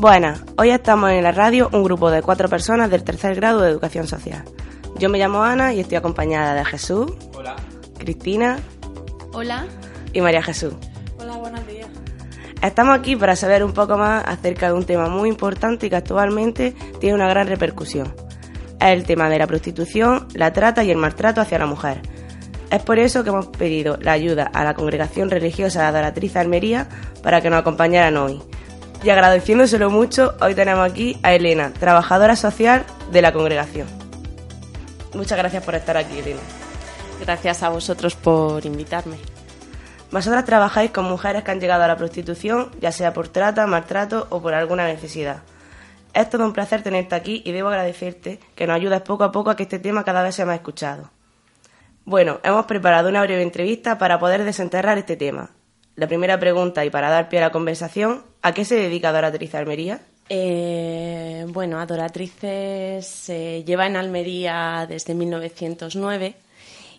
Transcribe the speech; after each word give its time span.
Buenas, 0.00 0.44
hoy 0.56 0.70
estamos 0.70 1.10
en 1.10 1.24
la 1.24 1.32
radio 1.32 1.68
un 1.72 1.82
grupo 1.82 2.08
de 2.12 2.22
cuatro 2.22 2.48
personas 2.48 2.88
del 2.88 3.02
tercer 3.02 3.34
grado 3.34 3.62
de 3.62 3.70
Educación 3.70 4.06
Social. 4.06 4.44
Yo 4.96 5.08
me 5.08 5.18
llamo 5.18 5.42
Ana 5.42 5.74
y 5.74 5.80
estoy 5.80 5.96
acompañada 5.96 6.54
de 6.54 6.64
Jesús. 6.64 7.10
Hola. 7.34 7.56
Cristina. 7.98 8.60
Hola. 9.32 9.66
Y 10.12 10.20
María 10.20 10.40
Jesús. 10.40 10.74
Hola, 11.18 11.36
buenos 11.38 11.66
días. 11.66 11.88
Estamos 12.62 12.96
aquí 12.96 13.16
para 13.16 13.34
saber 13.34 13.64
un 13.64 13.72
poco 13.72 13.98
más 13.98 14.22
acerca 14.24 14.68
de 14.68 14.74
un 14.74 14.84
tema 14.84 15.08
muy 15.08 15.28
importante 15.28 15.86
y 15.86 15.90
que 15.90 15.96
actualmente 15.96 16.76
tiene 17.00 17.16
una 17.16 17.28
gran 17.28 17.48
repercusión. 17.48 18.14
Es 18.80 18.90
el 18.90 19.02
tema 19.02 19.28
de 19.28 19.40
la 19.40 19.48
prostitución, 19.48 20.28
la 20.32 20.52
trata 20.52 20.84
y 20.84 20.92
el 20.92 20.96
maltrato 20.96 21.40
hacia 21.40 21.58
la 21.58 21.66
mujer. 21.66 22.02
Es 22.70 22.84
por 22.84 23.00
eso 23.00 23.24
que 23.24 23.30
hemos 23.30 23.48
pedido 23.48 23.98
la 24.00 24.12
ayuda 24.12 24.44
a 24.44 24.62
la 24.62 24.74
congregación 24.74 25.28
religiosa 25.28 25.80
de 25.80 25.86
Adoratriz 25.88 26.36
Almería 26.36 26.88
para 27.20 27.40
que 27.40 27.50
nos 27.50 27.58
acompañaran 27.58 28.16
hoy 28.16 28.40
y 29.02 29.10
agradeciéndoselo 29.10 29.90
mucho, 29.90 30.34
hoy 30.40 30.54
tenemos 30.54 30.90
aquí 30.90 31.18
a 31.22 31.32
Elena, 31.32 31.72
trabajadora 31.72 32.36
social 32.36 32.84
de 33.12 33.22
la 33.22 33.32
congregación. 33.32 33.86
Muchas 35.14 35.38
gracias 35.38 35.64
por 35.64 35.74
estar 35.74 35.96
aquí, 35.96 36.18
Elena. 36.18 36.40
Gracias 37.20 37.62
a 37.62 37.68
vosotros 37.68 38.16
por 38.16 38.64
invitarme. 38.66 39.16
Vosotras 40.10 40.44
trabajáis 40.44 40.90
con 40.90 41.04
mujeres 41.04 41.44
que 41.44 41.50
han 41.50 41.60
llegado 41.60 41.84
a 41.84 41.88
la 41.88 41.96
prostitución, 41.96 42.70
ya 42.80 42.92
sea 42.92 43.12
por 43.12 43.28
trata, 43.28 43.66
maltrato 43.66 44.26
o 44.30 44.40
por 44.40 44.54
alguna 44.54 44.86
necesidad. 44.86 45.42
Es 46.14 46.30
todo 46.30 46.44
un 46.44 46.52
placer 46.52 46.82
tenerte 46.82 47.14
aquí 47.14 47.42
y 47.44 47.52
debo 47.52 47.68
agradecerte 47.68 48.40
que 48.54 48.66
nos 48.66 48.76
ayudes 48.76 49.02
poco 49.02 49.24
a 49.24 49.32
poco 49.32 49.50
a 49.50 49.56
que 49.56 49.64
este 49.64 49.78
tema 49.78 50.04
cada 50.04 50.22
vez 50.22 50.34
sea 50.34 50.46
más 50.46 50.56
escuchado. 50.56 51.10
Bueno, 52.04 52.40
hemos 52.42 52.64
preparado 52.64 53.10
una 53.10 53.22
breve 53.22 53.42
entrevista 53.42 53.98
para 53.98 54.18
poder 54.18 54.44
desenterrar 54.44 54.96
este 54.96 55.16
tema, 55.16 55.50
la 55.94 56.06
primera 56.06 56.40
pregunta, 56.40 56.84
y 56.86 56.90
para 56.90 57.10
dar 57.10 57.28
pie 57.28 57.40
a 57.40 57.42
la 57.42 57.52
conversación, 57.52 58.24
¿a 58.42 58.54
qué 58.54 58.64
se 58.64 58.76
dedica 58.76 59.08
Adoratriz 59.10 59.54
Almería? 59.54 60.00
Eh, 60.28 61.46
bueno, 61.48 61.78
Adoratrices 61.80 63.06
se 63.06 63.64
lleva 63.64 63.86
en 63.86 63.96
Almería 63.96 64.86
desde 64.88 65.14
1909 65.14 66.34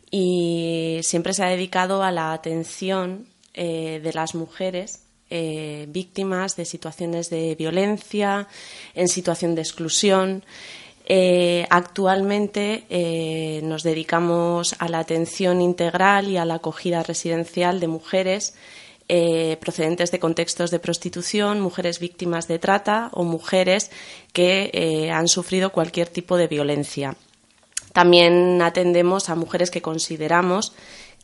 y 0.10 1.00
siempre 1.04 1.34
se 1.34 1.44
ha 1.44 1.50
dedicado 1.50 2.02
a 2.02 2.12
la 2.12 2.34
atención 2.34 3.28
eh, 3.54 4.00
de 4.04 4.14
las 4.14 4.34
mujeres 4.34 5.04
eh, 5.30 5.86
víctimas 5.90 6.56
de 6.56 6.66
situaciones 6.66 7.30
de 7.30 7.54
violencia, 7.54 8.48
en 8.96 9.08
situación 9.08 9.54
de 9.54 9.62
exclusión. 9.62 10.44
actualmente 11.70 12.86
nos 13.64 13.82
dedicamos 13.84 14.76
a 14.78 14.88
la 14.90 15.00
atención 15.00 15.62
integral 15.62 16.28
y 16.30 16.38
a 16.38 16.46
la 16.46 16.56
acogida 16.56 17.04
residencial 17.04 17.80
de 17.80 17.88
mujeres 17.88 18.54
eh, 19.10 19.58
procedentes 19.60 20.12
de 20.12 20.20
contextos 20.20 20.70
de 20.70 20.80
prostitución, 20.80 21.62
mujeres 21.62 22.00
víctimas 22.00 22.48
de 22.48 22.60
trata 22.60 23.10
o 23.14 23.24
mujeres 23.24 23.90
que 24.34 24.70
eh, 24.72 25.10
han 25.10 25.28
sufrido 25.28 25.72
cualquier 25.72 26.08
tipo 26.10 26.38
de 26.38 26.48
violencia. 26.48 27.16
También 27.92 28.62
atendemos 28.62 29.30
a 29.30 29.36
mujeres 29.36 29.72
que 29.72 29.82
consideramos 29.82 30.74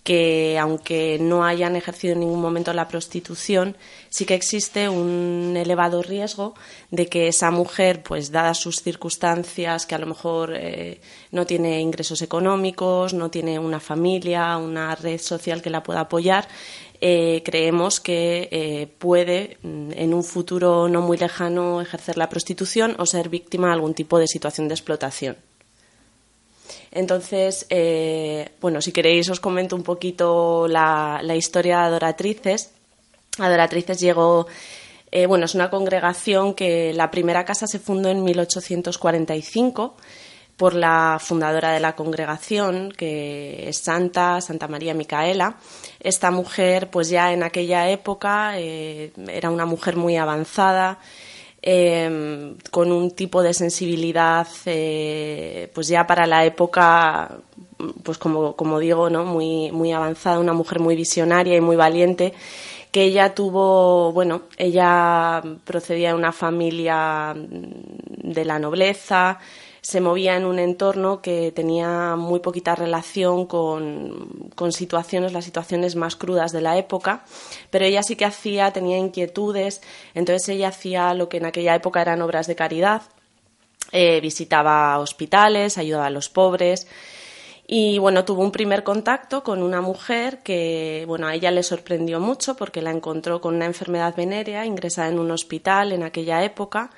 que 0.06 0.60
aunque 0.60 1.18
no 1.20 1.44
hayan 1.44 1.76
ejercido 1.76 2.14
en 2.14 2.20
ningún 2.20 2.40
momento 2.40 2.72
la 2.74 2.88
prostitución, 2.88 3.76
sí 4.10 4.24
que 4.26 4.36
existe 4.36 4.88
un 4.88 5.56
elevado 5.58 6.04
riesgo 6.04 6.54
de 6.92 7.08
que 7.08 7.28
esa 7.28 7.50
mujer, 7.50 8.04
pues 8.04 8.32
dadas 8.32 8.60
sus 8.60 8.84
circunstancias, 8.84 9.88
que 9.88 9.96
a 9.96 9.98
lo 9.98 10.06
mejor 10.06 10.54
eh, 10.56 11.02
no 11.32 11.48
tiene 11.48 11.82
ingresos 11.82 12.22
económicos, 12.22 13.16
no 13.16 13.32
tiene 13.32 13.58
una 13.58 13.80
familia, 13.80 14.58
una 14.58 14.94
red 14.94 15.20
social 15.20 15.64
que 15.64 15.72
la 15.72 15.82
pueda 15.82 16.02
apoyar, 16.02 16.48
eh, 17.02 17.42
creemos 17.44 18.00
que 18.00 18.48
eh, 18.52 18.88
puede 18.98 19.58
mm, 19.62 19.92
en 19.96 20.14
un 20.14 20.24
futuro 20.24 20.88
no 20.88 21.02
muy 21.02 21.18
lejano 21.18 21.82
ejercer 21.82 22.18
la 22.18 22.30
prostitución 22.30 22.96
o 23.00 23.06
ser 23.06 23.30
víctima 23.30 23.68
de 23.68 23.74
algún 23.74 23.94
tipo 23.94 24.18
de 24.20 24.28
situación 24.28 24.68
de 24.68 24.74
explotación. 24.76 25.38
Entonces, 26.92 27.66
eh, 27.70 28.50
bueno, 28.62 28.82
si 28.82 28.92
queréis 28.92 29.30
os 29.30 29.40
comento 29.40 29.76
un 29.76 29.84
poquito 29.84 30.68
la, 30.68 31.20
la 31.22 31.36
historia 31.36 31.80
de 31.80 31.86
Adoratrices. 31.86 32.72
Adoratrices 33.38 34.00
llegó, 34.00 34.48
bueno, 35.28 35.46
es 35.46 35.56
una 35.56 35.70
congregación 35.70 36.54
que 36.54 36.94
la 36.94 37.12
primera 37.12 37.44
casa 37.44 37.68
se 37.68 37.80
fundó 37.80 38.10
en 38.10 38.24
1845 38.24 39.98
por 40.58 40.74
la 40.74 41.18
fundadora 41.20 41.72
de 41.72 41.80
la 41.80 41.96
congregación, 41.96 42.92
que 42.92 43.68
es 43.68 43.78
Santa, 43.78 44.40
Santa 44.42 44.68
María 44.68 44.94
Micaela. 44.94 45.58
Esta 46.00 46.32
mujer, 46.32 46.90
pues 46.90 47.10
ya 47.10 47.34
en 47.34 47.44
aquella 47.44 47.90
época, 47.90 48.60
eh, 48.60 49.12
era 49.28 49.50
una 49.50 49.66
mujer 49.66 49.98
muy 49.98 50.16
avanzada, 50.16 51.00
eh, 51.62 52.56
con 52.72 52.92
un 52.92 53.12
tipo 53.12 53.42
de 53.42 53.54
sensibilidad, 53.54 54.48
eh, 54.66 55.72
pues 55.74 55.88
ya 55.88 56.06
para 56.06 56.28
la 56.28 56.46
época, 56.46 57.40
pues 58.04 58.18
como, 58.18 58.56
como 58.56 58.80
digo, 58.80 59.10
¿no? 59.10 59.26
muy, 59.26 59.72
muy 59.72 59.92
avanzada, 59.92 60.40
una 60.40 60.54
mujer 60.54 60.80
muy 60.80 60.96
visionaria 60.96 61.56
y 61.58 61.62
muy 61.62 61.76
valiente 61.76 62.34
que 62.92 63.04
ella 63.04 63.36
tuvo, 63.36 64.14
bueno, 64.14 64.44
ella 64.56 65.42
procedía 65.66 66.10
de 66.10 66.16
una 66.16 66.32
familia 66.32 67.36
de 67.36 68.46
la 68.46 68.58
nobleza, 68.58 69.38
se 69.86 70.02
movía 70.02 70.36
en 70.36 70.46
un 70.46 70.58
entorno 70.58 71.22
que 71.22 71.52
tenía 71.52 72.16
muy 72.16 72.40
poquita 72.40 72.74
relación 72.74 73.46
con, 73.46 74.52
situaciones, 74.72 75.32
las 75.32 75.46
situaciones 75.46 75.96
más 75.96 76.16
crudas 76.16 76.52
de 76.52 76.62
la 76.62 76.76
época, 76.76 77.24
pero 77.70 77.86
ella 77.86 78.02
sí 78.02 78.16
que 78.16 78.26
hacía, 78.26 78.72
tenía 78.72 78.98
inquietudes, 78.98 79.84
entonces 80.16 80.50
ella 80.50 80.70
hacía 80.70 81.14
lo 81.14 81.30
que 81.30 81.38
en 81.38 81.46
aquella 81.46 81.76
época 81.76 82.02
eran 82.02 82.24
obras 82.24 82.48
de 82.48 82.56
caridad, 82.56 83.04
eh, 83.92 84.22
visitaba 84.22 84.98
hospitales, 84.98 85.78
ayudaba 85.78 86.08
a 86.08 86.10
los 86.10 86.30
pobres. 86.30 86.88
Y 87.68 88.00
bueno, 88.00 88.26
tuvo 88.26 88.42
un 88.42 88.52
primer 88.52 88.84
contacto 88.84 89.44
con 89.44 89.62
una 89.62 89.82
mujer 89.82 90.40
que, 90.42 91.04
bueno, 91.06 91.28
a 91.28 91.36
ella 91.36 91.52
le 91.52 91.62
sorprendió 91.62 92.20
mucho 92.20 92.56
porque 92.56 92.82
la 92.82 92.90
encontró 92.90 93.40
con 93.40 93.54
una 93.54 93.66
enfermedad 93.66 94.16
venérea, 94.16 94.66
ingresada 94.66 95.10
en 95.10 95.20
un 95.20 95.30
hospital 95.30 95.92
en 95.92 96.02
aquella 96.02 96.44
época, 96.44 96.90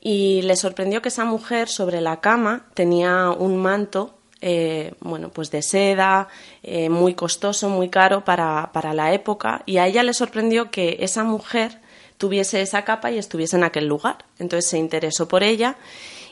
y 0.00 0.42
le 0.42 0.56
sorprendió 0.56 1.02
que 1.02 1.08
esa 1.08 1.24
mujer 1.24 1.68
sobre 1.68 2.00
la 2.00 2.20
cama 2.20 2.66
tenía 2.74 3.30
un 3.30 3.56
manto 3.56 4.16
eh, 4.42 4.94
bueno, 5.00 5.30
pues 5.30 5.50
de 5.50 5.62
seda, 5.62 6.28
eh, 6.62 6.90
muy 6.90 7.14
costoso, 7.14 7.68
muy 7.70 7.88
caro 7.88 8.24
para, 8.24 8.70
para, 8.72 8.92
la 8.92 9.14
época, 9.14 9.62
y 9.64 9.78
a 9.78 9.86
ella 9.86 10.02
le 10.02 10.12
sorprendió 10.12 10.70
que 10.70 10.98
esa 11.00 11.24
mujer 11.24 11.80
tuviese 12.18 12.60
esa 12.60 12.84
capa 12.84 13.10
y 13.10 13.18
estuviese 13.18 13.56
en 13.56 13.64
aquel 13.64 13.86
lugar. 13.86 14.18
Entonces 14.38 14.70
se 14.70 14.78
interesó 14.78 15.26
por 15.26 15.42
ella 15.42 15.76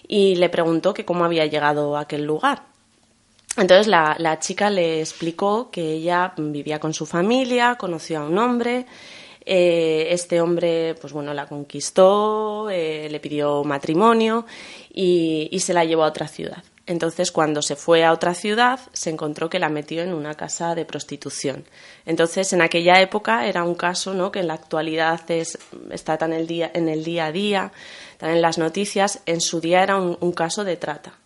y 0.06 0.36
le 0.36 0.48
preguntó 0.50 0.92
que 0.92 1.04
cómo 1.04 1.24
había 1.24 1.46
llegado 1.46 1.96
a 1.96 2.00
aquel 2.00 2.24
lugar. 2.24 2.62
Entonces 3.56 3.86
la, 3.86 4.16
la 4.18 4.38
chica 4.38 4.68
le 4.68 5.00
explicó 5.00 5.70
que 5.70 5.92
ella 5.92 6.34
vivía 6.36 6.80
con 6.80 6.92
su 6.92 7.06
familia, 7.06 7.76
conoció 7.76 8.20
a 8.20 8.26
un 8.26 8.36
hombre, 8.36 8.86
eh, 9.46 10.08
este 10.10 10.40
hombre, 10.40 10.94
pues 11.00 11.12
bueno, 11.12 11.34
la 11.34 11.46
conquistó, 11.46 12.70
eh, 12.70 13.08
le 13.10 13.20
pidió 13.20 13.62
matrimonio 13.64 14.46
y, 14.92 15.58
se 15.60 15.74
la 15.74 15.84
llevó 15.84 16.04
a 16.04 16.08
otra 16.08 16.28
ciudad. 16.28 16.62
Entonces, 16.86 17.32
cuando 17.32 17.62
se 17.62 17.76
fue 17.76 18.04
a 18.04 18.12
otra 18.12 18.34
ciudad, 18.34 18.78
se 18.92 19.08
encontró 19.08 19.48
que 19.48 19.58
la 19.58 19.70
metió 19.70 20.02
en 20.02 20.12
una 20.12 20.34
casa 20.34 20.74
de 20.74 20.84
prostitución. 20.84 21.64
Entonces, 22.04 22.52
en 22.52 22.60
aquella 22.60 23.00
época 23.00 23.46
era 23.46 23.64
un 23.64 23.74
caso 23.74 24.12
¿no? 24.12 24.30
que 24.30 24.40
en 24.40 24.48
la 24.48 24.54
actualidad 24.54 25.20
es, 25.30 25.58
está 25.90 26.18
tan 26.18 26.34
el 26.34 26.46
día, 26.46 26.70
en 26.74 26.88
el 26.88 27.02
día 27.02 27.26
a 27.26 27.32
día, 27.32 27.72
tan 28.18 28.30
en 28.30 28.42
las 28.42 28.58
noticias, 28.58 29.20
en 29.24 29.40
su 29.40 29.60
día 29.60 29.82
era 29.82 29.96
un 29.96 30.32
caso 30.32 30.64
de 30.64 30.76
trata. 30.76 31.23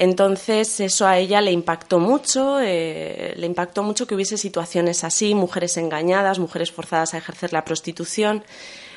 Entonces 0.00 0.80
eso 0.80 1.06
a 1.06 1.18
ella 1.18 1.42
le 1.42 1.52
impactó 1.52 1.98
mucho, 1.98 2.58
eh, 2.58 3.34
le 3.36 3.44
impactó 3.44 3.82
mucho 3.82 4.06
que 4.06 4.14
hubiese 4.14 4.38
situaciones 4.38 5.04
así, 5.04 5.34
mujeres 5.34 5.76
engañadas, 5.76 6.38
mujeres 6.38 6.72
forzadas 6.72 7.12
a 7.12 7.18
ejercer 7.18 7.52
la 7.52 7.66
prostitución 7.66 8.42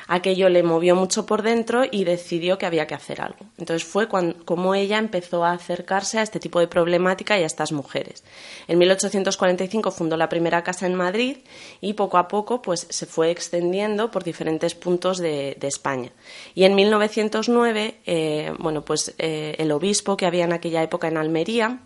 aquello 0.06 0.48
le 0.48 0.62
movió 0.62 0.96
mucho 0.96 1.26
por 1.26 1.42
dentro 1.42 1.82
y 1.90 2.04
decidió 2.04 2.58
que 2.58 2.66
había 2.66 2.86
que 2.86 2.94
hacer 2.94 3.20
algo. 3.20 3.46
Entonces 3.58 3.86
fue 3.86 4.08
cuando, 4.08 4.44
como 4.44 4.74
ella 4.74 4.98
empezó 4.98 5.44
a 5.44 5.52
acercarse 5.52 6.18
a 6.18 6.22
este 6.22 6.40
tipo 6.40 6.60
de 6.60 6.68
problemática 6.68 7.38
y 7.38 7.42
a 7.42 7.46
estas 7.46 7.72
mujeres. 7.72 8.24
En 8.68 8.78
1845 8.78 9.90
fundó 9.90 10.16
la 10.16 10.28
primera 10.28 10.62
casa 10.62 10.86
en 10.86 10.94
Madrid 10.94 11.38
y 11.80 11.94
poco 11.94 12.18
a 12.18 12.28
poco 12.28 12.62
pues, 12.62 12.86
se 12.90 13.06
fue 13.06 13.30
extendiendo 13.30 14.10
por 14.10 14.24
diferentes 14.24 14.74
puntos 14.74 15.18
de, 15.18 15.56
España. 15.64 16.10
Y 16.54 16.64
en 16.64 16.74
1909, 16.74 18.00
eh, 18.04 18.52
bueno, 18.58 18.82
pues, 18.82 19.14
eh, 19.18 19.56
el 19.58 19.72
obispo 19.72 20.14
que 20.16 20.26
había 20.26 20.44
en 20.44 20.52
aquella 20.52 20.82
época 20.82 21.08
en 21.08 21.16
Almería, 21.16 21.80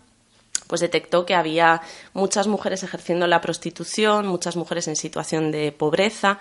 pues 0.69 0.81
detectó 0.81 1.25
que 1.25 1.33
había 1.33 1.81
muchas 2.13 2.45
mujeres 2.45 2.83
ejerciendo 2.83 3.25
la 3.25 3.41
prostitución, 3.41 4.27
muchas 4.27 4.55
mujeres 4.55 4.87
en 4.87 4.95
situación 4.95 5.51
de 5.51 5.71
pobreza, 5.71 6.39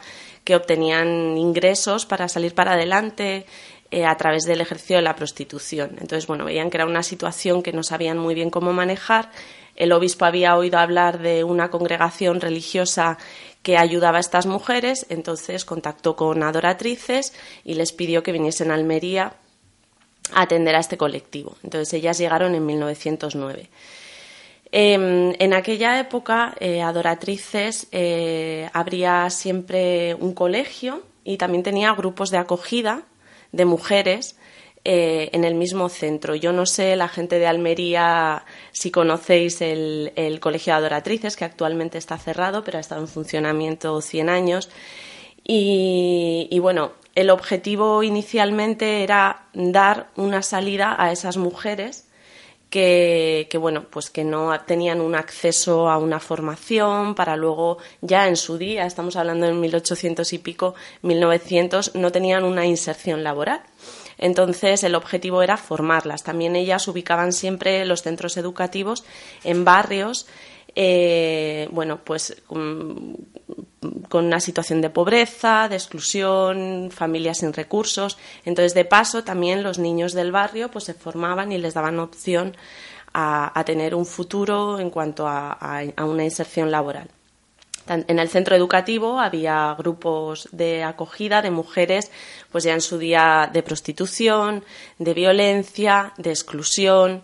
que 0.49 0.57
obtenían 0.57 1.37
ingresos 1.37 2.07
para 2.07 2.27
salir 2.27 2.55
para 2.55 2.73
adelante 2.73 3.45
eh, 3.91 4.07
a 4.07 4.17
través 4.17 4.45
del 4.45 4.63
ejercicio 4.63 4.97
de 4.97 5.03
la 5.03 5.15
prostitución. 5.15 5.91
Entonces, 6.01 6.27
bueno, 6.27 6.47
veían 6.47 6.71
que 6.71 6.79
era 6.79 6.87
una 6.87 7.03
situación 7.03 7.63
que 7.63 7.75
no 7.75 7.83
sabían 7.83 8.17
muy 8.17 8.35
bien 8.35 8.49
cómo 8.49 8.73
manejar. 8.73 9.31
El 9.77 9.93
obispo 9.93 10.25
había 10.25 10.57
oído 10.57 10.79
hablar 10.79 11.19
de 11.19 11.45
una 11.45 11.69
congregación 11.69 12.41
religiosa 12.41 13.19
que 13.63 13.77
ayudaba 13.77 14.17
a 14.17 14.21
estas 14.21 14.47
mujeres, 14.47 15.05
entonces 15.11 15.67
contactó 15.67 16.17
con 16.17 16.43
adoratrices 16.43 17.35
y 17.63 17.75
les 17.75 17.93
pidió 17.93 18.23
que 18.23 18.33
viniesen 18.33 18.71
a 18.71 18.75
Almería 18.75 19.35
a 20.33 20.41
atender 20.41 20.77
a 20.77 20.81
este 20.81 20.97
colectivo. 20.97 21.57
Entonces 21.63 21.93
ellas 21.93 22.17
llegaron 22.17 22.55
en 22.55 22.65
1909. 22.65 23.69
Em, 24.71 25.35
en 25.39 25.55
aquella 25.55 25.99
época, 25.99 26.55
eh, 26.61 26.83
Adoratrices 26.83 27.89
eh, 27.91 28.69
habría 28.73 29.31
siempre 29.31 30.15
un 30.15 30.35
colegio 30.35 31.03
y 31.25 31.39
también 31.39 31.63
tenía 31.63 31.93
grupos 31.93 32.31
de 32.31 32.39
acogida 32.39 33.05
de 33.53 33.65
mujeres 33.65 34.37
eh, 34.85 35.31
en 35.33 35.45
el 35.45 35.55
mismo 35.55 35.89
centro. 35.89 36.35
Yo 36.35 36.53
no 36.53 36.67
sé, 36.67 36.97
la 36.97 37.09
gente 37.09 37.39
de 37.39 37.47
Almería, 37.47 38.45
si 38.73 38.91
conocéis 38.91 39.61
el, 39.61 40.39
Colegio 40.41 40.73
de 40.73 40.79
Adoratrices, 40.79 41.37
que 41.37 41.45
actualmente 41.45 41.99
está 41.99 42.17
cerrado, 42.19 42.65
pero 42.65 42.79
ha 42.79 42.81
estado 42.81 43.01
en 43.01 43.09
funcionamiento 43.09 44.01
100 44.01 44.29
años. 44.29 44.71
Y, 45.45 46.59
bueno, 46.61 46.93
el 47.15 47.31
objetivo 47.31 48.03
inicialmente 48.03 49.03
era 49.03 49.49
dar 49.55 50.09
una 50.17 50.43
salida 50.43 50.95
a 50.99 51.11
esas 51.11 51.39
mujeres 51.39 52.08
que, 52.71 53.49
bueno, 53.59 53.85
pues 53.91 54.11
que 54.11 54.25
no 54.25 54.59
tenían 54.67 55.01
un 55.01 55.15
acceso 55.15 55.89
a 55.89 55.99
una 55.99 56.21
formación 56.21 57.15
para 57.15 57.37
luego, 57.37 57.79
ya 58.03 58.29
en 58.29 58.37
su 58.37 58.59
día, 58.59 58.85
estamos 58.85 59.17
hablando 59.17 59.47
en 59.47 59.59
1800 59.61 60.33
y 60.33 60.39
pico, 60.39 60.75
1900, 61.03 61.95
no 61.95 62.13
tenían 62.13 62.45
una 62.45 62.67
inserción 62.67 63.25
laboral. 63.25 63.63
Entonces, 64.19 64.83
el 64.83 64.97
objetivo 64.97 65.43
era 65.43 65.57
formarlas. 65.57 66.25
También 66.25 66.57
ellas 66.57 66.89
ubicaban 66.89 67.33
siempre 67.33 67.85
los 67.85 68.03
centros 68.03 68.37
educativos 68.37 69.05
en 69.45 69.65
barrios, 69.65 70.27
eh, 70.81 71.67
bueno, 71.73 71.99
pues 72.05 72.41
con, 72.47 73.17
una 74.13 74.39
situación 74.39 74.81
de 74.81 74.91
pobreza, 74.91 75.69
de 75.69 75.75
exclusión, 75.75 76.91
familias 76.93 77.39
sin 77.39 77.53
recursos. 77.53 78.17
Entonces, 78.45 78.75
de 78.75 78.85
paso, 78.85 79.25
también 79.25 79.65
los 79.65 79.81
niños 79.81 80.13
del 80.13 80.31
barrio 80.31 80.71
pues 80.71 80.85
se 80.85 80.95
formaban 80.95 81.51
y 81.51 81.59
les 81.59 81.75
daban 81.75 81.99
opción 81.99 82.57
a, 83.13 83.61
tener 83.67 83.97
un 83.97 84.07
futuro 84.07 84.79
en 84.79 84.91
cuanto 84.91 85.27
a 85.27 85.91
una 85.99 86.23
inserción 86.23 86.71
laboral. 86.71 87.11
En 87.89 88.19
el 88.19 88.29
centro 88.29 88.55
educativo 88.55 89.19
había 89.19 89.75
grupos 89.77 90.49
de 90.53 90.85
acogida 90.85 91.43
de 91.43 91.51
mujeres, 91.51 92.13
pues 92.53 92.63
ya 92.65 92.75
en 92.75 92.83
su 92.83 92.99
día 92.99 93.51
de 93.53 93.63
prostitución, 93.63 94.63
de 94.99 95.15
violencia, 95.15 96.13
de 96.19 96.31
exclusión, 96.31 97.23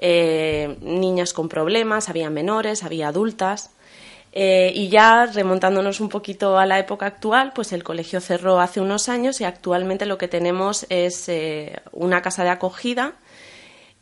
eh, 0.00 0.76
niñas 0.80 1.32
con 1.32 1.48
problemas, 1.48 2.08
había 2.08 2.30
menores, 2.30 2.84
había 2.84 3.08
adultas. 3.08 3.70
Eh, 4.32 4.72
y 4.74 4.88
ya 4.88 5.26
remontándonos 5.26 6.00
un 6.00 6.08
poquito 6.08 6.58
a 6.58 6.66
la 6.66 6.78
época 6.78 7.06
actual, 7.06 7.52
pues 7.54 7.72
el 7.72 7.82
colegio 7.82 8.20
cerró 8.20 8.60
hace 8.60 8.80
unos 8.80 9.08
años 9.08 9.40
y 9.40 9.44
actualmente 9.44 10.06
lo 10.06 10.18
que 10.18 10.28
tenemos 10.28 10.86
es 10.90 11.28
eh, 11.28 11.80
una 11.92 12.22
casa 12.22 12.44
de 12.44 12.50
acogida 12.50 13.14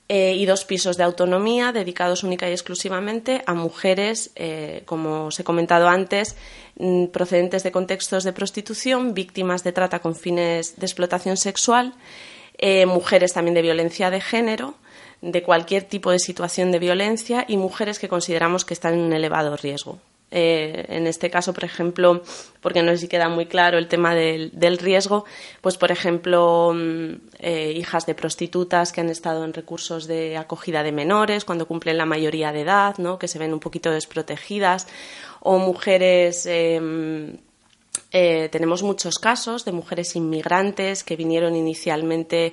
y 0.09 0.47
dos 0.47 0.65
pisos 0.65 0.97
de 0.97 1.03
autonomía 1.03 1.73
dedicados 1.73 2.23
única 2.23 2.49
y 2.49 2.53
exclusivamente 2.53 3.43
a 3.45 3.55
mujeres, 3.55 4.31
como 4.85 5.25
os 5.27 5.41
he 5.41 5.43
comentado 5.43 5.89
antes, 5.89 6.37
mm, 6.79 7.07
procedentes 7.07 7.65
de 7.65 7.73
contextos 7.73 8.23
de 8.23 8.33
prostitución, 8.33 9.15
víctimas 9.15 9.65
de 9.65 9.73
trata 9.73 9.99
con 9.99 10.15
fines 10.15 10.79
de 10.79 10.87
explotación 10.87 11.37
sexual, 11.37 11.93
mujeres 12.87 13.33
también 13.33 13.55
de 13.55 13.63
violencia 13.63 14.09
de 14.11 14.21
género, 14.21 14.77
de 15.21 15.43
cualquier 15.43 15.85
tipo 15.85 16.11
de 16.11 16.19
situación 16.19 16.73
de 16.73 16.79
violencia 16.79 17.45
y 17.49 17.57
mujeres 17.57 17.99
que 17.99 18.09
consideramos 18.09 18.65
que 18.65 18.75
están 18.75 18.95
en 18.95 19.01
un 19.01 19.13
elevado 19.13 19.57
riesgo. 19.57 19.99
Eh, 20.33 20.85
en 20.89 21.07
este 21.07 21.31
caso, 21.31 21.55
por 21.55 21.65
ejemplo, 21.65 22.23
porque 22.61 22.83
no 22.83 22.91
sé 22.93 22.99
si 22.99 23.09
queda 23.09 23.29
muy 23.29 23.47
claro 23.47 23.79
el 23.79 23.87
tema 23.87 24.15
del, 24.15 24.79
riesgo, 24.79 25.25
pues 25.61 25.77
por 25.77 25.93
ejemplo, 25.93 26.73
mm, 26.75 27.13
eh, 27.39 27.73
hijas 27.77 28.07
de 28.07 28.15
prostitutas 28.15 28.93
que 28.93 29.01
han 29.01 29.09
estado 29.09 29.45
en 29.45 29.53
recursos 29.53 30.09
de 30.09 30.37
acogida 30.37 30.83
de 30.83 30.91
menores 30.91 31.45
cuando 31.45 31.67
cumplen 31.67 31.97
la 31.97 32.07
mayoría 32.07 32.53
de 32.53 32.63
edad, 32.63 32.99
¿no? 32.99 33.19
que 33.19 33.29
se 33.29 33.39
ven 33.39 33.53
un 33.53 33.61
poquito 33.61 33.91
desprotegidas, 33.91 34.89
o 35.41 35.59
mujeres. 35.59 36.45
Em, 36.47 37.39
eh, 38.13 38.49
tenemos 38.51 38.83
muchos 38.83 39.19
casos 39.19 39.65
de 39.65 39.73
mujeres 39.73 40.17
inmigrantes 40.17 41.03
que 41.05 41.17
vinieron 41.17 41.57
inicialmente 41.57 42.53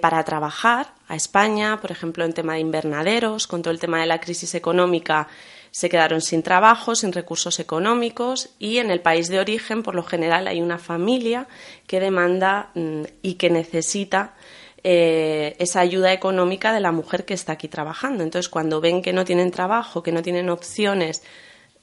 para 0.00 0.22
trabajar 0.24 0.92
a 1.08 1.16
España, 1.16 1.80
por 1.80 1.90
ejemplo, 1.90 2.24
en 2.24 2.34
tema 2.34 2.54
de 2.54 2.60
invernaderos, 2.60 3.46
con 3.46 3.62
todo 3.62 3.72
el 3.72 3.80
tema 3.80 4.00
de 4.00 4.06
la 4.06 4.20
crisis 4.20 4.54
económica 4.54 5.28
se 5.74 5.88
quedaron 5.88 6.20
sin 6.20 6.44
trabajo, 6.44 6.94
sin 6.94 7.12
recursos 7.12 7.58
económicos 7.58 8.50
y 8.60 8.78
en 8.78 8.92
el 8.92 9.00
país 9.00 9.26
de 9.26 9.40
origen, 9.40 9.82
por 9.82 9.96
lo 9.96 10.04
general, 10.04 10.46
hay 10.46 10.62
una 10.62 10.78
familia 10.78 11.48
que 11.88 11.98
demanda 11.98 12.70
mm, 12.74 13.02
y 13.22 13.34
que 13.34 13.50
necesita 13.50 14.34
eh, 14.84 15.56
esa 15.58 15.80
ayuda 15.80 16.12
económica 16.12 16.72
de 16.72 16.78
la 16.78 16.92
mujer 16.92 17.24
que 17.24 17.34
está 17.34 17.54
aquí 17.54 17.66
trabajando. 17.66 18.22
Entonces, 18.22 18.48
cuando 18.48 18.80
ven 18.80 19.02
que 19.02 19.12
no 19.12 19.24
tienen 19.24 19.50
trabajo, 19.50 20.00
que 20.04 20.12
no 20.12 20.22
tienen 20.22 20.48
opciones, 20.48 21.24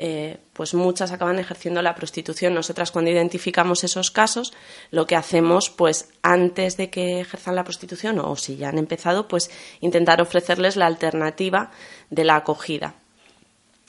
eh, 0.03 0.39
pues 0.53 0.73
muchas 0.73 1.11
acaban 1.11 1.37
ejerciendo 1.37 1.79
la 1.83 1.93
prostitución. 1.93 2.55
Nosotras 2.55 2.89
cuando 2.89 3.11
identificamos 3.11 3.83
esos 3.83 4.09
casos, 4.09 4.51
lo 4.89 5.05
que 5.05 5.15
hacemos, 5.15 5.69
pues 5.69 6.09
antes 6.23 6.75
de 6.75 6.89
que 6.89 7.19
ejerzan 7.19 7.55
la 7.55 7.63
prostitución 7.63 8.17
o 8.17 8.35
si 8.35 8.57
ya 8.57 8.69
han 8.69 8.79
empezado, 8.79 9.27
pues 9.27 9.51
intentar 9.79 10.19
ofrecerles 10.19 10.75
la 10.75 10.87
alternativa 10.87 11.69
de 12.09 12.23
la 12.23 12.37
acogida. 12.37 12.95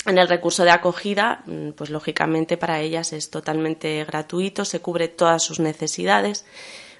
En 0.05 0.19
el 0.19 0.29
recurso 0.29 0.65
de 0.65 0.71
acogida, 0.71 1.45
mm, 1.47 1.71
pues 1.71 1.89
lógicamente 1.89 2.59
para 2.59 2.81
ellas 2.81 3.15
es 3.15 3.31
totalmente 3.31 4.05
gratuito, 4.05 4.67
se 4.67 4.81
cubre 4.81 5.09
todas 5.09 5.43
sus 5.43 5.61
necesidades. 5.61 6.45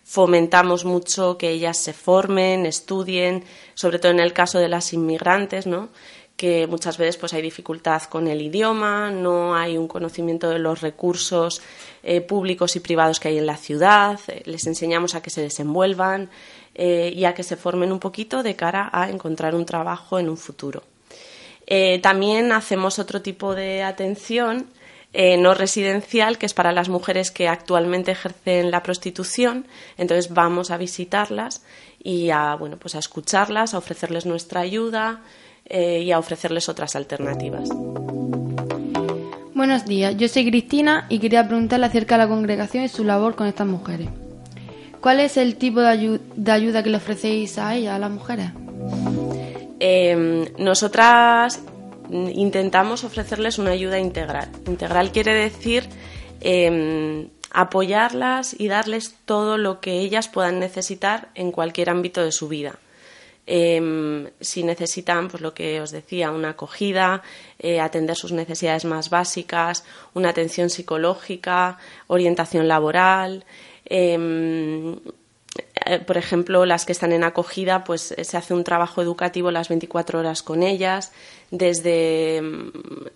Fomentamos 0.05 0.87
mucho 0.87 1.37
que 1.37 1.51
ellas 1.51 1.77
se 1.77 1.93
formen, 1.93 2.65
estudien, 2.65 3.45
sobre 3.75 3.99
todo 3.99 4.11
en 4.11 4.21
el 4.21 4.33
caso 4.33 4.59
de 4.59 4.69
las 4.69 4.95
inmigrantes, 4.95 5.67
¿no? 5.67 5.91
Que 6.43 6.67
muchas 6.67 6.99
veces 6.99 7.17
pues 7.19 7.33
hay 7.35 7.41
dificultad 7.41 8.03
con 8.03 8.27
el 8.27 8.43
idioma, 8.43 9.13
no 9.13 9.55
hay 9.55 9.79
un 9.79 9.87
conocimiento 9.87 10.51
de 10.51 10.59
los 10.59 10.81
recursos 10.81 11.63
eh, 12.03 12.21
públicos 12.21 12.75
y 12.75 12.81
privados 12.81 13.21
que 13.21 13.29
hay 13.29 13.39
en 13.39 13.47
la 13.47 13.57
ciudad, 13.57 14.19
eh, 14.27 14.43
les 14.47 14.67
enseñamos 14.67 15.15
a 15.15 15.23
que 15.23 15.31
se 15.31 15.41
desenvuelvan 15.41 16.31
eh, 16.75 17.13
y 17.15 17.27
a 17.27 17.35
que 17.35 17.45
se 17.45 17.55
formen 17.55 17.93
un 17.93 18.01
poquito 18.01 18.43
de 18.43 18.57
cara 18.57 18.91
a 18.93 19.09
encontrar 19.09 19.55
un 19.55 19.65
trabajo 19.65 20.19
en 20.19 20.29
un 20.29 20.37
futuro. 20.37 20.83
También 22.03 22.51
hacemos 22.51 22.99
otro 22.99 23.23
tipo 23.23 23.55
de 23.55 23.85
atención 23.85 24.67
no 25.15 25.55
residencial, 25.55 26.37
que 26.37 26.47
es 26.47 26.53
para 26.53 26.73
las 26.73 26.89
mujeres 26.91 27.31
que 27.31 27.49
actualmente 27.49 28.11
ejercen 28.11 28.71
la 28.71 28.83
prostitución. 28.83 29.67
Entonces 29.97 30.35
vamos 30.35 30.71
a 30.71 30.77
visitarlas 30.77 31.63
y 32.03 32.29
a, 32.31 32.57
bueno, 32.57 32.77
pues 32.79 32.95
a 32.95 32.99
escucharlas, 32.99 33.73
a 33.73 33.79
ofrecerles 33.79 34.27
nuestra 34.27 34.61
ayuda 34.61 35.23
eh, 35.67 36.01
y 36.01 36.13
a 36.13 36.19
ofrecerles 36.19 36.69
otras 36.69 36.97
alternativas. 36.97 37.69
Buenos 39.55 39.85
días, 39.85 40.17
yo 40.17 40.29
soy 40.29 40.49
Cristina 40.51 41.07
y 41.09 41.19
quería 41.19 41.47
preguntarle 41.47 41.87
acerca 41.87 42.17
de 42.17 42.25
la 42.25 42.29
congregación 42.29 42.85
y 42.85 42.89
su 42.89 43.05
labor 43.05 43.37
con 43.37 43.47
estas 43.47 43.67
mujeres. 43.67 44.09
¿Cuál 45.01 45.21
es 45.21 45.37
el 45.37 45.57
tipo 45.57 45.81
de, 45.81 46.21
de 46.37 46.53
ayuda 46.53 46.83
que 46.83 46.91
le 46.91 46.97
ofrecéis 46.97 47.59
a 47.59 47.75
ellas, 47.75 47.95
a 47.95 47.99
las 47.99 48.11
mujeres? 48.11 48.51
Em, 49.85 50.47
nosotras 50.59 51.61
intentamos 52.09 53.03
ofrecerles 53.03 53.59
una 53.59 53.73
ayuda 53.73 53.99
integral. 53.99 54.49
Integral 54.69 55.11
quiere 55.11 55.35
decir 55.35 55.89
em, 56.41 57.29
apoyarlas 57.51 58.55
y 58.59 58.69
darles 58.69 59.17
todo 59.25 59.59
lo 59.59 59.81
que 59.81 59.99
ellas 59.99 60.29
puedan 60.29 60.61
necesitar 60.61 61.31
en 61.35 61.51
cualquier 61.51 61.91
ámbito 61.91 62.23
de 62.23 62.31
su 62.31 62.47
vida. 62.47 62.79
Em, 63.45 64.31
si 64.41 64.63
necesitan, 64.63 65.29
pues 65.29 65.43
lo 65.43 65.53
que 65.53 65.81
os 65.81 65.91
decía, 65.91 66.31
una 66.31 66.51
acogida, 66.51 67.23
eh, 67.59 67.81
atender 67.81 68.17
sus 68.17 68.31
necesidades 68.31 68.85
más 68.85 69.11
básicas, 69.11 69.85
una 70.15 70.29
atención 70.29 70.71
psicológica, 70.71 71.79
orientación 72.07 72.69
laboral, 72.69 73.45
eh, 73.85 74.97
por 76.07 76.17
ejemplo, 76.17 76.65
las 76.65 76.87
que 76.87 76.93
están 76.93 77.13
en 77.13 77.25
acogida, 77.25 77.85
pues 77.85 78.15
se 78.21 78.37
hace 78.37 78.55
un 78.55 78.65
trabajo 78.65 79.03
educativo 79.03 79.51
las 79.51 79.69
24 79.69 80.21
horas 80.21 80.43
con 80.43 80.63
ellas. 80.63 81.13
Desde, 81.53 82.41
mm, 82.41 82.71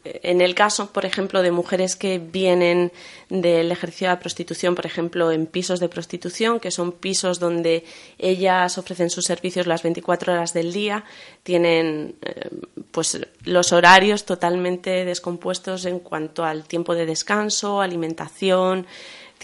en 0.05 0.43
el 0.43 0.55
caso, 0.55 0.93
por 0.93 1.07
ejemplo, 1.07 1.41
de 1.41 1.51
mujeres 1.51 1.97
que 1.97 2.19
vienen 2.19 2.93
del 3.31 3.73
ejercicio 3.73 4.09
de 4.09 4.15
la 4.15 4.21
prostitución, 4.21 4.75
por 4.75 4.85
ejemplo, 4.85 5.33
en 5.33 5.47
pisos 5.47 5.81
de 5.81 5.89
prostitución, 5.89 6.61
que 6.61 6.71
son 6.71 6.93
pisos 6.93 7.41
donde 7.41 7.85
ellas 8.19 8.77
ofrecen 8.77 9.09
sus 9.09 9.25
servicios 9.25 9.67
las 9.67 9.83
24 9.83 10.35
horas 10.35 10.53
del 10.53 10.75
día, 10.75 11.05
tienen 11.45 12.17
eh, 12.21 12.51
pues 12.91 13.19
los 13.45 13.73
horarios 13.73 14.27
totalmente 14.27 15.07
descompuestos 15.07 15.87
en 15.87 15.99
cuanto 15.99 16.45
al 16.45 16.65
tiempo 16.65 16.95
de 16.95 17.07
descanso, 17.07 17.81
alimentación, 17.81 18.87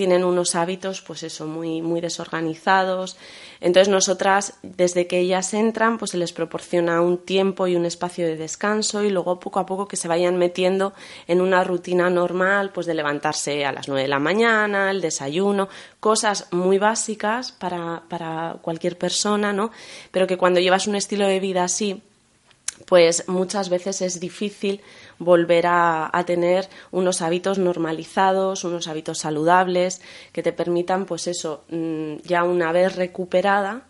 tienen 0.03 0.25
unos 0.25 0.57
hábitos, 0.57 1.01
pues 1.01 1.23
eso, 1.23 1.47
muy, 1.47 1.81
muy 1.81 2.01
desorganizados. 2.01 3.17
Entonces 3.61 3.89
nosotras, 3.89 4.55
desde 4.65 5.07
que 5.07 5.21
ellas 5.21 5.55
entran, 5.55 5.97
pues 5.97 6.11
se 6.11 6.17
les 6.17 6.33
proporciona 6.33 7.01
un 7.01 7.19
tiempo 7.19 7.69
y 7.69 7.77
un 7.77 7.87
espacio 7.87 8.27
de 8.27 8.35
descanso 8.35 9.05
y 9.05 9.11
luego 9.11 9.39
poco 9.39 9.61
a 9.61 9.65
poco 9.65 9.87
que 9.87 9.97
se 9.97 10.09
vayan 10.09 10.39
metiendo 10.39 10.93
en 11.29 11.41
una 11.41 11.63
rutina 11.63 12.11
normal, 12.11 12.73
pues 12.75 12.89
de 12.89 12.95
levantarse 12.95 13.65
a 13.65 13.71
las 13.71 13.87
nueve 13.87 14.03
de 14.03 14.09
la 14.09 14.19
mañana, 14.19 14.91
el 14.91 15.01
desayuno, 15.01 15.69
cosas 16.01 16.49
muy 16.51 16.79
básicas 16.79 17.53
para, 17.53 18.03
para 18.09 18.57
cualquier 18.61 18.99
persona, 18.99 19.53
¿no? 19.53 19.71
Pero 20.11 20.27
que 20.27 20.37
cuando 20.37 20.59
llevas 20.59 20.89
un 20.89 20.97
estilo 20.97 21.29
de 21.29 21.39
vida 21.39 21.63
así, 21.63 22.03
pues 22.87 23.29
muchas 23.29 23.69
veces 23.69 24.03
es 24.03 24.19
difícil 24.19 24.81
volver 25.25 25.67
a, 25.67 26.11
tener 26.27 26.69
unos 26.91 27.23
hábitos 27.23 27.59
normalizados, 27.59 28.65
unos 28.65 28.89
hábitos 28.89 29.19
saludables 29.19 30.01
que 30.33 30.43
te 30.43 30.53
permitan, 30.53 31.07
pues 31.07 31.27
eso, 31.27 31.65
mm, 31.71 32.17
ya 32.25 32.45
una 32.45 32.73
vez 32.73 32.97
recuperada, 32.97 33.87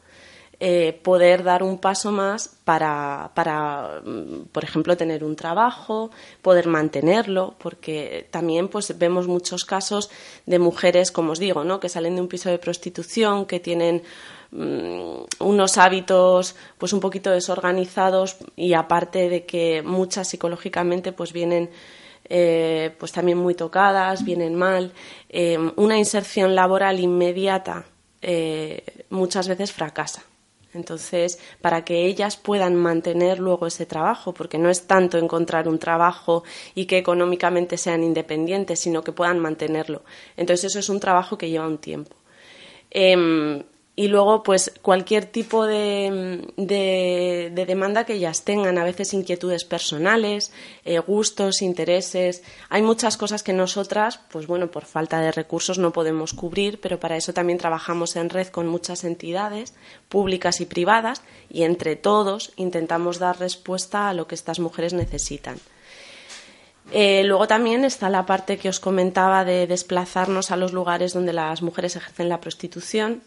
eh, 0.64 0.92
poder 1.02 1.42
dar 1.42 1.64
un 1.64 1.78
paso 1.78 2.12
más 2.12 2.48
para, 2.64 3.32
para, 3.34 4.00
mm, 4.04 4.44
por 4.52 4.62
ejemplo, 4.62 4.96
tener 4.96 5.24
un 5.24 5.34
trabajo, 5.34 6.12
poder 6.40 6.68
mantenerlo, 6.68 7.56
porque 7.58 8.28
también 8.30 8.68
pues 8.68 8.96
vemos 8.96 9.26
muchos 9.26 9.64
casos 9.64 10.08
de 10.46 10.60
mujeres, 10.60 11.10
como 11.10 11.32
os 11.32 11.40
digo, 11.40 11.64
¿no? 11.64 11.80
que 11.80 11.88
salen 11.88 12.14
de 12.14 12.20
un 12.20 12.28
piso 12.28 12.48
de 12.48 12.60
prostitución, 12.60 13.46
que 13.46 13.58
tienen 13.58 14.04
unos 14.52 15.78
hábitos 15.78 16.54
pues 16.76 16.92
un 16.92 17.00
poquito 17.00 17.30
desorganizados 17.30 18.36
y 18.54 18.74
aparte 18.74 19.28
de 19.30 19.46
que 19.46 19.82
muchas 19.82 20.28
psicológicamente 20.28 21.12
pues 21.12 21.32
vienen 21.32 21.70
eh, 22.28 22.94
pues 22.98 23.12
también 23.12 23.38
muy 23.38 23.54
tocadas, 23.54 24.24
vienen 24.24 24.54
mal, 24.54 24.92
eh, 25.28 25.58
una 25.76 25.98
inserción 25.98 26.54
laboral 26.54 27.00
inmediata 27.00 27.84
eh, 28.20 28.84
muchas 29.10 29.48
veces 29.48 29.72
fracasa. 29.72 30.22
Entonces, 30.74 31.38
para 31.60 31.84
que 31.84 32.06
ellas 32.06 32.38
puedan 32.38 32.74
mantener 32.74 33.38
luego 33.38 33.66
ese 33.66 33.84
trabajo, 33.84 34.32
porque 34.32 34.56
no 34.56 34.70
es 34.70 34.86
tanto 34.86 35.18
encontrar 35.18 35.68
un 35.68 35.78
trabajo 35.78 36.44
y 36.74 36.86
que 36.86 36.96
económicamente 36.96 37.76
sean 37.76 38.02
independientes, 38.02 38.80
sino 38.80 39.04
que 39.04 39.12
puedan 39.12 39.38
mantenerlo. 39.38 40.02
Entonces, 40.36 40.70
eso 40.70 40.78
es 40.78 40.88
un 40.88 41.00
trabajo 41.00 41.36
que 41.36 41.50
lleva 41.50 41.66
un 41.66 41.78
tiempo. 41.78 42.16
Em, 42.90 43.62
y 43.94 44.08
luego 44.08 44.42
pues 44.42 44.72
cualquier 44.80 45.26
tipo 45.26 45.66
de, 45.66 46.48
de, 46.56 47.64
demanda 47.66 48.04
que 48.04 48.14
ellas 48.14 48.42
tengan, 48.42 48.78
a 48.78 48.84
veces 48.84 49.12
inquietudes 49.12 49.64
personales, 49.64 50.50
eh, 50.84 50.98
gustos, 50.98 51.60
intereses. 51.60 52.42
Hay 52.70 52.80
muchas 52.80 53.18
cosas 53.18 53.42
que 53.42 53.52
nosotras, 53.52 54.18
pues 54.30 54.46
bueno, 54.46 54.70
por 54.70 54.86
falta 54.86 55.20
de 55.20 55.30
recursos 55.30 55.78
no 55.78 55.92
podemos 55.92 56.32
cubrir, 56.32 56.80
pero 56.80 56.98
para 56.98 57.16
eso 57.16 57.34
también 57.34 57.58
trabajamos 57.58 58.16
en 58.16 58.30
red 58.30 58.46
con 58.48 58.66
muchas 58.66 59.04
entidades 59.04 59.74
públicas 60.08 60.62
y 60.62 60.66
privadas 60.66 61.22
y 61.50 61.64
entre 61.64 61.94
todos 61.94 62.52
intentamos 62.56 63.18
dar 63.18 63.38
respuesta 63.38 64.08
a 64.08 64.14
lo 64.14 64.26
que 64.26 64.34
estas 64.34 64.58
mujeres 64.58 64.94
necesitan. 64.94 65.58
Eh, 66.90 67.22
luego 67.24 67.46
también 67.46 67.84
está 67.84 68.10
la 68.10 68.26
parte 68.26 68.58
que 68.58 68.68
os 68.68 68.80
comentaba 68.80 69.44
de 69.44 69.66
desplazarnos 69.66 70.50
a 70.50 70.56
los 70.56 70.72
lugares 70.72 71.12
donde 71.12 71.32
las 71.32 71.62
mujeres 71.62 71.96
ejercen 71.96 72.28
la 72.28 72.40
prostitución 72.40 73.22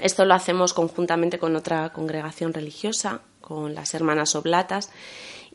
esto 0.00 0.24
lo 0.24 0.34
hacemos 0.34 0.72
conjuntamente 0.72 1.38
con 1.38 1.56
otra 1.56 1.92
congregación 1.92 2.52
religiosa, 2.52 3.20
con 3.40 3.74
las 3.74 3.94
hermanas 3.94 4.34
oblatas. 4.34 4.90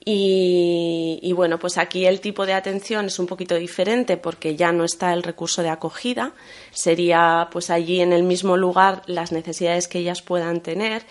Y, 0.06 1.32
bueno, 1.34 1.60
pues 1.60 1.78
aquí 1.78 2.06
el 2.06 2.20
tipo 2.20 2.46
de 2.46 2.54
atención 2.54 3.06
es 3.06 3.20
un 3.20 3.28
poquito 3.28 3.56
diferente 3.56 4.18
porque 4.18 4.56
ya 4.56 4.74
no 4.74 4.84
está 4.84 5.14
el 5.14 5.24
recurso 5.24 5.62
de 5.62 5.70
acogida, 5.70 6.34
sería 6.72 7.48
pues 7.52 7.70
allí 7.70 8.02
en 8.02 8.12
el 8.12 8.24
mismo 8.24 8.58
lugar 8.58 9.04
las 9.06 9.32
necesidades 9.32 9.88
que 9.88 10.00
ellas 10.00 10.22
puedan 10.22 10.60
tener. 10.60 11.04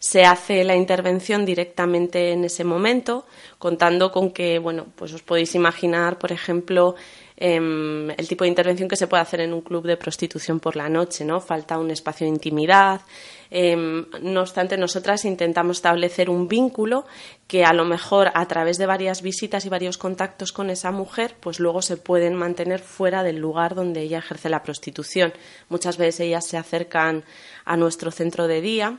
Se 0.00 0.24
hace 0.24 0.64
la 0.64 0.74
intervención 0.74 1.44
directamente 1.44 2.32
en 2.32 2.44
ese 2.44 2.64
momento, 2.64 3.26
contando 3.58 4.10
con 4.10 4.32
que, 4.32 4.58
bueno, 4.58 4.86
pues 4.96 5.12
os 5.12 5.22
podéis 5.22 5.54
imaginar, 5.54 6.18
por 6.18 6.32
ejemplo, 6.32 6.96
Em, 7.42 8.10
el 8.10 8.28
tipo 8.28 8.44
de 8.44 8.48
intervención 8.48 8.86
que 8.86 8.96
se 8.96 9.06
puede 9.06 9.22
hacer 9.22 9.40
en 9.40 9.54
un 9.54 9.62
club 9.62 9.86
de 9.86 9.96
prostitución 9.96 10.60
por 10.60 10.76
la 10.76 10.90
noche, 10.90 11.24
¿no? 11.24 11.40
Falta 11.40 11.78
un 11.78 11.90
espacio 11.90 12.26
de 12.26 12.34
intimidad. 12.34 13.00
Em, 13.50 14.04
no 14.20 14.42
obstante, 14.42 14.76
nosotras 14.76 15.24
intentamos 15.24 15.78
establecer 15.78 16.28
un 16.28 16.48
vínculo 16.48 17.06
que 17.46 17.64
a 17.64 17.72
lo 17.72 17.86
mejor 17.86 18.30
a 18.34 18.46
través 18.46 18.76
de 18.76 18.84
varias 18.84 19.22
visitas 19.22 19.64
y 19.64 19.70
varios 19.70 19.96
contactos 19.96 20.52
con 20.52 20.68
esa 20.68 20.90
mujer, 20.90 21.34
pues 21.40 21.60
luego 21.60 21.80
se 21.80 21.96
pueden 21.96 22.34
mantener 22.34 22.80
fuera 22.80 23.22
del 23.22 23.38
lugar 23.38 23.74
donde 23.74 24.02
ella 24.02 24.18
ejerce 24.18 24.50
la 24.50 24.62
prostitución. 24.62 25.32
Muchas 25.70 25.96
veces 25.96 26.20
ellas 26.20 26.46
se 26.46 26.58
acercan 26.58 27.24
a 27.64 27.78
nuestro 27.78 28.10
centro 28.10 28.48
de 28.48 28.60
día 28.60 28.98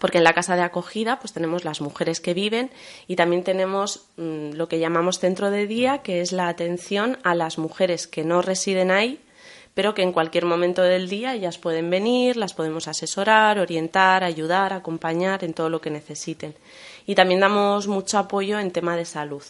porque 0.00 0.18
en 0.18 0.24
la 0.24 0.34
casa 0.34 0.56
de 0.56 0.62
acogida 0.62 1.18
pues 1.18 1.32
tenemos 1.32 1.64
las 1.64 1.80
mujeres 1.80 2.20
que 2.20 2.34
viven 2.34 2.70
y 3.06 3.16
también 3.16 3.42
tenemos 3.42 4.06
mm, 4.16 4.52
lo 4.52 4.68
que 4.68 4.78
llamamos 4.78 5.18
centro 5.18 5.50
de 5.50 5.66
día, 5.66 5.98
que 5.98 6.20
es 6.20 6.32
la 6.32 6.48
atención 6.48 7.18
a 7.24 7.34
las 7.34 7.58
mujeres 7.58 8.06
que 8.06 8.24
no 8.24 8.42
residen 8.42 8.90
ahí, 8.90 9.20
pero 9.74 9.94
que 9.94 10.02
en 10.02 10.12
cualquier 10.12 10.44
momento 10.44 10.82
del 10.82 11.08
día 11.08 11.34
ellas 11.34 11.58
pueden 11.58 11.88
venir, 11.88 12.36
las 12.36 12.52
podemos 12.52 12.88
asesorar, 12.88 13.58
orientar, 13.58 14.24
ayudar, 14.24 14.72
acompañar 14.72 15.44
en 15.44 15.54
todo 15.54 15.70
lo 15.70 15.80
que 15.80 15.90
necesiten. 15.90 16.54
Y 17.06 17.14
también 17.14 17.40
damos 17.40 17.86
mucho 17.86 18.18
apoyo 18.18 18.58
en 18.58 18.70
tema 18.72 18.96
de 18.96 19.04
salud. 19.04 19.42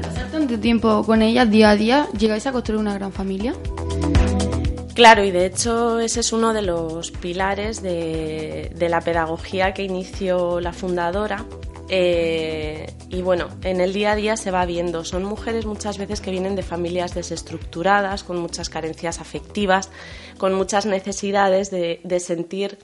Pasar 0.00 0.30
tanto 0.30 0.58
tiempo 0.58 1.04
con 1.04 1.22
ellas 1.22 1.50
día 1.50 1.70
a 1.70 1.76
día, 1.76 2.08
¿llegáis 2.16 2.46
a 2.46 2.52
construir 2.52 2.80
una 2.80 2.94
gran 2.94 3.12
familia? 3.12 3.54
Claro, 5.00 5.24
y 5.24 5.30
de 5.30 5.46
hecho 5.46 5.98
ese 5.98 6.20
es 6.20 6.30
uno 6.30 6.52
de 6.52 6.60
los 6.60 7.10
pilares 7.10 7.82
de, 7.82 8.70
la 8.78 9.00
pedagogía 9.00 9.72
que 9.72 9.82
inició 9.82 10.60
la 10.60 10.74
fundadora. 10.74 11.46
Eh, 11.88 12.92
y 13.08 13.22
bueno, 13.22 13.48
en 13.62 13.80
el 13.80 13.94
día 13.94 14.12
a 14.12 14.14
día 14.14 14.36
se 14.36 14.50
va 14.50 14.66
viendo. 14.66 15.06
Son 15.06 15.24
mujeres 15.24 15.64
muchas 15.64 15.96
veces 15.96 16.20
que 16.20 16.30
vienen 16.30 16.54
de 16.54 16.62
familias 16.62 17.14
desestructuradas, 17.14 18.24
con 18.24 18.36
muchas 18.40 18.68
carencias 18.68 19.20
afectivas, 19.20 19.88
con 20.36 20.52
muchas 20.52 20.84
necesidades 20.84 21.70
de, 21.70 22.02
de 22.04 22.20
sentir 22.20 22.76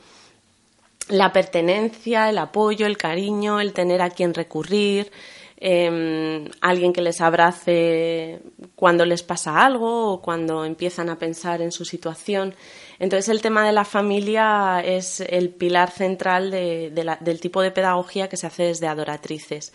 la 1.11 1.35
pertenencia, 1.35 2.30
el 2.30 2.38
apoyo, 2.38 2.87
el 2.87 2.96
cariño, 2.96 3.61
el 3.61 3.75
tener 3.75 4.00
a 4.00 4.08
quien 4.08 4.32
recurrir, 4.32 5.12
Em, 5.58 6.50
alguien 6.60 6.92
que 6.92 7.00
les 7.00 7.22
abrace 7.22 8.40
cuando 8.75 9.06
les 9.06 9.22
pasa 9.22 9.64
algo 9.64 10.12
o 10.12 10.20
cuando 10.20 10.66
empiezan 10.66 11.08
a 11.08 11.18
pensar 11.18 11.62
en 11.62 11.72
su 11.72 11.86
situación. 11.86 12.54
Entonces 12.98 13.30
el 13.30 13.40
tema 13.40 13.66
de 13.66 13.72
la 13.72 13.86
familia 13.86 14.82
es 14.84 15.20
el 15.20 15.48
pilar 15.48 15.90
central 15.90 16.50
del 16.50 17.40
tipo 17.40 17.62
de 17.62 17.70
pedagogía 17.70 18.28
que 18.28 18.36
se 18.36 18.46
hace 18.46 18.64
desde 18.64 18.86
adoratrices. 18.86 19.72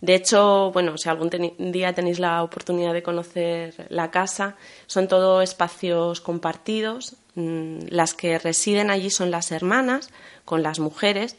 De 0.00 0.14
hecho, 0.14 0.70
bueno, 0.70 0.98
si 0.98 1.08
algún 1.08 1.30
día 1.58 1.92
tenéis 1.94 2.20
la 2.20 2.42
oportunidad 2.44 2.92
de 2.92 3.02
conocer 3.02 3.86
la 3.88 4.10
casa, 4.10 4.56
son 4.86 5.08
todo 5.08 5.42
espacios 5.42 6.20
compartidos. 6.20 7.16
Mm, 7.34 7.86
las 7.88 8.14
que 8.14 8.38
residen 8.38 8.90
allí 8.90 9.10
son 9.10 9.32
las 9.32 9.50
hermanas 9.50 10.10
con 10.44 10.62
las 10.62 10.78
mujeres 10.78 11.36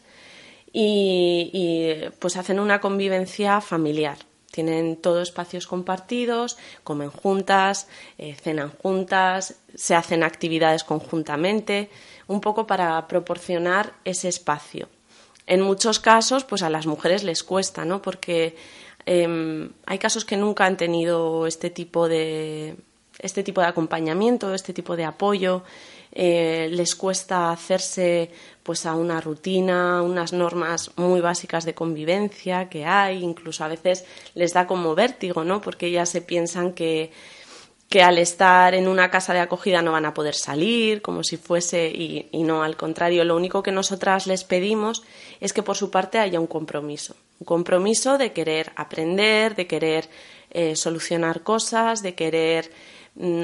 y, 0.78 2.02
pues 2.20 2.36
hacen 2.36 2.60
una 2.60 2.82
convivencia 2.82 3.62
familiar. 3.62 4.18
Tienen 4.52 4.98
todos 4.98 5.30
espacios 5.30 5.68
compartidos, 5.68 6.58
comen 6.84 7.10
juntas, 7.10 7.88
eh, 8.18 8.36
cenan 8.36 8.72
juntas, 8.82 9.56
se 9.74 9.96
hacen 9.96 10.22
actividades 10.24 10.84
conjuntamente, 10.84 11.90
un 12.28 12.42
poco 12.42 12.68
para 12.68 13.08
proporcionar 13.08 13.94
ese 14.04 14.28
espacio. 14.28 14.90
En 15.48 15.62
muchos 15.62 16.00
casos, 16.00 16.44
pues 16.44 16.62
a 16.62 16.70
las 16.70 16.88
mujeres 16.88 17.24
les 17.24 17.44
cuesta, 17.44 17.86
¿no? 17.86 18.02
Porque 18.02 18.58
em, 19.06 19.72
hay 19.86 19.98
casos 19.98 20.26
que 20.26 20.36
nunca 20.36 20.66
han 20.66 20.76
tenido 20.76 21.48
este 21.48 21.70
tipo 21.70 22.10
de 22.10 22.76
este 23.20 23.44
tipo 23.44 23.62
de 23.62 23.68
acompañamiento, 23.68 24.54
este 24.54 24.74
tipo 24.74 24.98
de 24.98 25.06
apoyo. 25.06 25.64
Eh, 26.18 26.70
les 26.72 26.96
cuesta 26.96 27.52
hacerse 27.52 28.32
pues 28.64 28.86
a 28.86 28.96
una 28.96 29.20
rutina, 29.20 30.02
unas 30.02 30.32
normas 30.32 30.92
muy 30.96 31.20
básicas 31.20 31.66
de 31.66 31.76
convivencia 31.76 32.70
que 32.70 32.86
hay, 32.86 33.22
incluso 33.22 33.66
a 33.66 33.68
veces 33.68 34.06
les 34.34 34.54
da 34.54 34.66
como 34.66 34.96
vértigo, 34.96 35.44
¿no? 35.44 35.60
Porque 35.60 35.88
ellas 35.88 36.08
se 36.08 36.22
piensan 36.22 36.72
que, 36.72 37.12
que 37.90 38.02
al 38.02 38.18
estar 38.18 38.74
en 38.74 38.88
una 38.88 39.12
casa 39.12 39.34
de 39.34 39.42
acogida 39.42 39.82
no 39.82 39.92
van 39.92 40.06
a 40.06 40.14
poder 40.14 40.36
salir, 40.36 41.02
como 41.02 41.22
si 41.22 41.36
fuese, 41.36 41.90
y, 41.90 42.30
no, 42.44 42.64
al 42.64 42.78
contrario, 42.78 43.26
lo 43.26 43.36
único 43.36 43.62
que 43.62 43.74
nosotras 43.74 44.26
les 44.26 44.46
pedimos 44.46 45.04
es 45.42 45.52
que 45.52 45.64
por 45.64 45.76
su 45.76 45.92
parte 45.92 46.20
haya 46.20 46.40
un 46.40 46.48
compromiso, 46.48 47.16
un 47.42 47.46
compromiso 47.46 48.18
de 48.18 48.32
querer 48.32 48.72
aprender, 48.78 49.56
de 49.56 49.68
querer 49.68 50.10
eh, 50.50 50.78
solucionar 50.78 51.44
cosas, 51.44 52.02
de 52.02 52.16
querer 52.16 52.72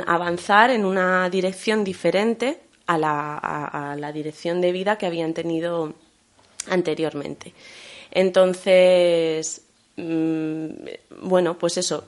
avanzar 0.05 0.69
en 0.71 0.85
una 0.85 1.29
dirección 1.29 1.83
diferente 1.83 2.59
a 2.87 2.97
la, 2.97 4.11
dirección 4.13 4.61
de 4.61 4.71
vida 4.71 4.97
que 4.97 5.05
habían 5.05 5.33
tenido 5.33 5.93
anteriormente. 6.69 7.53
Entonces, 8.11 9.61
mm, 9.95 10.65
bueno, 11.21 11.57
pues 11.57 11.77
eso, 11.77 12.05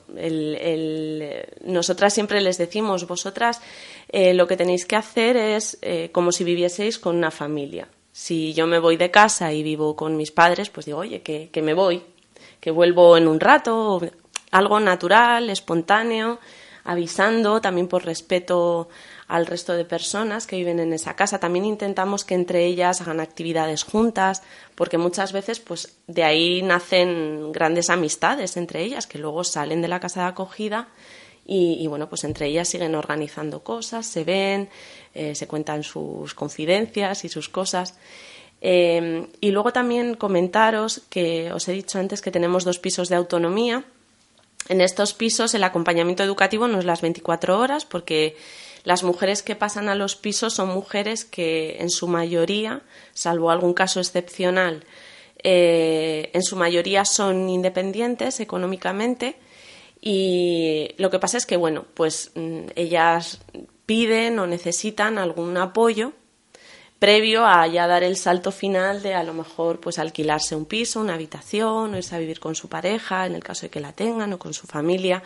nosotras 1.64 2.12
siempre 2.12 2.40
les 2.40 2.58
decimos, 2.58 3.06
vosotras 3.06 3.62
eh, 4.08 4.34
lo 4.34 4.46
que 4.46 4.56
tenéis 4.56 4.84
que 4.84 4.96
hacer 4.96 5.36
es 5.36 5.78
eh, 5.80 6.10
como 6.12 6.32
si 6.32 6.44
vivieseis 6.44 6.98
con 6.98 7.16
una 7.16 7.30
familia. 7.30 7.88
Si 8.12 8.52
yo 8.52 8.66
me 8.66 8.78
voy 8.78 8.96
de 8.96 9.10
casa 9.10 9.52
y 9.52 9.62
vivo 9.62 9.96
con 9.96 10.16
mis 10.16 10.30
padres, 10.30 10.70
pues 10.70 10.86
digo, 10.86 10.98
oye, 10.98 11.22
que 11.22 11.62
me 11.62 11.74
voy, 11.74 12.02
que 12.60 12.70
vuelvo 12.70 13.16
en 13.16 13.26
un 13.26 13.40
rato, 13.40 14.00
algo 14.52 14.78
natural, 14.78 15.50
espontáneo, 15.50 16.38
avisando, 16.84 17.60
también 17.60 17.88
por 17.88 18.04
respeto 18.04 18.88
al 19.26 19.46
resto 19.46 19.72
de 19.72 19.84
personas 19.84 20.46
que 20.46 20.56
viven 20.56 20.80
en 20.80 20.92
esa 20.92 21.16
casa. 21.16 21.40
También 21.40 21.64
intentamos 21.64 22.24
que 22.24 22.34
entre 22.34 22.66
ellas 22.66 23.00
hagan 23.00 23.20
actividades 23.20 23.82
juntas, 23.82 24.42
porque 24.74 24.98
muchas 24.98 25.32
veces 25.32 25.60
pues 25.60 25.96
de 26.06 26.24
ahí 26.24 26.62
nacen 26.62 27.50
grandes 27.52 27.90
amistades 27.90 28.56
entre 28.56 28.82
ellas 28.82 29.06
que 29.06 29.18
luego 29.18 29.44
salen 29.44 29.82
de 29.82 29.88
la 29.88 30.00
casa 30.00 30.22
de 30.22 30.28
acogida 30.28 30.88
y, 31.46 31.86
bueno, 31.88 32.08
pues 32.08 32.24
entre 32.24 32.46
ellas 32.46 32.68
siguen 32.68 32.94
organizando 32.94 33.62
cosas, 33.62 34.06
se 34.06 34.24
ven, 34.24 34.70
eh, 35.12 35.34
se 35.34 35.46
cuentan 35.46 35.82
sus 35.82 36.32
confidencias 36.32 37.24
y 37.24 37.28
sus 37.28 37.50
cosas. 37.50 37.98
Eh, 38.62 39.26
y 39.42 39.50
luego 39.50 39.70
también 39.70 40.14
comentaros 40.14 41.02
que 41.10 41.52
os 41.52 41.68
he 41.68 41.72
dicho 41.72 41.98
antes 41.98 42.22
que 42.22 42.30
tenemos 42.30 42.64
dos 42.64 42.78
pisos 42.78 43.10
de 43.10 43.16
autonomía. 43.16 43.84
En 44.68 44.80
estos 44.80 45.14
pisos 45.14 45.54
el 45.54 45.64
acompañamiento 45.64 46.22
educativo 46.22 46.68
no 46.68 46.78
es 46.78 46.84
las 46.84 47.02
24 47.02 47.58
horas 47.58 47.84
porque 47.84 48.36
las 48.84 49.02
mujeres 49.02 49.42
que 49.42 49.56
pasan 49.56 49.88
a 49.88 49.94
los 49.94 50.16
pisos 50.16 50.54
son 50.54 50.68
mujeres 50.68 51.24
que 51.24 51.76
en 51.80 51.90
su 51.90 52.06
mayoría, 52.06 52.82
salvo 53.12 53.50
algún 53.50 53.74
caso 53.74 54.00
excepcional, 54.00 54.84
eh, 55.42 56.30
en 56.32 56.42
su 56.42 56.56
mayoría 56.56 57.04
son 57.04 57.48
independientes 57.48 58.40
económicamente 58.40 59.36
y 60.00 60.90
lo 60.98 61.10
que 61.10 61.18
pasa 61.18 61.38
es 61.38 61.46
que, 61.46 61.56
bueno, 61.56 61.86
pues 61.94 62.30
mm, 62.34 62.66
ellas 62.76 63.40
piden 63.86 64.38
o 64.38 64.46
necesitan 64.46 65.18
algún 65.18 65.56
apoyo 65.56 66.12
previo 67.04 67.44
a 67.44 67.66
ya 67.66 67.86
dar 67.86 68.02
el 68.02 68.16
salto 68.16 68.50
final 68.50 69.02
de 69.02 69.12
a 69.12 69.22
lo 69.22 69.34
mejor 69.34 69.78
pues 69.78 69.98
alquilarse 69.98 70.56
un 70.56 70.64
piso, 70.64 71.00
una 71.00 71.12
habitación, 71.12 71.92
o 71.92 71.96
irse 71.98 72.16
a 72.16 72.18
vivir 72.18 72.40
con 72.40 72.54
su 72.54 72.70
pareja, 72.70 73.26
en 73.26 73.34
el 73.34 73.44
caso 73.44 73.66
de 73.66 73.68
que 73.68 73.78
la 73.78 73.92
tengan, 73.92 74.32
o 74.32 74.38
con 74.38 74.54
su 74.54 74.66
familia. 74.66 75.22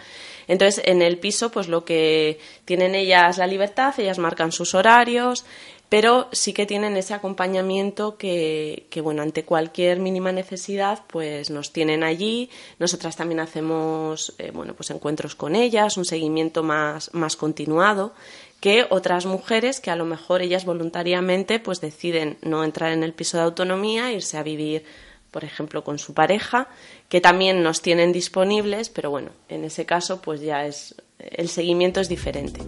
Entonces, 0.49 0.83
en 0.85 1.03
el 1.03 1.19
piso, 1.19 1.53
pues 1.53 1.69
lo 1.69 1.85
que 1.85 2.41
tienen 2.65 2.97
ellas 2.97 3.39
la 3.39 3.47
libertad, 3.47 3.95
ellas 3.97 4.19
marcan 4.19 4.51
sus 4.51 4.75
horarios, 4.75 5.45
pero 5.89 6.27
sí 6.33 6.53
que 6.53 6.67
tienen 6.67 6.97
ese 6.97 7.15
acompañamiento 7.15 8.19
que, 8.19 8.89
que, 8.91 9.01
bueno, 9.01 9.23
ante 9.23 9.45
cualquier 9.45 10.01
mínima 10.01 10.33
necesidad, 10.33 11.05
pues 11.07 11.49
nos 11.49 11.73
tienen 11.73 12.03
allí. 12.03 12.51
Nosotras 12.81 13.15
también 13.15 13.39
hacemos, 13.39 14.35
eh, 14.39 14.51
bueno, 14.53 14.75
pues 14.75 14.91
encuentros 14.91 15.37
con 15.37 15.55
ellas, 15.55 15.97
un 15.97 16.05
seguimiento 16.05 16.65
más, 16.65 17.15
más 17.15 17.37
continuado 17.37 18.15
que 18.61 18.87
otras 18.91 19.27
mujeres 19.27 19.81
que 19.81 19.91
a 19.91 19.97
lo 19.97 20.05
mejor 20.05 20.43
ellas 20.43 20.65
voluntariamente 20.65 21.61
pues 21.61 21.81
deciden 21.81 22.39
no 22.43 22.65
entrar 22.65 22.93
en 22.93 23.05
el 23.05 23.13
piso 23.13 23.37
de 23.37 23.45
autonomía, 23.45 24.13
irse 24.13 24.37
a 24.37 24.43
vivir, 24.43 24.85
por 25.31 25.45
ejemplo, 25.45 25.85
con 25.85 25.99
su 25.99 26.15
pareja, 26.15 26.69
que 27.09 27.21
también 27.21 27.63
nos 27.63 27.83
tienen 27.83 28.13
disponibles, 28.13 28.89
pero 28.89 29.11
bueno, 29.11 29.31
en 29.49 29.65
ese 29.65 29.87
caso 29.87 30.21
pues 30.21 30.41
ya 30.41 30.67
es 30.67 30.95
el 31.19 31.49
seguimiento 31.49 32.01
es 32.01 32.09
diferente. 32.09 32.61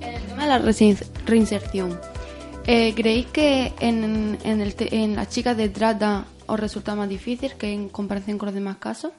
En 0.00 0.14
el 0.14 0.22
tema 0.22 0.42
de 0.42 0.48
la 0.48 0.98
reinserción, 1.26 2.00
eh, 2.66 2.92
¿creéis 2.94 3.26
que 3.26 3.72
en, 3.80 4.38
en, 4.44 5.16
las 5.16 5.28
chicas 5.30 5.56
de 5.56 5.68
trata 5.68 6.26
os 6.46 6.60
resulta 6.60 6.94
más 6.94 7.08
difícil 7.08 7.54
que 7.54 7.72
en 7.72 7.88
comparación 7.88 8.38
con 8.38 8.46
los 8.46 8.54
demás 8.54 8.76
casos? 8.76 9.12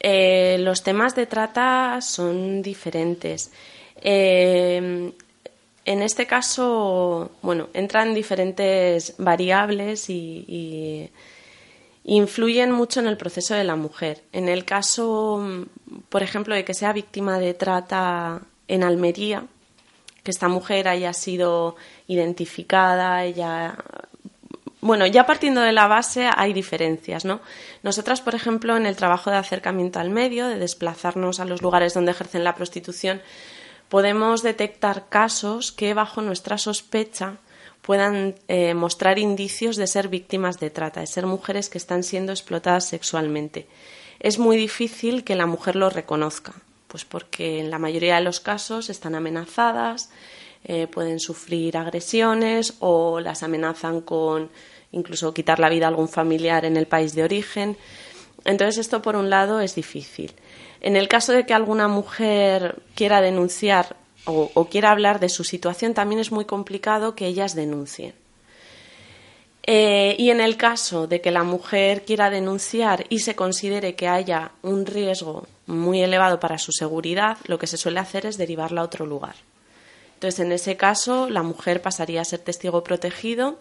Eh, 0.00 0.56
los 0.60 0.82
temas 0.82 1.14
de 1.14 1.26
trata 1.26 2.00
son 2.00 2.62
diferentes. 2.62 3.52
Eh, 4.00 5.12
en 5.84 6.02
este 6.02 6.26
caso, 6.26 7.30
bueno, 7.42 7.68
entran 7.72 8.14
diferentes 8.14 9.14
variables 9.18 10.08
y, 10.10 11.10
influyen 12.04 12.72
mucho 12.72 13.00
en 13.00 13.06
el 13.06 13.16
proceso 13.16 13.54
de 13.54 13.64
la 13.64 13.76
mujer. 13.76 14.22
En 14.32 14.48
el 14.48 14.64
caso, 14.64 15.66
por 16.08 16.22
ejemplo, 16.22 16.54
de 16.54 16.64
que 16.64 16.74
sea 16.74 16.92
víctima 16.92 17.38
de 17.38 17.54
trata 17.54 18.40
en 18.68 18.82
Almería, 18.82 19.44
que 20.22 20.30
esta 20.30 20.48
mujer 20.48 20.88
haya 20.88 21.12
sido 21.12 21.76
identificada, 22.06 23.24
ella 23.24 23.76
bueno, 24.80 25.06
ya 25.06 25.26
partiendo 25.26 25.60
de 25.60 25.72
la 25.72 25.88
base 25.88 26.30
hay 26.34 26.52
diferencias, 26.54 27.26
¿no? 27.26 27.40
Nosotras, 27.82 28.22
por 28.22 28.34
ejemplo, 28.34 28.76
en 28.76 28.86
el 28.86 28.96
trabajo 28.96 29.30
de 29.30 29.36
acercamiento 29.36 30.00
al 30.00 30.08
medio, 30.08 30.48
de 30.48 30.58
desplazarnos 30.58 31.38
a 31.38 31.44
los 31.44 31.60
lugares 31.60 31.92
donde 31.92 32.12
ejercen 32.12 32.44
la 32.44 32.54
prostitución, 32.54 33.20
podemos 33.90 34.42
detectar 34.42 35.08
casos 35.10 35.72
que 35.72 35.92
bajo 35.92 36.22
nuestra 36.22 36.56
sospecha 36.56 37.36
puedan 37.82 38.36
eh, 38.46 38.72
mostrar 38.72 39.18
indicios 39.18 39.76
de 39.76 39.86
ser 39.86 40.08
víctimas 40.08 40.60
de 40.60 40.70
trata, 40.70 41.00
de 41.00 41.06
ser 41.06 41.26
mujeres 41.26 41.68
que 41.68 41.78
están 41.78 42.04
siendo 42.04 42.32
explotadas 42.32 42.86
sexualmente. 42.86 43.66
Es 44.20 44.38
muy 44.38 44.56
difícil 44.56 45.24
que 45.24 45.34
la 45.34 45.46
mujer 45.46 45.76
lo 45.76 45.90
reconozca, 45.90 46.54
pues 46.86 47.04
porque 47.04 47.58
en 47.58 47.70
la 47.70 47.78
mayoría 47.78 48.14
de 48.14 48.22
los 48.22 48.38
casos 48.38 48.90
están 48.90 49.14
amenazadas, 49.14 50.10
eh, 50.64 50.86
pueden 50.86 51.18
sufrir 51.18 51.76
agresiones 51.76 52.74
o 52.78 53.18
las 53.18 53.42
amenazan 53.42 54.02
con 54.02 54.50
incluso 54.92 55.34
quitar 55.34 55.58
la 55.58 55.68
vida 55.68 55.86
a 55.86 55.88
algún 55.88 56.08
familiar 56.08 56.64
en 56.64 56.76
el 56.76 56.86
país 56.86 57.14
de 57.14 57.24
origen. 57.24 57.76
Entonces 58.44 58.78
esto 58.78 59.02
por 59.02 59.16
un 59.16 59.30
lado 59.30 59.60
es 59.60 59.74
difícil. 59.74 60.32
En 60.80 60.96
el 60.96 61.08
caso 61.08 61.32
de 61.32 61.44
que 61.44 61.54
alguna 61.54 61.88
mujer 61.88 62.82
quiera 62.94 63.20
denunciar 63.20 63.96
o, 64.24 64.66
quiera 64.70 64.90
hablar 64.90 65.18
de 65.18 65.28
su 65.28 65.44
situación, 65.44 65.94
también 65.94 66.20
es 66.20 66.30
muy 66.30 66.44
complicado 66.44 67.14
que 67.14 67.26
ellas 67.26 67.54
denuncien. 67.54 68.14
Eh, 69.62 70.16
y 70.18 70.30
en 70.30 70.40
el 70.40 70.56
caso 70.56 71.06
de 71.06 71.20
que 71.20 71.30
la 71.30 71.42
mujer 71.42 72.04
quiera 72.04 72.30
denunciar 72.30 73.06
y 73.08 73.20
se 73.20 73.34
considere 73.34 73.94
que 73.94 74.08
haya 74.08 74.52
un 74.62 74.86
riesgo 74.86 75.46
muy 75.66 76.02
elevado 76.02 76.40
para 76.40 76.58
su 76.58 76.72
seguridad, 76.72 77.38
lo 77.44 77.58
que 77.58 77.66
se 77.66 77.76
suele 77.76 78.00
hacer 78.00 78.26
es 78.26 78.38
derivarla 78.38 78.80
a 78.80 78.84
otro 78.84 79.06
lugar. 79.06 79.36
Entonces, 80.14 80.40
en 80.40 80.52
ese 80.52 80.76
caso, 80.76 81.28
la 81.28 81.42
mujer 81.42 81.82
pasaría 81.82 82.20
a 82.20 82.24
ser 82.24 82.40
testigo 82.40 82.84
protegido 82.84 83.58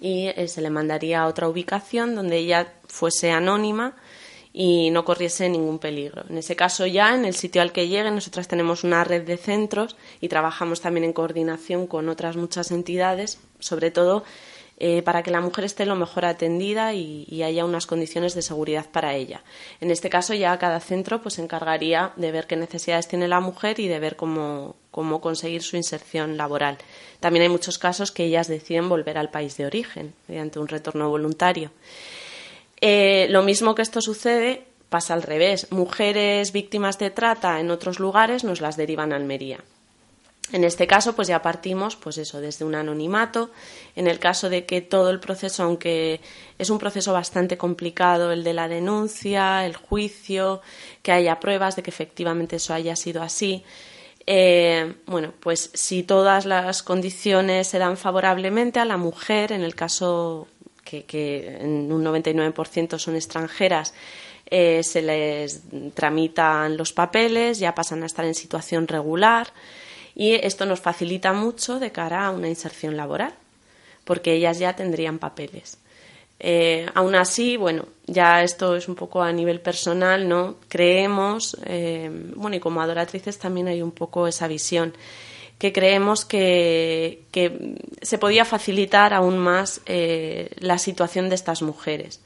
y 0.00 0.28
eh, 0.28 0.48
se 0.48 0.60
le 0.60 0.70
mandaría 0.70 1.22
a 1.22 1.26
otra 1.26 1.48
ubicación 1.48 2.14
donde 2.14 2.38
ella 2.38 2.72
fuese 2.86 3.30
anónima 3.30 3.94
y 4.56 4.90
no 4.90 5.04
corriese 5.04 5.48
ningún 5.48 5.80
peligro. 5.80 6.22
En 6.30 6.38
ese 6.38 6.54
caso 6.54 6.86
ya, 6.86 7.12
en 7.12 7.24
el 7.24 7.34
sitio 7.34 7.60
al 7.60 7.72
que 7.72 7.88
llegue, 7.88 8.12
nosotras 8.12 8.46
tenemos 8.46 8.84
una 8.84 9.02
red 9.02 9.26
de 9.26 9.36
centros 9.36 9.96
y 10.20 10.28
trabajamos 10.28 10.80
también 10.80 11.02
en 11.02 11.12
coordinación 11.12 11.88
con 11.88 12.08
otras 12.08 12.36
muchas 12.36 12.70
entidades, 12.70 13.40
sobre 13.58 13.90
todo 13.90 14.22
eh, 14.78 15.02
para 15.02 15.24
que 15.24 15.32
la 15.32 15.40
mujer 15.40 15.64
esté 15.64 15.86
lo 15.86 15.96
mejor 15.96 16.24
atendida 16.24 16.94
y, 16.94 17.42
haya 17.42 17.64
unas 17.64 17.86
condiciones 17.86 18.34
de 18.34 18.42
seguridad 18.42 18.86
para 18.92 19.14
ella. 19.14 19.42
En 19.80 19.90
este 19.90 20.08
caso 20.08 20.34
ya 20.34 20.56
cada 20.58 20.78
centro 20.78 21.20
pues 21.20 21.34
se 21.34 21.42
encargaría 21.42 22.12
de 22.14 22.30
ver 22.30 22.46
qué 22.46 22.54
necesidades 22.54 23.08
tiene 23.08 23.26
la 23.26 23.40
mujer 23.40 23.80
y 23.80 23.88
de 23.88 23.98
ver 23.98 24.14
cómo, 24.14 24.76
cómo 24.92 25.20
conseguir 25.20 25.64
su 25.64 25.76
inserción 25.76 26.36
laboral. 26.36 26.78
También 27.18 27.42
hay 27.42 27.48
muchos 27.48 27.76
casos 27.76 28.12
que 28.12 28.24
ellas 28.24 28.46
deciden 28.46 28.88
volver 28.88 29.18
al 29.18 29.30
país 29.30 29.56
de 29.56 29.66
origen 29.66 30.14
mediante 30.28 30.60
un 30.60 30.68
retorno 30.68 31.08
voluntario. 31.10 31.72
Eh, 32.86 33.28
lo 33.30 33.42
mismo 33.42 33.74
que 33.74 33.80
esto 33.80 34.02
sucede 34.02 34.66
pasa 34.90 35.14
al 35.14 35.22
revés. 35.22 35.72
Mujeres 35.72 36.52
víctimas 36.52 36.98
de 36.98 37.08
trata 37.08 37.58
en 37.58 37.70
otros 37.70 37.98
lugares 37.98 38.44
nos 38.44 38.60
las 38.60 38.76
derivan 38.76 39.14
a 39.14 39.16
Almería. 39.16 39.60
En 40.52 40.64
este 40.64 40.86
caso, 40.86 41.16
pues 41.16 41.26
ya 41.28 41.40
partimos, 41.40 41.96
pues 41.96 42.18
eso, 42.18 42.42
desde 42.42 42.66
un 42.66 42.74
anonimato. 42.74 43.50
En 43.96 44.06
el 44.06 44.18
caso 44.18 44.50
de 44.50 44.66
que 44.66 44.82
todo 44.82 45.08
el 45.08 45.18
proceso, 45.18 45.62
aunque 45.62 46.20
es 46.58 46.68
un 46.68 46.78
proceso 46.78 47.14
bastante 47.14 47.56
complicado, 47.56 48.32
el 48.32 48.44
de 48.44 48.52
la 48.52 48.68
denuncia, 48.68 49.64
el 49.64 49.76
juicio, 49.76 50.60
que 51.02 51.12
haya 51.12 51.40
pruebas 51.40 51.76
de 51.76 51.82
que 51.82 51.90
efectivamente 51.90 52.56
eso 52.56 52.74
haya 52.74 52.96
sido 52.96 53.22
así, 53.22 53.64
eh, 54.26 54.94
bueno, 55.06 55.32
pues 55.40 55.70
si 55.74 56.02
todas 56.02 56.46
las 56.46 56.82
condiciones 56.82 57.68
se 57.68 57.78
dan 57.78 57.96
favorablemente 57.96 58.80
a 58.80 58.84
la 58.84 58.96
mujer, 58.96 59.52
en 59.52 59.62
el 59.62 59.74
caso 59.74 60.48
que, 60.84 61.58
en 61.60 61.90
un 61.92 62.04
99% 62.04 62.98
son 62.98 63.16
extranjeras, 63.16 63.94
eh, 64.46 64.82
se 64.82 65.02
les 65.02 65.62
tramitan 65.94 66.76
los 66.76 66.92
papeles, 66.92 67.58
ya 67.58 67.74
pasan 67.74 68.02
a 68.02 68.06
estar 68.06 68.24
en 68.24 68.34
situación 68.34 68.86
regular 68.86 69.48
y 70.14 70.34
esto 70.34 70.66
nos 70.66 70.80
facilita 70.80 71.32
mucho 71.32 71.80
de 71.80 71.90
cara 71.90 72.26
a 72.26 72.30
una 72.30 72.48
inserción 72.48 72.96
laboral, 72.96 73.34
porque 74.04 74.34
ellas 74.34 74.58
ya 74.58 74.76
tendrían 74.76 75.18
papeles. 75.18 75.78
Eh, 76.40 76.86
aún 76.94 77.14
así, 77.14 77.56
bueno, 77.56 77.86
ya 78.06 78.42
esto 78.42 78.76
es 78.76 78.88
un 78.88 78.94
poco 78.94 79.22
a 79.22 79.32
nivel 79.32 79.60
personal, 79.60 80.28
¿no? 80.28 80.56
Creemos, 80.68 81.56
eh, 81.64 82.10
bueno, 82.36 82.56
y 82.56 82.60
como 82.60 82.82
adoratrices 82.82 83.38
también 83.38 83.68
hay 83.68 83.82
un 83.82 83.92
poco 83.92 84.26
esa 84.26 84.46
visión 84.46 84.94
que 85.58 85.72
creemos 85.72 86.24
que, 86.24 87.22
se 88.02 88.18
podía 88.18 88.44
facilitar 88.44 89.14
aún 89.14 89.38
más 89.38 89.80
eh, 89.86 90.50
la 90.58 90.78
situación 90.78 91.28
de 91.28 91.34
estas 91.34 91.62
mujeres. 91.62 92.20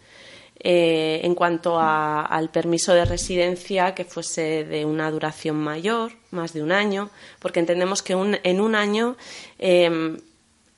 Eh, 0.60 1.20
en 1.22 1.36
cuanto 1.36 1.78
al 1.78 2.50
permiso 2.50 2.92
de 2.92 3.04
residencia, 3.04 3.94
que 3.94 4.04
fuese 4.04 4.64
de 4.64 4.84
una 4.84 5.08
duración 5.08 5.56
mayor, 5.56 6.12
más 6.32 6.52
de 6.52 6.64
un 6.64 6.72
año, 6.72 7.10
porque 7.38 7.60
entendemos 7.60 8.02
que 8.02 8.14
en 8.14 8.60
un 8.60 8.74
año 8.74 9.16
em, 9.60 10.18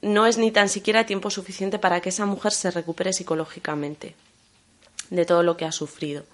no 0.02 0.26
es 0.26 0.36
ni 0.36 0.50
tan 0.50 0.68
siquiera 0.68 1.06
tiempo 1.06 1.30
suficiente 1.30 1.78
para 1.78 2.00
que 2.02 2.10
esa 2.10 2.26
mujer 2.26 2.52
se 2.52 2.70
recupere 2.70 3.14
psicológicamente 3.14 4.14
de 5.08 5.24
todo 5.24 5.42
lo 5.42 5.56
que 5.56 5.64
ha 5.64 5.72
sufrido. 5.72 6.24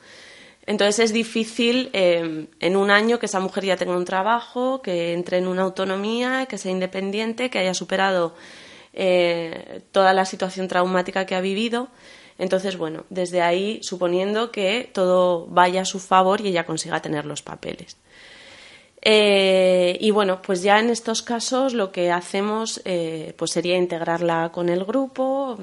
Entonces 0.67 0.99
es 0.99 1.13
difícil 1.13 1.91
em, 1.93 2.49
en 2.59 2.77
un 2.77 2.91
año 2.91 3.19
que 3.19 3.27
esa 3.27 3.39
mujer 3.39 3.65
ya 3.65 3.77
tenga 3.77 3.97
un 3.97 4.05
trabajo, 4.05 4.83
que 4.83 5.13
entre 5.13 5.39
en 5.39 5.47
una 5.47 5.63
autonomía, 5.63 6.47
que 6.47 6.59
sea 6.59 6.73
independiente, 6.73 7.51
que 7.51 7.61
haya 7.61 7.73
superado 7.73 8.35
eh, 8.93 9.83
toda 9.93 10.13
la 10.13 10.25
situación 10.25 10.67
traumática 10.67 11.25
que 11.25 11.37
ha 11.37 11.41
vivido. 11.41 11.89
Entonces, 12.39 12.77
bueno, 12.77 13.05
desde 13.11 13.43
ahí, 13.43 13.79
suponiendo 13.83 14.51
que 14.51 14.91
todo 14.93 15.47
vaya 15.47 15.83
a 15.83 15.85
su 15.85 16.01
favor 16.01 16.41
y 16.41 16.49
ella 16.49 16.67
consiga 16.67 17.01
tener 17.01 17.25
los 17.25 17.43
papeles. 17.43 17.97
Eh, 19.03 19.97
y 20.01 20.11
bueno, 20.11 20.43
pues 20.43 20.63
ya 20.63 20.81
en 20.81 20.91
estos 20.91 21.23
casos 21.23 21.75
lo 21.75 21.93
que 21.93 22.11
hacemos 22.11 22.81
eh, 22.85 23.35
pues 23.39 23.53
sería 23.53 23.77
integrarla 23.77 24.51
con 24.51 24.69
el 24.69 24.85
grupo 24.85 25.57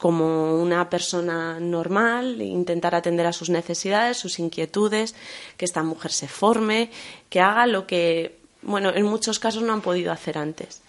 como 0.00 0.56
una 0.56 0.88
persona 0.88 1.60
normal, 1.60 2.40
intentar 2.40 2.94
atender 2.94 3.26
a 3.26 3.34
sus 3.34 3.50
necesidades, 3.50 4.16
sus 4.16 4.38
inquietudes, 4.38 5.14
que 5.58 5.66
esta 5.66 5.82
mujer 5.82 6.10
se 6.10 6.26
forme, 6.26 6.90
que 7.28 7.40
haga 7.40 7.66
lo 7.66 7.86
que, 7.86 8.38
bueno, 8.62 8.90
en 8.94 9.04
muchos 9.04 9.38
casos 9.38 9.62
no 9.62 9.74
han 9.74 9.82
podido 9.82 10.10
hacer 10.10 10.38
antes. 10.38 10.80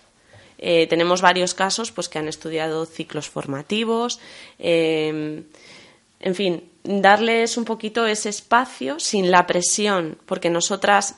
Eh, 0.58 0.88
tenemos 0.88 1.22
varios 1.22 1.54
casos 1.54 1.92
pues, 1.92 2.08
que 2.08 2.20
han 2.20 2.30
estudiado 2.30 2.86
ciclos 2.86 3.28
formativos. 3.28 4.20
en 4.60 5.46
fin, 6.34 6.64
darles 6.84 7.58
un 7.58 7.66
poquito 7.66 8.06
ese 8.06 8.30
espacio 8.30 9.00
sin 9.00 9.30
la 9.30 9.46
presión, 9.46 10.18
porque 10.26 10.50
nosotras 10.50 11.16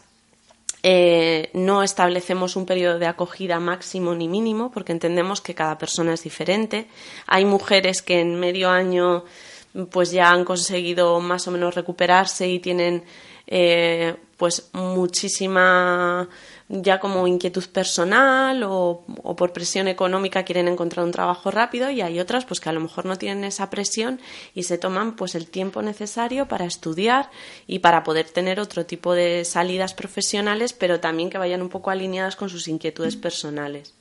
eh, 0.85 1.49
no 1.53 1.81
establecemos 1.81 2.57
un 2.57 2.65
periodo 2.65 2.99
de 2.99 3.07
acogida 3.07 3.61
máximo 3.61 4.13
ni 4.15 4.27
mínimo 4.27 4.69
porque 4.69 4.91
entendemos 4.91 5.39
que 5.39 5.55
cada 5.55 5.77
persona 5.77 6.13
es 6.13 6.23
diferente. 6.23 6.87
Hay 7.25 7.45
mujeres 7.45 8.01
que 8.01 8.19
en 8.19 8.37
medio 8.37 8.69
año 8.69 9.23
pues 9.91 10.11
ya 10.11 10.29
han 10.29 10.43
conseguido 10.43 11.19
más 11.21 11.47
o 11.47 11.51
menos 11.51 11.73
recuperarse 11.73 12.49
y 12.49 12.59
tienen 12.59 13.03
eh, 13.47 14.15
pues 14.35 14.69
muchísima 14.73 16.27
ya 16.69 16.99
como 16.99 17.27
inquietud 17.27 17.65
personal 17.65 18.63
o, 18.63 19.03
por 19.37 19.53
presión 19.53 19.87
económica 19.87 20.43
quieren 20.43 20.67
encontrar 20.67 21.05
un 21.05 21.11
trabajo 21.11 21.51
rápido 21.51 21.89
y 21.89 22.01
hay 22.01 22.19
otras 22.19 22.45
pues 22.45 22.59
que 22.59 22.69
a 22.69 22.73
lo 22.73 22.79
mejor 22.79 23.05
no 23.05 23.17
tienen 23.17 23.43
esa 23.43 23.69
presión 23.69 24.19
y 24.55 24.63
se 24.63 24.77
toman 24.77 25.15
pues 25.15 25.35
el 25.35 25.47
tiempo 25.47 25.81
necesario 25.81 26.47
para 26.47 26.65
estudiar 26.65 27.29
y 27.67 27.79
para 27.79 28.03
poder 28.03 28.29
tener 28.29 28.59
otro 28.59 28.85
tipo 28.85 29.13
de 29.13 29.45
salidas 29.45 29.93
profesionales 29.93 30.73
pero 30.73 30.99
también 30.99 31.29
que 31.29 31.37
vayan 31.37 31.61
un 31.61 31.69
poco 31.69 31.91
alineadas 31.91 32.35
con 32.35 32.49
sus 32.49 32.67
inquietudes 32.67 33.15
personales. 33.15 33.93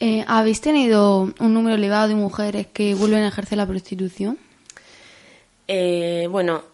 Eh, 0.00 0.24
¿Habéis 0.26 0.60
tenido 0.60 1.32
un 1.38 1.54
número 1.54 1.76
elevado 1.76 2.08
de 2.08 2.14
mujeres 2.14 2.66
que 2.66 2.94
vuelven 2.94 3.22
a 3.22 3.28
ejercer 3.28 3.58
la 3.58 3.66
prostitución? 3.66 4.38
Eh, 5.68 6.26
bueno, 6.30 6.73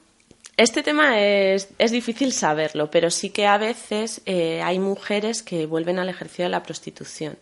este 0.62 0.82
tema 0.82 1.18
es, 1.18 1.68
difícil 1.90 2.32
saberlo, 2.32 2.90
pero 2.90 3.10
sí 3.10 3.30
que 3.30 3.46
a 3.46 3.56
veces 3.56 4.20
eh, 4.26 4.60
hay 4.62 4.78
mujeres 4.78 5.42
que 5.42 5.64
vuelven 5.64 5.98
al 5.98 6.10
ejercicio 6.10 6.44
de 6.44 6.50
la 6.50 6.62
prostitución. 6.62 7.38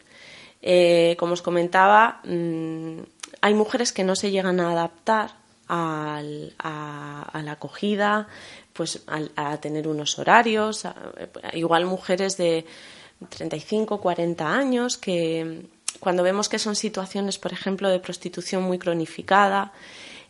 Eh, 0.63 1.17
como 1.19 1.33
os 1.33 1.43
comentaba, 1.43 2.21
mm, 2.23 3.01
hay 3.41 3.55
mujeres 3.55 3.93
que 3.93 4.05
no 4.05 4.15
se 4.15 4.31
llegan 4.31 4.61
a 4.61 4.71
adaptar 4.71 5.33
a, 5.69 6.23
la 6.23 7.53
acogida, 7.53 8.29
pues 8.73 9.03
a, 9.09 9.57
tener 9.57 9.89
unos 9.89 10.17
horarios, 10.21 10.85
igual 11.55 11.87
mujeres 11.87 12.37
de 12.37 12.65
35, 13.29 14.01
40 14.01 14.49
años 14.49 14.97
que 14.97 15.67
cuando 15.99 16.23
vemos 16.23 16.49
que 16.49 16.61
son 16.61 16.77
situaciones, 16.77 17.39
por 17.39 17.53
ejemplo, 17.53 17.89
de 17.89 17.99
prostitución 17.99 18.63
muy 18.63 18.79
cronificada, 18.79 19.73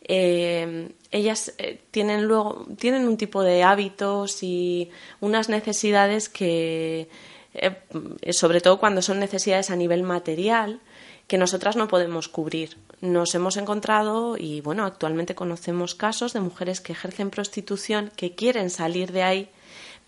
eh, 0.08 0.90
ellas 1.10 1.54
eh, 1.58 1.80
tienen 1.90 2.24
luego 2.24 2.66
tienen 2.78 3.06
un 3.06 3.18
tipo 3.18 3.42
de 3.42 3.62
hábitos 3.62 4.42
y 4.42 4.90
unas 5.20 5.50
necesidades 5.50 6.30
que 6.30 7.08
eh, 7.52 8.32
sobre 8.32 8.60
todo 8.60 8.78
cuando 8.78 9.02
son 9.02 9.20
necesidades 9.20 9.70
a 9.70 9.76
nivel 9.76 10.02
material 10.02 10.80
que 11.26 11.36
nosotras 11.36 11.76
no 11.76 11.88
podemos 11.88 12.26
cubrir. 12.28 12.78
Nos 13.02 13.34
hemos 13.34 13.58
encontrado 13.58 14.36
y 14.38 14.62
bueno, 14.62 14.86
actualmente 14.86 15.34
conocemos 15.34 15.94
casos 15.94 16.32
de 16.32 16.40
mujeres 16.40 16.80
que 16.80 16.92
ejercen 16.92 17.28
prostitución 17.28 18.10
que 18.16 18.34
quieren 18.34 18.70
salir 18.70 19.12
de 19.12 19.22
ahí 19.22 19.50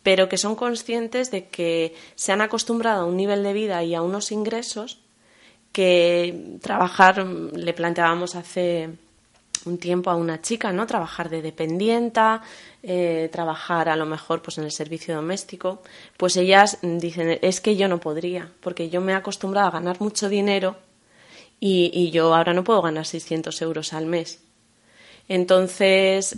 pero 0.02 0.28
que 0.28 0.38
son 0.38 0.56
conscientes 0.56 1.30
de 1.30 1.48
que 1.48 1.94
se 2.14 2.32
han 2.32 2.40
acostumbrado 2.40 3.02
a 3.02 3.04
un 3.04 3.16
nivel 3.16 3.42
de 3.42 3.52
vida 3.52 3.84
y 3.84 3.94
a 3.94 4.00
unos 4.00 4.32
ingresos 4.32 4.98
que 5.72 6.56
trabajar 6.62 7.24
le 7.26 7.74
planteábamos 7.74 8.34
hace 8.34 8.90
un 9.66 9.78
tiempo 9.78 10.10
a 10.10 10.16
una 10.16 10.40
chica, 10.40 10.72
¿no? 10.72 10.86
Trabajar 10.86 11.28
de 11.28 11.42
dependienta, 11.42 12.42
eh, 12.82 13.28
trabajar 13.32 13.88
a 13.88 13.96
lo 13.96 14.06
mejor 14.06 14.42
pues 14.42 14.58
en 14.58 14.64
el 14.64 14.72
servicio 14.72 15.14
doméstico, 15.14 15.82
pues 16.16 16.36
ellas 16.36 16.78
dicen 16.82 17.38
es 17.42 17.60
que 17.60 17.76
yo 17.76 17.88
no 17.88 18.00
podría, 18.00 18.50
porque 18.60 18.90
yo 18.90 19.00
me 19.00 19.12
he 19.12 19.14
acostumbrado 19.14 19.68
a 19.68 19.72
ganar 19.72 20.00
mucho 20.00 20.28
dinero 20.28 20.76
y, 21.58 21.90
y 21.92 22.10
yo 22.10 22.34
ahora 22.34 22.54
no 22.54 22.64
puedo 22.64 22.82
ganar 22.82 23.06
600 23.06 23.60
euros 23.62 23.92
al 23.92 24.06
mes. 24.06 24.40
Entonces, 25.28 26.36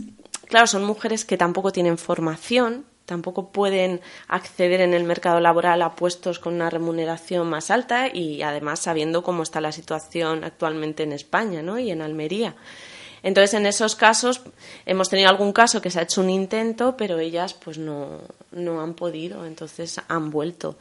claro, 0.49 0.67
son 0.67 0.85
mujeres 0.85 1.25
que 1.25 1.39
tampoco 1.39 1.73
tienen 1.73 1.97
formación, 1.97 2.85
tampoco 3.07 3.51
pueden 3.51 4.01
acceder 4.29 4.81
en 4.81 4.95
el 4.95 5.05
mercado 5.05 5.41
laboral 5.41 5.83
a 5.83 5.95
puestos 5.95 6.39
con 6.39 6.55
una 6.55 6.71
remuneración 6.71 7.49
más 7.49 7.71
alta 7.71 8.09
y 8.13 8.43
además 8.43 8.81
sabiendo 8.81 9.23
cómo 9.23 9.43
está 9.43 9.61
la 9.61 9.73
situación 9.73 10.45
actualmente 10.45 11.03
en 11.03 11.13
España 11.13 11.63
¿no? 11.63 11.79
y 11.79 11.91
en 11.91 12.03
Almería. 12.03 12.55
Entonces, 13.23 13.55
en 13.55 13.67
esos 13.67 13.95
casos, 13.95 14.41
hemos 14.85 15.09
tenido 15.09 15.29
algún 15.29 15.53
caso 15.53 15.81
que 15.81 15.91
se 15.91 16.01
ha 16.01 16.03
hecho 16.03 16.21
un 16.21 16.31
intento, 16.31 16.97
pero 16.97 17.19
ellas 17.19 17.55
pues 17.55 17.79
no, 17.79 18.21
no 18.51 18.81
han 18.81 18.95
podido, 18.95 19.47
entonces 19.47 20.01
han 20.09 20.31
vuelto. 20.31 20.77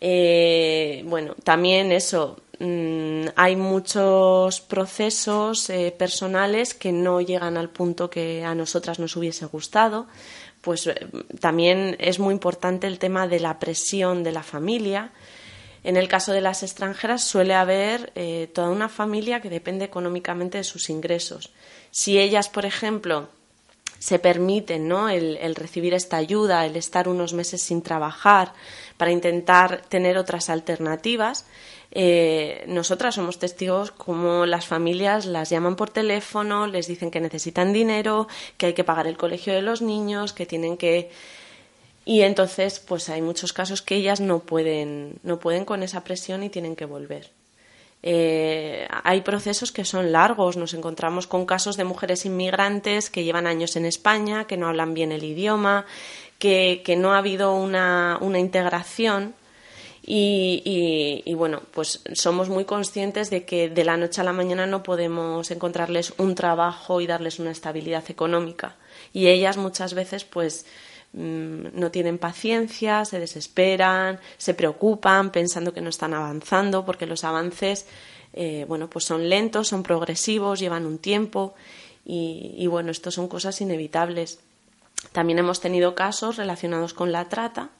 Eh, 0.00 1.02
bueno, 1.06 1.34
también 1.44 1.92
eso, 1.92 2.38
mm, 2.58 3.26
hay 3.36 3.56
muchos 3.56 4.60
procesos 4.62 5.68
eh, 5.68 5.94
personales 5.96 6.72
que 6.74 6.90
no 6.90 7.20
llegan 7.20 7.58
al 7.58 7.68
punto 7.68 8.08
que 8.08 8.42
a 8.44 8.54
nosotras 8.54 8.98
nos 8.98 9.16
hubiese 9.16 9.44
gustado. 9.46 10.06
Pues 10.62 10.86
eh, 10.86 11.06
también 11.38 11.96
es 12.00 12.18
muy 12.18 12.32
importante 12.32 12.86
el 12.86 12.98
tema 12.98 13.28
de 13.28 13.40
la 13.40 13.58
presión 13.58 14.22
de 14.22 14.32
la 14.32 14.42
familia. 14.42 15.12
En 15.84 15.96
el 15.96 16.08
caso 16.08 16.32
de 16.32 16.42
las 16.42 16.62
extranjeras 16.62 17.24
suele 17.24 17.54
haber 17.54 18.12
toda 18.52 18.68
una 18.68 18.90
familia 18.90 19.40
que 19.40 19.48
depende 19.48 19.86
económicamente 19.86 20.58
de 20.58 20.64
sus 20.64 20.90
ingresos. 20.90 21.54
Si 21.90 22.18
ellas, 22.18 22.48
por 22.48 22.64
ejemplo, 22.64 23.28
se 24.00 24.18
permiten 24.18 24.88
¿no? 24.88 25.10
el, 25.10 25.54
recibir 25.54 25.92
esta 25.92 26.16
ayuda, 26.16 26.64
el 26.64 26.76
estar 26.76 27.06
unos 27.06 27.34
meses 27.34 27.60
sin 27.60 27.82
trabajar 27.82 28.54
para 28.96 29.12
intentar 29.12 29.82
tener 29.88 30.16
otras 30.16 30.48
alternativas, 30.48 31.46
eh, 31.92 32.64
nosotras 32.66 33.16
somos 33.16 33.38
testigos 33.38 33.90
como 33.90 34.46
las 34.46 34.66
familias 34.66 35.26
las 35.26 35.50
llaman 35.50 35.76
por 35.76 35.90
teléfono, 35.90 36.66
les 36.66 36.86
dicen 36.86 37.10
que 37.10 37.20
necesitan 37.20 37.72
dinero, 37.72 38.26
que 38.56 38.66
hay 38.66 38.74
que 38.74 38.84
pagar 38.84 39.06
el 39.06 39.18
colegio 39.18 39.52
de 39.52 39.62
los 39.62 39.82
niños, 39.82 40.32
que 40.32 40.46
tienen 40.46 40.76
que 40.76 41.10
y 42.06 42.22
entonces 42.22 42.80
pues 42.80 43.08
hay 43.10 43.20
muchos 43.20 43.52
casos 43.52 43.82
que 43.82 43.96
ellas 43.96 44.20
no 44.20 44.38
pueden 44.38 45.18
no 45.22 45.38
pueden 45.38 45.66
con 45.66 45.82
esa 45.82 46.02
presión 46.04 46.42
y 46.42 46.48
tienen 46.48 46.74
que 46.74 46.86
volver. 46.86 47.30
Eh, 48.02 48.88
hay 49.04 49.20
procesos 49.20 49.72
que 49.72 49.84
son 49.84 50.12
largos. 50.12 50.56
Nos 50.56 50.74
encontramos 50.74 51.26
con 51.26 51.46
casos 51.46 51.76
de 51.76 51.84
mujeres 51.84 52.24
inmigrantes 52.24 53.10
que 53.10 53.24
llevan 53.24 53.46
años 53.46 53.76
en 53.76 53.84
España, 53.84 54.46
que 54.46 54.56
no 54.56 54.68
hablan 54.68 54.94
bien 54.94 55.12
el 55.12 55.24
idioma, 55.24 55.84
que, 56.38 56.82
no 56.96 57.12
ha 57.12 57.18
habido 57.18 57.54
una, 57.54 58.18
integración. 58.38 59.34
Y, 60.02 61.22
y, 61.24 61.34
bueno, 61.34 61.62
pues 61.72 62.00
somos 62.14 62.48
muy 62.48 62.64
conscientes 62.64 63.28
de 63.28 63.44
que 63.44 63.68
de 63.68 63.84
la 63.84 63.98
noche 63.98 64.22
a 64.22 64.24
la 64.24 64.32
mañana 64.32 64.66
no 64.66 64.82
podemos 64.82 65.50
encontrarles 65.50 66.14
un 66.16 66.34
trabajo 66.34 67.00
y 67.00 67.06
darles 67.06 67.38
una 67.38 67.50
estabilidad 67.50 68.04
económica. 68.08 68.76
Y 69.12 69.28
ellas 69.28 69.58
muchas 69.58 69.92
veces, 69.92 70.24
pues, 70.24 70.64
Mm, 71.12 71.78
no 71.78 71.90
tienen 71.90 72.18
paciencia, 72.18 73.04
se 73.04 73.18
desesperan, 73.18 74.20
se 74.38 74.54
preocupan 74.54 75.30
pensando 75.30 75.74
que 75.74 75.80
no 75.80 75.90
están 75.90 76.14
avanzando 76.14 76.84
porque 76.84 77.06
los 77.06 77.24
avances 77.24 77.86
eh, 78.32 78.64
bueno, 78.68 78.88
pues 78.88 79.04
son 79.04 79.28
lentos, 79.28 79.68
son 79.68 79.82
progresivos, 79.82 80.60
llevan 80.60 80.86
un 80.86 80.98
tiempo 80.98 81.54
y, 82.04 82.66
bueno, 82.66 82.90
esto 82.90 83.10
son 83.10 83.28
cosas 83.28 83.60
inevitables. 83.60 84.40
También 85.12 85.38
hemos 85.38 85.60
tenido 85.60 85.94
casos 85.94 86.36
relacionados 86.36 86.92
con 86.92 87.12
la 87.12 87.28
trata 87.28 87.70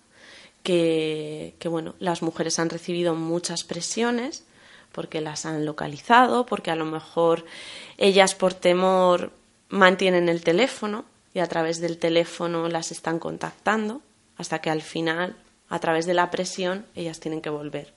que, 0.62 1.54
que 1.58 1.68
bueno, 1.68 1.94
las 1.98 2.22
mujeres 2.22 2.58
han 2.58 2.70
recibido 2.70 3.14
muchas 3.14 3.64
presiones 3.64 4.44
porque 4.92 5.20
las 5.20 5.46
han 5.46 5.64
localizado, 5.64 6.46
porque 6.46 6.70
a 6.70 6.76
lo 6.76 6.84
mejor 6.84 7.44
ellas 7.96 8.34
por 8.34 8.54
temor 8.54 9.32
mantienen 9.68 10.28
el 10.28 10.42
teléfono 10.42 11.04
y 11.34 11.38
a 11.38 11.46
través 11.46 11.80
del 11.80 11.98
teléfono 11.98 12.68
las 12.68 12.90
están 12.92 13.18
contactando 13.18 14.02
hasta 14.36 14.60
que 14.60 14.70
al 14.70 14.82
final, 14.82 15.36
a 15.68 15.78
través 15.78 16.06
de 16.06 16.14
la 16.14 16.30
presión, 16.30 16.86
ellas 16.94 17.20
tienen 17.20 17.40
que 17.40 17.50
volver. 17.50 17.92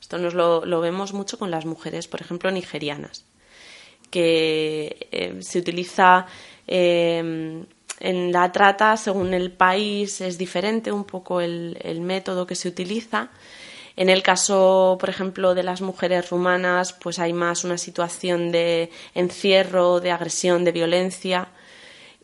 Esto 0.00 0.18
nos 0.18 0.34
lo, 0.34 0.80
vemos 0.80 1.12
mucho 1.12 1.38
con 1.38 1.50
las 1.50 1.64
mujeres, 1.64 2.08
por 2.08 2.20
ejemplo, 2.20 2.50
nigerianas, 2.50 3.24
que 4.10 5.08
eh, 5.12 5.38
se 5.40 5.58
utiliza 5.58 6.26
eh, 6.66 7.64
en 8.00 8.32
la 8.32 8.52
trata, 8.52 8.96
según 8.96 9.32
el 9.32 9.50
país, 9.52 10.20
es 10.20 10.36
diferente 10.36 10.92
un 10.92 11.04
poco 11.04 11.40
el 11.40 12.00
método 12.02 12.46
que 12.46 12.54
se 12.54 12.68
utiliza. 12.68 13.30
En 13.96 14.08
el 14.08 14.22
caso, 14.22 14.96
por 14.98 15.08
ejemplo, 15.08 15.54
de 15.54 15.62
las 15.62 15.80
mujeres 15.80 16.30
rumanas, 16.30 16.92
pues 16.92 17.20
hay 17.20 17.32
más 17.32 17.62
una 17.62 17.78
situación 17.78 18.50
de 18.50 18.90
encierro, 19.14 20.00
de 20.00 20.10
agresión, 20.10 20.64
de 20.64 20.72
violencia. 20.72 21.48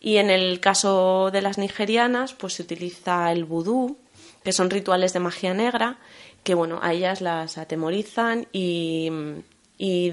Y 0.00 0.16
en 0.16 0.30
el 0.30 0.60
caso 0.60 1.30
de 1.30 1.42
las 1.42 1.58
nigerianas, 1.58 2.32
pues 2.32 2.54
se 2.54 2.62
utiliza 2.62 3.30
el 3.32 3.44
vudú, 3.44 3.98
que 4.42 4.52
son 4.52 4.70
rituales 4.70 5.12
de 5.12 5.20
magia 5.20 5.52
negra, 5.52 5.98
que 6.42 6.54
bueno, 6.54 6.80
a 6.82 6.92
ellas 6.94 7.20
las 7.20 7.58
atemorizan 7.58 8.48
y, 8.52 9.10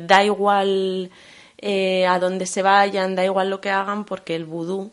da 0.02 0.24
igual 0.24 1.10
eh, 1.58 2.06
a 2.06 2.20
dónde 2.20 2.46
se 2.46 2.62
vayan, 2.62 3.16
da 3.16 3.24
igual 3.24 3.50
lo 3.50 3.62
que 3.62 3.70
hagan, 3.70 4.04
porque 4.06 4.36
el 4.36 4.46
vudú 4.46 4.92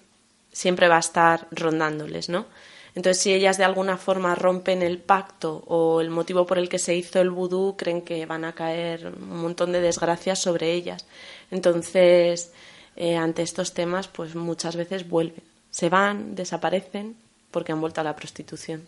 siempre 0.52 0.88
va 0.88 0.96
a 0.96 1.00
estar 1.00 1.48
rondándoles, 1.50 2.28
¿no? 2.28 2.46
Entonces, 2.94 3.20
si 3.22 3.34
ellas 3.34 3.58
de 3.58 3.64
alguna 3.64 3.96
forma 3.96 4.36
rompen 4.36 4.80
el 4.82 4.98
pacto 4.98 5.64
o 5.66 6.00
el 6.00 6.10
motivo 6.10 6.46
por 6.46 6.58
el 6.58 6.68
que 6.68 6.78
se 6.78 6.94
hizo 6.94 7.20
el 7.20 7.30
vudú, 7.30 7.74
creen 7.76 8.02
que 8.02 8.24
van 8.24 8.44
a 8.44 8.54
caer 8.54 9.08
un 9.08 9.38
montón 9.38 9.72
de 9.72 9.80
desgracias 9.80 10.38
sobre 10.38 10.72
ellas. 10.72 11.04
Entonces, 11.50 12.52
eh, 12.96 13.16
ante 13.16 13.42
estos 13.42 13.74
temas, 13.74 14.08
pues 14.08 14.34
muchas 14.34 14.76
veces 14.76 15.08
vuelven, 15.08 15.42
se 15.70 15.88
van, 15.88 16.34
desaparecen 16.34 17.16
porque 17.50 17.72
han 17.72 17.80
vuelto 17.80 18.00
a 18.00 18.04
la 18.04 18.16
prostitución. 18.16 18.82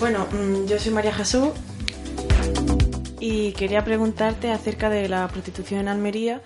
Bueno, 0.00 0.26
mm, 0.32 0.66
yo 0.66 0.78
soy 0.78 0.92
María 0.92 1.14
Jesús 1.14 1.50
y 3.20 3.52
quería 3.52 3.84
preguntarte 3.84 4.50
acerca 4.50 4.90
de 4.90 5.08
la 5.08 5.28
prostitución 5.28 5.80
en 5.80 5.88
Almería, 5.88 6.42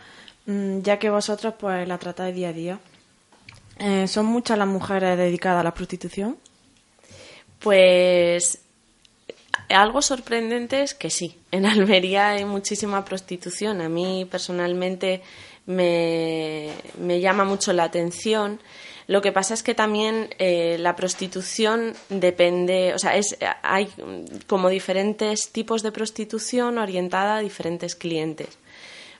mm, 0.47 0.81
ya 0.81 0.99
que 0.99 1.09
vosotros 1.11 1.55
pues 1.59 1.89
la 1.89 1.99
tratáis 1.99 2.35
día 2.35 2.51
a 2.51 2.53
día. 2.53 2.79
Eh, 3.79 4.07
¿Son 4.09 4.27
muchas 4.27 4.59
las 4.59 4.69
mujeres 4.69 5.17
dedicadas 5.17 5.61
a 5.61 5.65
la 5.65 5.75
prostitución? 5.75 6.37
Pues 7.61 8.59
algo 9.69 10.03
sorprendente 10.03 10.83
es 10.83 10.95
que 10.95 11.11
sí, 11.11 11.37
en 11.57 11.67
Almería 11.67 12.31
hay 12.31 12.45
muchísima 12.45 13.05
prostitución. 13.05 13.81
A 13.81 13.89
mí 13.89 14.27
personalmente 14.31 15.23
me, 15.67 16.73
llama 17.21 17.45
mucho 17.45 17.73
la 17.73 17.85
atención. 17.85 18.61
Lo 19.07 19.23
que 19.23 19.33
pasa 19.33 19.55
es 19.55 19.63
que 19.63 19.75
también 19.75 20.31
eh, 20.39 20.77
la 20.81 20.97
prostitución 20.97 21.95
depende, 22.09 22.93
o 22.95 22.99
sea, 22.99 23.17
es, 23.17 23.37
hay 23.63 23.89
como 24.47 24.69
diferentes 24.69 25.51
tipos 25.53 25.83
de 25.83 25.93
prostitución 25.93 26.79
orientada 26.79 27.37
a 27.37 27.41
diferentes 27.41 27.95
clientes. 27.95 28.59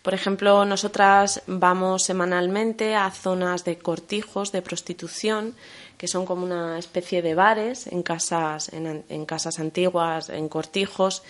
Por 0.07 0.15
ejemplo, 0.15 0.65
nosotras 0.65 1.43
vamos 1.49 2.05
semanalmente 2.05 2.95
a 2.95 3.11
zonas 3.11 3.65
de 3.65 3.77
cortijos 3.77 4.53
de 4.53 4.63
prostitución, 4.63 5.57
que 5.99 6.07
son 6.07 6.27
como 6.27 6.45
una 6.45 6.79
especie 6.79 7.23
de 7.23 7.35
bares 7.35 7.89
en 7.89 8.05
casas, 8.05 8.71
en, 8.73 9.27
casas 9.27 9.59
antiguas, 9.59 10.29
en 10.29 10.49
cortijos, 10.49 11.25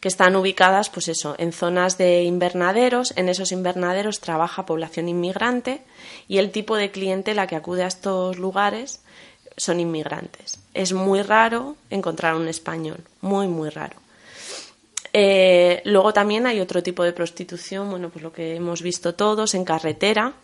que 0.00 0.08
están 0.08 0.36
ubicadas, 0.36 0.90
pues 0.90 1.08
eso, 1.08 1.34
en 1.38 1.52
zonas 1.52 1.98
de 1.98 2.22
invernaderos. 2.22 3.12
En 3.16 3.28
esos 3.28 3.50
invernaderos 3.50 4.20
trabaja 4.20 4.66
población 4.66 5.08
inmigrante 5.08 5.82
y 6.28 6.38
el 6.38 6.50
tipo 6.50 6.76
de 6.76 6.90
cliente 6.90 7.34
la 7.34 7.46
que 7.46 7.56
acude 7.56 7.82
a 7.82 7.88
estos 7.88 8.38
lugares 8.38 9.00
son 9.56 9.80
inmigrantes. 9.80 10.60
Es 10.72 10.92
muy 10.92 11.22
raro 11.22 11.76
encontrar 11.90 12.36
un 12.36 12.46
español, 12.46 12.98
muy, 13.20 13.48
muy 13.48 13.70
raro. 13.70 13.96
Eh, 15.12 15.82
luego 15.84 16.12
también 16.12 16.46
hay 16.46 16.60
otro 16.60 16.82
tipo 16.82 17.02
de 17.02 17.12
prostitución, 17.12 17.90
bueno, 17.90 18.10
pues 18.10 18.22
lo 18.22 18.32
que 18.32 18.54
hemos 18.54 18.82
visto 18.82 19.16
todos 19.16 19.54
en 19.54 19.64
carretera. 19.64 20.34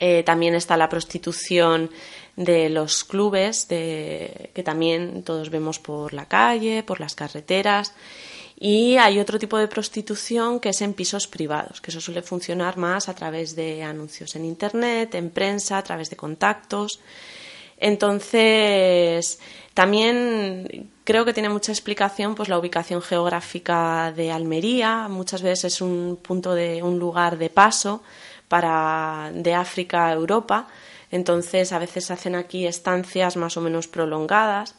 Eh, 0.00 0.22
también 0.22 0.54
está 0.54 0.76
la 0.76 0.88
prostitución 0.88 1.90
de 2.36 2.68
los 2.68 3.02
clubes, 3.02 3.64
que 3.64 4.62
también 4.64 5.24
todos 5.24 5.50
vemos 5.50 5.80
por 5.80 6.14
la 6.14 6.26
calle, 6.26 6.84
por 6.84 7.00
las 7.00 7.16
carreteras. 7.16 7.94
Y 8.60 8.96
hay 8.96 9.20
otro 9.20 9.38
tipo 9.38 9.56
de 9.56 9.68
prostitución 9.68 10.58
que 10.58 10.70
es 10.70 10.82
en 10.82 10.92
pisos 10.92 11.28
privados, 11.28 11.80
que 11.80 11.92
eso 11.92 12.00
suele 12.00 12.22
funcionar 12.22 12.76
más 12.76 13.08
a 13.08 13.14
través 13.14 13.54
de 13.54 13.84
anuncios 13.84 14.34
en 14.34 14.44
Internet, 14.44 15.14
en 15.14 15.30
prensa, 15.30 15.78
a 15.78 15.84
través 15.84 16.10
de 16.10 16.16
contactos. 16.16 16.98
Entonces, 17.76 19.38
también 19.74 20.90
creo 21.04 21.24
que 21.24 21.32
tiene 21.32 21.48
mucha 21.48 21.70
explicación 21.70 22.34
pues 22.34 22.48
la 22.48 22.58
ubicación 22.58 23.00
geográfica 23.00 24.12
de 24.12 24.32
Almería, 24.32 25.06
muchas 25.08 25.42
veces 25.42 25.74
es 25.74 25.80
un 25.80 26.18
punto 26.20 26.54
de 26.54 26.82
un 26.82 26.98
lugar 26.98 27.38
de 27.38 27.50
paso 27.50 28.02
para 28.48 29.30
de 29.32 29.54
África 29.54 30.08
a 30.08 30.12
Europa, 30.12 30.66
entonces 31.12 31.72
a 31.72 31.78
veces 31.78 32.10
hacen 32.10 32.34
aquí 32.34 32.66
estancias 32.66 33.36
más 33.36 33.56
o 33.56 33.60
menos 33.60 33.86
prolongadas. 33.86 34.74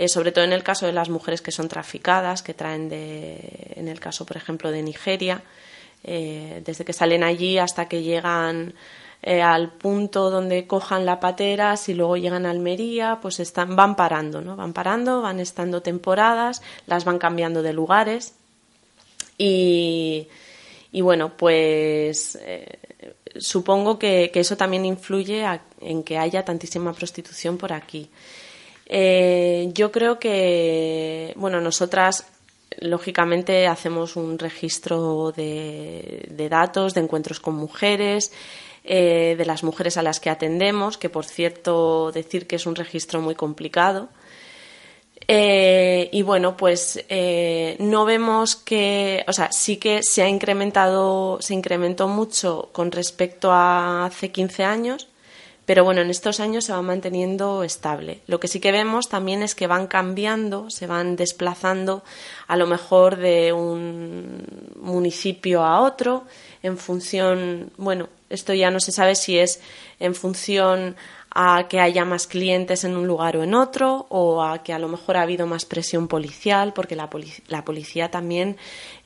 Eh, 0.00 0.08
sobre 0.08 0.32
todo 0.32 0.44
en 0.44 0.54
el 0.54 0.62
caso 0.62 0.86
de 0.86 0.94
las 0.94 1.10
mujeres 1.10 1.42
que 1.42 1.52
son 1.52 1.68
traficadas, 1.68 2.42
que 2.42 2.54
traen 2.54 2.88
de, 2.88 3.74
en 3.76 3.86
el 3.86 4.00
caso, 4.00 4.24
por 4.24 4.38
ejemplo, 4.38 4.70
de 4.70 4.82
Nigeria, 4.82 5.42
eh, 6.04 6.62
desde 6.64 6.86
que 6.86 6.94
salen 6.94 7.22
allí 7.22 7.58
hasta 7.58 7.86
que 7.86 8.02
llegan 8.02 8.72
eh, 9.22 9.42
al 9.42 9.72
punto 9.72 10.30
donde 10.30 10.66
cojan 10.66 11.04
la 11.04 11.20
patera, 11.20 11.76
si 11.76 11.92
luego 11.92 12.16
llegan 12.16 12.46
a 12.46 12.50
Almería, 12.50 13.18
pues 13.20 13.40
están, 13.40 13.76
van 13.76 13.94
parando, 13.94 14.40
¿no? 14.40 14.56
Van 14.56 14.72
parando, 14.72 15.20
van 15.20 15.38
estando 15.38 15.82
temporadas, 15.82 16.62
las 16.86 17.04
van 17.04 17.18
cambiando 17.18 17.60
de 17.60 17.74
lugares 17.74 18.32
y, 19.36 20.28
bueno, 20.94 21.36
pues 21.36 22.38
supongo 23.38 23.98
que, 23.98 24.30
eso 24.32 24.56
también 24.56 24.86
influye 24.86 25.44
en 25.82 26.02
que 26.04 26.16
haya 26.16 26.42
tantísima 26.42 26.94
prostitución 26.94 27.58
por 27.58 27.74
aquí. 27.74 28.08
Eh, 28.92 29.70
yo 29.72 29.92
creo 29.92 30.18
que, 30.18 31.32
bueno, 31.36 31.60
nosotras 31.60 32.26
lógicamente 32.80 33.68
hacemos 33.68 34.16
un 34.16 34.36
registro 34.36 35.30
de, 35.30 36.48
datos, 36.50 36.94
de 36.94 37.00
encuentros 37.02 37.38
con 37.38 37.54
mujeres, 37.54 38.32
eh, 38.82 39.36
de 39.38 39.44
las 39.44 39.62
mujeres 39.62 39.96
a 39.96 40.02
las 40.02 40.18
que 40.18 40.28
atendemos, 40.28 40.98
que 40.98 41.08
por 41.08 41.24
cierto 41.24 42.10
decir 42.10 42.48
que 42.48 42.56
es 42.56 42.66
un 42.66 42.74
registro 42.74 43.20
muy 43.20 43.36
complicado. 43.36 44.08
Eh, 45.28 46.08
y 46.10 46.22
bueno, 46.22 46.56
pues 46.56 47.04
no 47.78 48.04
vemos 48.04 48.56
que, 48.56 49.24
o 49.28 49.32
sea, 49.32 49.52
sí 49.52 49.76
que 49.76 50.02
se 50.02 50.22
ha 50.22 50.28
incrementado, 50.28 51.38
se 51.40 51.54
incrementó 51.54 52.08
mucho 52.08 52.70
con 52.72 52.90
respecto 52.90 53.52
a 53.52 54.06
hace 54.06 54.32
15 54.32 54.64
años, 54.64 55.06
pero 55.70 55.84
bueno, 55.84 56.00
en 56.00 56.10
estos 56.10 56.40
años 56.40 56.64
se 56.64 56.72
va 56.72 56.82
manteniendo 56.82 57.62
estable. 57.62 58.22
Lo 58.26 58.40
que 58.40 58.48
sí 58.48 58.58
que 58.58 58.72
vemos 58.72 59.08
también 59.08 59.40
es 59.40 59.54
que 59.54 59.68
van 59.68 59.86
cambiando, 59.86 60.68
se 60.68 60.88
van 60.88 61.14
desplazando 61.14 62.02
a 62.48 62.56
lo 62.56 62.66
mejor 62.66 63.14
de 63.14 63.52
un 63.52 64.48
municipio 64.80 65.62
a 65.62 65.78
otro 65.78 66.24
en 66.64 66.76
función, 66.76 67.70
bueno, 67.76 68.08
esto 68.30 68.52
ya 68.52 68.72
no 68.72 68.80
se 68.80 68.90
sabe 68.90 69.14
si 69.14 69.38
es 69.38 69.60
en 70.00 70.16
función 70.16 70.96
a 71.32 71.68
que 71.68 71.80
haya 71.80 72.04
más 72.04 72.26
clientes 72.26 72.84
en 72.84 72.96
un 72.96 73.06
lugar 73.06 73.36
o 73.36 73.44
en 73.44 73.54
otro, 73.54 74.06
o 74.08 74.42
a 74.42 74.62
que 74.62 74.72
a 74.72 74.78
lo 74.78 74.88
mejor 74.88 75.16
ha 75.16 75.22
habido 75.22 75.46
más 75.46 75.64
presión 75.64 76.08
policial, 76.08 76.72
porque 76.72 76.96
la, 76.96 77.08
la 77.48 77.64
policía 77.64 78.10
también 78.10 78.56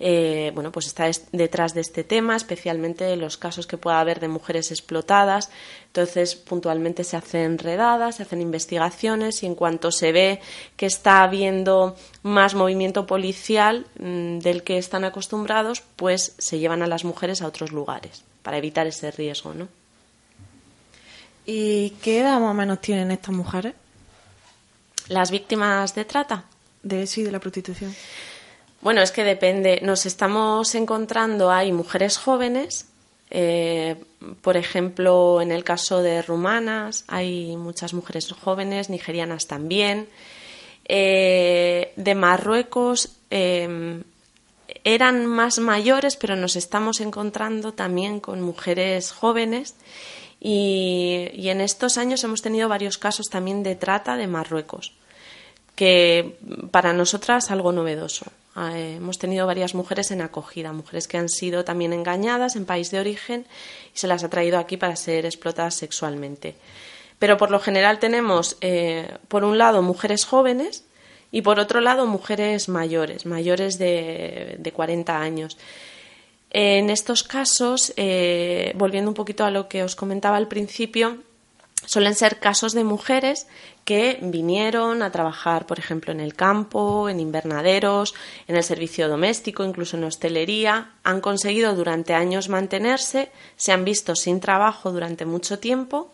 eh, 0.01 0.51
bueno, 0.55 0.73
pues 0.73 0.87
está 0.87 1.11
detrás 1.33 1.75
de 1.75 1.81
este 1.81 2.05
tema, 2.05 2.37
especialmente 2.37 3.17
los 3.17 3.37
casos 3.37 3.67
que 3.67 3.79
pueda 3.79 4.01
haber 4.01 4.21
de 4.21 4.29
mujeres 4.29 4.71
explotadas. 4.71 5.51
Entonces, 5.87 6.35
puntualmente 6.35 7.05
se 7.05 7.17
hacen 7.17 7.59
redadas, 7.59 8.17
se 8.17 8.25
hacen 8.25 8.41
investigaciones 8.41 9.43
y 9.43 9.47
en 9.47 9.55
cuanto 9.55 9.93
se 9.93 10.13
ve 10.13 10.41
que 10.77 10.87
está 10.87 11.23
habiendo 11.23 11.97
más 12.23 12.55
movimiento 12.55 13.07
policial 13.07 13.87
mm, 13.99 14.39
del 14.39 14.63
que 14.63 14.79
están 14.79 15.05
acostumbrados, 15.05 15.83
pues 15.97 16.35
se 16.39 16.59
llevan 16.59 16.83
a 16.83 16.87
las 16.87 17.05
mujeres 17.05 17.43
a 17.43 17.47
otros 17.47 17.73
lugares 17.73 18.25
para 18.43 18.59
evitar 18.59 18.87
ese 18.87 19.11
riesgo, 19.11 19.55
¿no? 19.55 19.69
¿Y 21.47 21.91
qué 22.03 22.21
edad 22.21 22.41
más 22.41 22.51
o 22.51 22.55
menos 22.55 22.81
tienen 22.81 23.11
estas 23.11 23.35
mujeres? 23.35 23.75
¿Las 25.09 25.31
víctimas 25.31 25.95
de 25.95 26.05
trata? 26.05 26.45
De 26.83 27.07
sí, 27.07 27.23
de 27.23 27.33
la 27.33 27.39
prostitución. 27.39 27.95
Bueno, 28.81 29.03
es 29.03 29.13
que 29.13 29.25
depende. 29.25 29.81
Nos 29.83 30.07
estamos 30.07 30.75
encontrando, 30.75 31.51
hay 31.51 31.73
mujeres 31.73 32.17
jóvenes, 32.17 32.87
eh, 33.31 33.97
por 34.43 34.57
ejemplo, 34.57 35.41
en 35.41 35.53
el 35.53 35.65
caso 35.65 36.03
de 36.03 36.23
rumanas, 36.23 37.05
hay 37.09 37.57
muchas 37.57 37.95
mujeres 37.95 38.31
jóvenes, 38.33 38.91
nigerianas 38.91 39.47
también. 39.47 40.09
Eh, 40.87 41.93
de 41.97 42.15
Marruecos, 42.15 43.17
eh, 43.31 44.03
eran 44.85 45.27
más 45.27 45.59
mayores, 45.59 46.17
pero 46.17 46.37
nos 46.37 46.57
estamos 46.57 47.01
encontrando 47.01 47.73
también 47.73 48.21
con 48.21 48.43
mujeres 48.43 49.13
jóvenes 49.13 49.75
y, 50.47 51.49
en 51.49 51.63
estos 51.63 51.97
años 51.97 52.23
hemos 52.23 52.43
tenido 52.43 52.69
varios 52.69 52.99
casos 52.99 53.31
también 53.31 53.63
de 53.63 53.77
trata 53.77 54.19
de 54.19 54.27
Marruecos, 54.27 54.93
que 55.75 56.37
para 56.71 56.93
nosotras 56.93 57.51
algo 57.51 57.73
novedoso. 57.73 58.27
Eh, 58.55 58.97
hemos 58.99 59.19
tenido 59.19 59.47
varias 59.47 59.75
mujeres 59.75 60.11
en 60.11 60.21
acogida, 60.21 60.75
mujeres 60.75 61.09
que 61.09 61.17
han 61.17 61.31
sido 61.31 61.65
también 61.65 61.95
engañadas 61.95 62.57
en 62.57 62.67
país 62.67 62.91
de 62.91 63.01
origen 63.01 63.47
y 63.95 63.99
se 63.99 64.07
las 64.07 64.23
ha 64.23 64.29
traído 64.29 64.59
aquí 64.59 64.77
para 64.77 64.97
ser 64.97 65.25
explotadas 65.25 65.77
sexualmente. 65.77 66.57
Pero 67.19 67.39
por 67.39 67.51
lo 67.51 67.59
general 67.59 67.99
tenemos, 67.99 68.59
eh, 68.61 69.17
por 69.29 69.45
un 69.45 69.57
lado, 69.57 69.81
mujeres 69.81 70.27
jóvenes 70.27 70.85
y 71.33 71.41
por 71.41 71.59
otro 71.59 71.81
lado, 71.81 72.05
mujeres 72.05 72.69
mayores, 72.69 73.25
mayores 73.25 73.79
de, 73.79 74.57
de 74.59 74.73
40 74.73 75.19
años. 75.19 75.57
En 76.57 76.88
estos 76.88 77.25
casos, 77.25 77.93
eh, 77.97 78.75
volviendo 78.77 79.11
un 79.11 79.14
poquito 79.14 79.45
a 79.45 79.51
lo 79.51 79.67
que 79.67 79.83
os 79.83 79.97
comentaba 79.97 80.37
al 80.37 80.47
principio, 80.47 81.19
suelen 81.85 82.14
ser 82.14 82.38
casos 82.38 82.75
de 82.75 82.85
mujeres 82.85 83.49
que 83.85 84.21
vinieron 84.23 85.03
a 85.03 85.11
trabajar, 85.11 85.67
por 85.67 85.81
ejemplo, 85.81 86.12
en 86.12 86.21
el 86.21 86.35
campo, 86.35 87.09
en 87.09 87.19
invernaderos, 87.19 88.14
en 88.47 88.55
el 88.55 88.62
servicio 88.62 89.09
doméstico, 89.09 89.64
incluso 89.64 89.97
en 89.97 90.05
hostelería, 90.05 90.93
han 91.03 91.21
conseguido 91.21 91.75
durante 91.75 92.14
años 92.14 92.49
mantenerse, 92.49 93.33
se 93.57 93.73
han 93.73 93.85
visto 93.85 94.14
sin 94.14 94.38
trabajo 94.38 94.93
durante 94.93 95.27
mucho 95.27 95.59
tiempo 95.59 96.12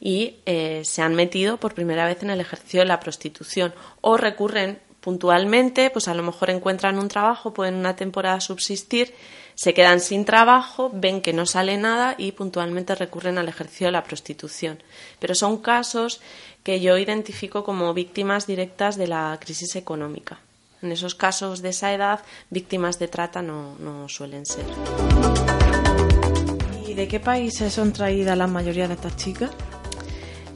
y 0.00 0.36
eh, 0.44 0.82
se 0.84 1.00
han 1.00 1.14
metido 1.14 1.56
por 1.56 1.72
primera 1.72 2.04
vez 2.04 2.22
en 2.22 2.28
el 2.28 2.42
ejercicio 2.42 2.80
de 2.80 2.86
la 2.86 3.00
prostitución. 3.00 3.72
O 4.02 4.18
recurren 4.18 4.80
puntualmente, 5.00 5.88
pues 5.88 6.08
a 6.08 6.14
lo 6.14 6.22
mejor 6.22 6.50
encuentran 6.50 6.98
un 6.98 7.08
trabajo, 7.08 7.54
pueden 7.54 7.76
una 7.76 7.96
temporada 7.96 8.38
subsistir, 8.42 9.14
se 9.58 9.74
quedan 9.74 9.98
sin 9.98 10.24
trabajo, 10.24 10.88
ven 10.94 11.20
que 11.20 11.32
no 11.32 11.44
sale 11.44 11.78
nada 11.78 12.14
y 12.16 12.30
puntualmente 12.30 12.94
recurren 12.94 13.38
al 13.38 13.48
ejercicio 13.48 13.88
de 13.88 13.90
la 13.90 14.04
prostitución. 14.04 14.80
Pero 15.18 15.34
son 15.34 15.58
casos 15.58 16.20
que 16.62 16.78
yo 16.78 16.96
identifico 16.96 17.64
como 17.64 17.92
víctimas 17.92 18.46
directas 18.46 18.96
de 18.96 19.08
la 19.08 19.36
crisis 19.40 19.74
económica. 19.74 20.38
En 20.80 20.92
esos 20.92 21.16
casos 21.16 21.60
de 21.60 21.70
esa 21.70 21.92
edad, 21.92 22.20
víctimas 22.50 23.00
de 23.00 23.08
trata 23.08 23.42
no, 23.42 23.74
no 23.80 24.08
suelen 24.08 24.46
ser. 24.46 24.64
¿Y 26.86 26.94
de 26.94 27.08
qué 27.08 27.18
países 27.18 27.72
son 27.72 27.92
traídas 27.92 28.38
la 28.38 28.46
mayoría 28.46 28.86
de 28.86 28.94
estas 28.94 29.16
chicas? 29.16 29.50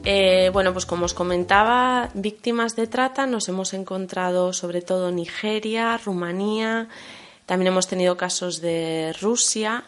Eh, 0.05 0.49
bueno, 0.53 0.71
pues 0.71 0.85
como 0.85 1.03
os 1.03 1.13
comentaba, 1.13 2.09
víctimas 2.13 2.77
de 2.77 2.87
trata 2.87 3.25
nos 3.25 3.49
hemos 3.49 3.73
encontrado 3.73 4.53
sobre 4.53 4.81
todo 4.81 5.11
Nigeria, 5.11 5.97
Rumanía, 5.97 6.87
también 7.45 7.67
hemos 7.67 7.87
tenido 7.87 8.17
casos 8.17 8.61
de 8.61 9.13
Rusia, 9.21 9.83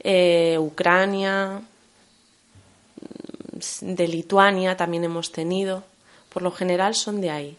eh, 0.00 0.56
Ucrania, 0.58 1.62
de 3.80 4.08
Lituania 4.08 4.76
también 4.76 5.04
hemos 5.04 5.32
tenido. 5.32 5.84
Por 6.32 6.42
lo 6.42 6.52
general 6.52 6.94
son 6.94 7.20
de 7.20 7.30
ahí. 7.30 7.56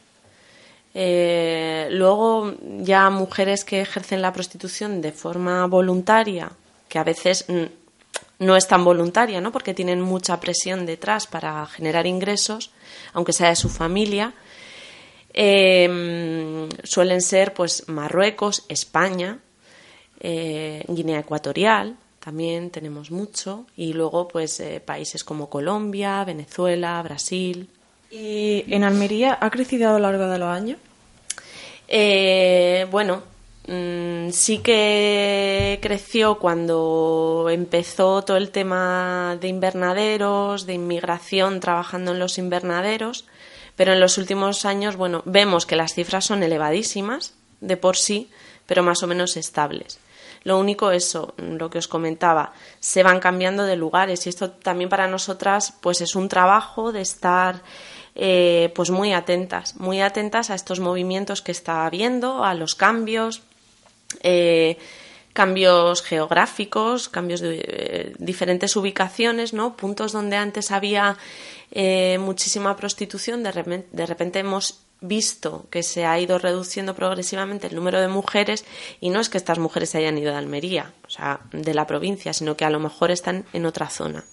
Eh, 0.93 1.87
luego 1.91 2.53
ya 2.79 3.09
mujeres 3.09 3.63
que 3.63 3.81
ejercen 3.81 4.21
la 4.21 4.33
prostitución 4.33 5.01
de 5.01 5.11
forma 5.11 5.65
voluntaria, 5.67 6.51
que 6.87 6.99
a 6.99 7.03
veces 7.03 7.45
no 8.39 8.55
es 8.55 8.67
tan 8.67 8.83
voluntaria, 8.83 9.41
¿no? 9.41 9.51
Porque 9.51 9.73
tienen 9.73 10.01
mucha 10.01 10.39
presión 10.39 10.85
detrás 10.85 11.27
para 11.27 11.65
generar 11.67 12.07
ingresos, 12.07 12.71
aunque 13.13 13.33
sea 13.33 13.49
de 13.49 13.55
su 13.55 13.69
familia. 13.69 14.33
Em, 15.33 16.69
suelen 16.83 17.21
ser, 17.21 17.53
pues, 17.53 17.87
Marruecos, 17.87 18.65
España, 18.67 19.39
eh, 20.19 20.83
Guinea 20.87 21.19
Ecuatorial, 21.19 21.95
también 22.19 22.69
tenemos 22.69 23.11
mucho, 23.11 23.65
y 23.77 23.93
luego, 23.93 24.27
pues, 24.27 24.59
eh, 24.59 24.81
países 24.83 25.23
como 25.23 25.49
Colombia, 25.49 26.23
Venezuela, 26.23 27.01
Brasil. 27.01 27.69
¿Y 28.11 28.65
en 28.73 28.83
Almería 28.83 29.37
ha 29.39 29.49
crecido 29.49 29.89
a 29.89 29.93
lo 29.93 29.99
largo 29.99 30.27
de 30.27 30.39
los 30.39 30.49
años? 30.49 30.79
Eh, 31.87 32.87
bueno, 32.91 33.23
Mm, 33.71 34.31
sí 34.31 34.57
que 34.59 35.77
creció 35.79 36.39
cuando 36.39 37.49
empezó 37.51 38.23
todo 38.23 38.37
el 38.37 38.49
tema 38.49 39.37
de 39.39 39.47
invernaderos, 39.47 40.65
de 40.65 40.73
inmigración, 40.73 41.59
trabajando 41.59 42.13
en 42.13 42.17
los 42.19 42.39
invernaderos, 42.39 43.25
pero 43.79 43.93
en 43.93 44.01
los 44.01 44.17
últimos 44.17 44.65
años, 44.65 44.97
bueno, 44.97 45.21
vemos 45.23 45.65
que 45.65 45.77
las 45.77 45.93
cifras 45.93 46.25
son 46.25 46.43
elevadísimas 46.43 47.33
de 47.61 47.77
por 47.77 47.95
sí, 47.95 48.29
pero 48.65 48.83
más 48.83 49.03
o 49.03 49.07
menos 49.07 49.37
estables. 49.37 49.99
Lo 50.43 50.59
único 50.59 50.91
eso, 50.91 51.33
lo 51.37 51.69
que 51.69 51.77
os 51.77 51.87
comentaba, 51.87 52.51
se 52.81 53.03
van 53.03 53.21
cambiando 53.21 53.63
de 53.63 53.77
lugares 53.77 54.25
y 54.25 54.29
esto 54.31 54.51
también 54.51 54.89
para 54.89 55.07
nosotras 55.07 55.75
pues 55.79 56.01
es 56.01 56.15
un 56.15 56.27
trabajo 56.27 56.91
de 56.91 56.99
estar 56.99 57.61
eh, 58.15 58.73
pues 58.75 58.89
muy 58.89 59.13
atentas, 59.13 59.77
muy 59.77 60.01
atentas 60.01 60.49
a 60.49 60.55
estos 60.55 60.81
movimientos 60.81 61.41
que 61.41 61.53
está 61.53 61.85
habiendo, 61.85 62.43
a 62.43 62.55
los 62.55 62.75
cambios, 62.75 63.43
eh, 64.23 64.77
cambios 65.39 66.01
geográficos, 66.01 67.07
cambios 67.07 67.39
de 67.39 67.63
eh, 67.65 68.13
diferentes 68.19 68.75
ubicaciones, 68.75 69.53
¿no? 69.53 69.77
Puntos 69.77 70.11
donde 70.11 70.35
antes 70.35 70.69
había 70.69 71.15
eh, 71.71 72.17
muchísima 72.19 72.75
prostitución, 72.75 73.41
de 73.41 73.53
repente, 73.53 73.87
de 73.93 74.05
repente 74.05 74.39
hemos 74.39 74.81
visto 74.99 75.65
que 75.69 75.81
se 75.81 76.05
ha 76.05 76.19
ido 76.19 76.39
reduciendo 76.39 76.93
progresivamente 76.93 77.67
el 77.67 77.75
número 77.75 78.01
de 78.01 78.09
mujeres 78.09 78.65
y 78.99 79.11
no 79.11 79.21
es 79.21 79.29
que 79.29 79.37
estas 79.37 79.59
mujeres 79.59 79.91
se 79.91 79.99
hayan 79.99 80.17
ido 80.17 80.33
de 80.33 80.39
Almería, 80.39 80.91
o 81.07 81.09
sea, 81.09 81.39
de 81.53 81.73
la 81.73 81.87
provincia, 81.87 82.33
sino 82.33 82.57
que 82.57 82.65
a 82.65 82.69
lo 82.69 82.81
mejor 82.81 83.09
están 83.09 83.45
en 83.53 83.65
otra 83.65 83.87
zona 83.87 84.25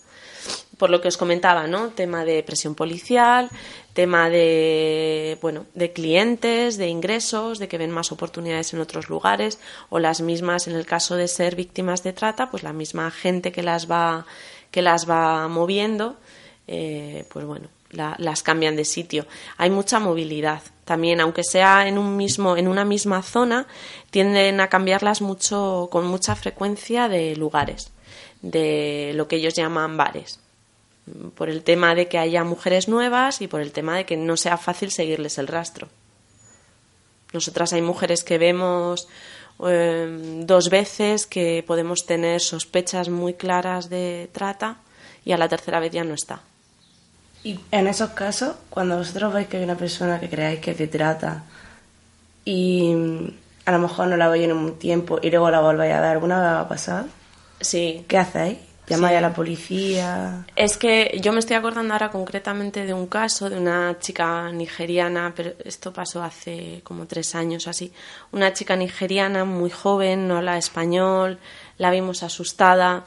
por 0.79 0.91
lo 0.91 1.01
que 1.01 1.09
os 1.09 1.17
comentaba, 1.17 1.67
¿no? 1.67 1.89
Tema 1.89 2.25
de 2.25 2.43
presión 2.43 2.75
policial, 2.75 3.51
tema 3.95 4.29
de, 4.29 5.39
bueno, 5.41 5.65
de 5.75 5.93
clientes, 5.93 6.77
de 6.77 6.89
ingresos, 6.89 7.59
de 7.59 7.69
que 7.69 7.79
ven 7.79 7.91
más 7.91 8.12
oportunidades 8.12 8.75
en 8.75 8.81
otros 8.81 9.09
lugares 9.09 9.59
o 9.89 9.99
las 9.99 10.21
mismas, 10.21 10.69
en 10.69 10.75
el 10.75 10.85
caso 10.85 11.17
de 11.17 11.29
ser 11.29 11.57
víctimas 11.57 12.03
de 12.03 12.12
trata, 12.12 12.51
pues 12.51 12.62
la 12.62 12.73
misma 12.73 13.11
gente 13.11 13.53
que 13.53 13.62
las 13.62 13.91
va, 13.91 14.27
que 14.71 14.83
las 14.83 15.09
va 15.09 15.49
moviendo, 15.49 16.17
eh, 16.69 17.25
pues 17.31 17.47
bueno, 17.47 17.69
las 17.91 18.43
cambian 18.43 18.77
de 18.77 18.85
sitio. 18.85 19.27
Hay 19.57 19.71
mucha 19.71 19.99
movilidad. 19.99 20.62
También, 20.85 21.21
aunque 21.21 21.43
sea 21.43 21.89
en 21.89 21.97
un 21.97 22.17
mismo, 22.17 22.57
en 22.57 22.69
una 22.69 22.85
misma 22.85 23.23
zona, 23.23 23.67
tienden 24.11 24.61
a 24.61 24.69
cambiarlas 24.69 25.23
mucho, 25.23 25.89
con 25.91 26.07
mucha 26.07 26.37
frecuencia 26.37 27.09
de 27.09 27.35
lugares, 27.35 27.91
de 28.43 29.12
lo 29.15 29.27
que 29.27 29.37
ellos 29.37 29.55
llaman 29.55 29.97
bares 29.97 30.41
por 31.35 31.49
el 31.49 31.62
tema 31.62 31.95
de 31.95 32.09
que 32.09 32.19
haya 32.19 32.45
mujeres 32.45 32.88
nuevas 32.88 33.40
y 33.40 33.49
por 33.49 33.61
el 33.61 33.73
tema 33.73 33.97
de 33.97 34.07
que 34.07 34.16
no 34.16 34.37
sea 34.37 34.57
fácil 34.57 34.90
seguirles 34.90 35.38
el 35.38 35.47
rastro. 35.47 35.88
Nosotras 37.33 37.73
hay 37.73 37.83
mujeres 37.83 38.25
que 38.25 38.38
vemos 38.38 39.09
em, 39.61 40.47
dos 40.47 40.71
veces 40.71 41.27
que 41.27 41.64
podemos 41.66 42.07
tener 42.07 42.40
sospechas 42.40 43.09
muy 43.09 43.35
claras 43.35 43.88
de 43.88 44.29
trata 44.33 44.79
y 45.25 45.33
a 45.33 45.38
la 45.38 45.49
tercera 45.49 45.81
vez 45.81 45.92
ya 45.92 46.05
no 46.05 46.14
está. 46.14 46.40
Y 47.45 47.61
en 47.71 47.87
esos 47.87 48.11
casos, 48.11 48.57
cuando 48.71 48.97
vosotros 48.97 49.33
veis 49.33 49.47
que 49.49 49.59
hay 49.59 49.64
una 49.64 49.77
persona 49.77 50.19
que 50.19 50.29
creáis 50.29 50.61
que 50.61 50.75
te 50.75 50.88
trata 50.88 51.45
y 52.45 52.92
a 53.64 53.73
lo 53.73 53.79
mejor 53.79 54.09
no 54.09 54.16
la 54.16 54.29
veis 54.29 54.45
en 54.45 54.53
un 54.53 54.79
tiempo 54.79 55.19
y 55.23 55.31
luego 55.31 55.51
la 55.51 55.61
volvéis 55.61 55.95
a 55.95 56.01
ver, 56.01 56.11
¿alguna 56.11 56.40
vez 56.40 56.49
ha 56.64 56.69
pasado? 56.69 57.07
Sí. 57.61 58.05
¿Qué 58.09 58.19
hacéis? 58.19 58.59
¿Llamáis 58.87 59.18
a 59.18 59.20
la 59.20 59.35
policía? 59.35 60.46
Es 60.55 60.77
que 60.77 61.18
yo 61.20 61.33
me 61.33 61.40
estoy 61.40 61.57
acordando 61.57 61.92
ahora 61.92 62.11
concretamente 62.11 62.87
de 62.87 62.94
un 62.94 63.09
caso 63.09 63.51
de 63.51 63.59
una 63.59 63.99
chica 63.99 64.53
nigeriana, 64.53 65.33
pero 65.35 65.55
esto 65.64 65.92
pasó 65.92 66.22
hace 66.22 66.83
como 66.85 67.07
tres 67.07 67.35
años 67.35 67.66
así. 67.66 67.92
Una 68.31 68.53
chica 68.53 68.77
nigeriana 68.77 69.44
muy 69.44 69.70
joven, 69.70 70.29
no 70.29 70.37
habla 70.37 70.57
español, 70.57 71.38
la 71.79 71.90
vimos 71.90 72.22
asustada. 72.22 73.05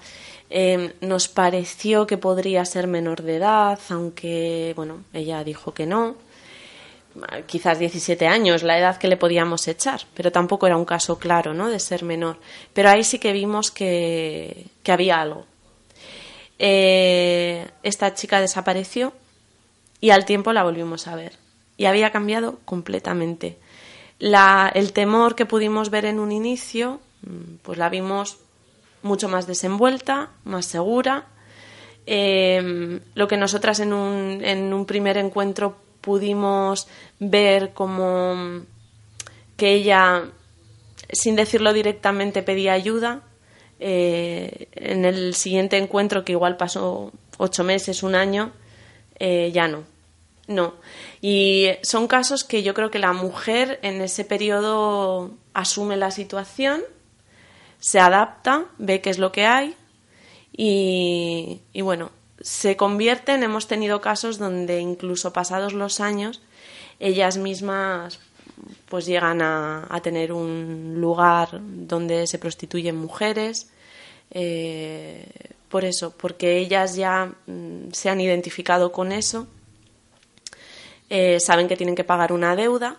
Em, 0.49 0.91
nos 0.99 1.29
pareció 1.29 2.05
que 2.05 2.17
podría 2.17 2.65
ser 2.65 2.87
menor 2.87 3.21
de 3.21 3.37
edad, 3.37 3.79
aunque, 3.89 4.73
bueno, 4.75 5.05
ella 5.13 5.43
dijo 5.45 5.73
que 5.73 5.85
no. 5.85 6.15
Quizás 7.47 7.79
17 7.79 8.27
años, 8.27 8.63
la 8.63 8.77
edad 8.77 8.97
que 8.97 9.07
le 9.07 9.17
podíamos 9.17 9.67
echar, 9.67 10.01
pero 10.13 10.31
tampoco 10.31 10.67
era 10.67 10.77
un 10.77 10.85
caso 10.85 11.17
claro, 11.17 11.53
¿no? 11.53 11.69
De 11.69 11.79
ser 11.79 12.03
menor. 12.03 12.37
Pero 12.73 12.89
ahí 12.89 13.03
sí 13.03 13.17
que 13.17 13.31
vimos 13.31 13.71
que, 13.71 14.67
que 14.83 14.91
había 14.91 15.19
algo 15.21 15.48
eh, 16.59 17.67
esta 17.83 18.13
chica 18.13 18.41
desapareció 18.41 19.13
y 20.01 20.11
al 20.11 20.25
tiempo 20.25 20.53
la 20.53 20.63
volvimos 20.63 21.07
a 21.07 21.15
ver. 21.15 21.33
Y 21.77 21.85
había 21.85 22.11
cambiado 22.11 22.59
completamente. 22.65 23.57
el 24.19 24.93
temor 24.93 25.35
que 25.35 25.45
pudimos 25.45 25.89
ver 25.89 26.03
en 26.05 26.19
un 26.19 26.31
inicio, 26.33 26.99
mm, 27.21 27.55
pues 27.63 27.77
la 27.77 27.89
vimos 27.89 28.37
mucho 29.01 29.29
más 29.29 29.47
desenvuelta, 29.47 30.29
más 30.43 30.65
segura. 30.65 31.25
Em, 32.05 33.01
lo 33.13 33.27
que 33.27 33.37
nosotras 33.37 33.79
en 33.79 33.93
un, 33.93 34.85
primer 34.85 35.17
encuentro 35.17 35.77
pudimos 36.01 36.87
ver 37.19 37.71
como 37.73 38.63
que 39.57 39.73
ella 39.73 40.23
sin 41.11 41.35
decirlo 41.35 41.73
directamente 41.73 42.43
pedí 42.43 42.67
ayuda. 42.67 43.21
Eh, 43.79 44.67
en 44.73 45.05
el 45.05 45.35
siguiente 45.35 45.77
encuentro, 45.77 46.25
que 46.25 46.33
igual 46.33 46.57
pasó 46.57 47.11
ocho 47.37 47.63
meses, 47.63 48.03
un 48.03 48.15
año, 48.15 48.51
eh, 49.17 49.51
ya 49.53 49.67
no. 49.67 49.83
No. 50.47 50.73
Y 51.21 51.69
son 51.83 52.07
casos 52.07 52.43
que 52.43 52.63
yo 52.63 52.73
creo 52.73 52.89
que 52.91 52.99
la 52.99 53.13
mujer 53.13 53.79
en 53.83 54.01
ese 54.01 54.25
periodo 54.25 55.31
asume 55.53 55.95
la 55.95 56.11
situación, 56.11 56.81
se 57.79 57.99
adapta, 57.99 58.65
ve 58.77 58.99
qué 58.99 59.11
es 59.11 59.19
lo 59.19 59.31
que 59.31 59.45
hay 59.45 59.75
y, 60.51 61.61
y 61.71 61.81
bueno, 61.81 62.11
se 62.41 62.75
convierten, 62.77 63.43
hemos 63.43 63.67
tenido 63.67 64.01
casos 64.01 64.39
donde 64.39 64.79
incluso 64.79 65.33
pasados 65.33 65.73
los 65.73 65.99
años, 65.99 66.41
ellas 66.99 67.37
mismas 67.37 68.19
pues 68.89 69.05
llegan 69.05 69.41
a, 69.41 69.99
tener 70.03 70.33
un 70.33 70.95
lugar 70.97 71.49
donde 71.61 72.25
se 72.27 72.39
prostituyen 72.39 72.95
mujeres. 72.95 73.69
Eh, 74.31 75.25
por 75.69 75.85
eso, 75.85 76.13
porque 76.17 76.57
ellas 76.57 76.95
ya 76.95 77.31
mm, 77.45 77.91
se 77.91 78.09
han 78.09 78.19
identificado 78.19 78.91
con 78.91 79.11
eso, 79.11 79.47
eh, 81.09 81.39
saben 81.39 81.67
que 81.67 81.77
tienen 81.77 81.95
que 81.95 82.03
pagar 82.03 82.33
una 82.33 82.55
deuda, 82.55 82.97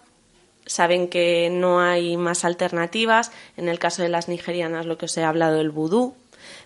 saben 0.65 1.09
que 1.09 1.49
no 1.51 1.81
hay 1.81 2.17
más 2.17 2.45
alternativas. 2.45 3.33
En 3.57 3.69
el 3.69 3.79
caso 3.81 4.03
de 4.03 4.09
las 4.09 4.29
nigerianas, 4.29 4.87
lo 4.87 4.97
que 4.97 5.07
os 5.07 5.17
he 5.17 5.25
hablado 5.25 5.57
del 5.57 5.71
vudú, 5.71 6.15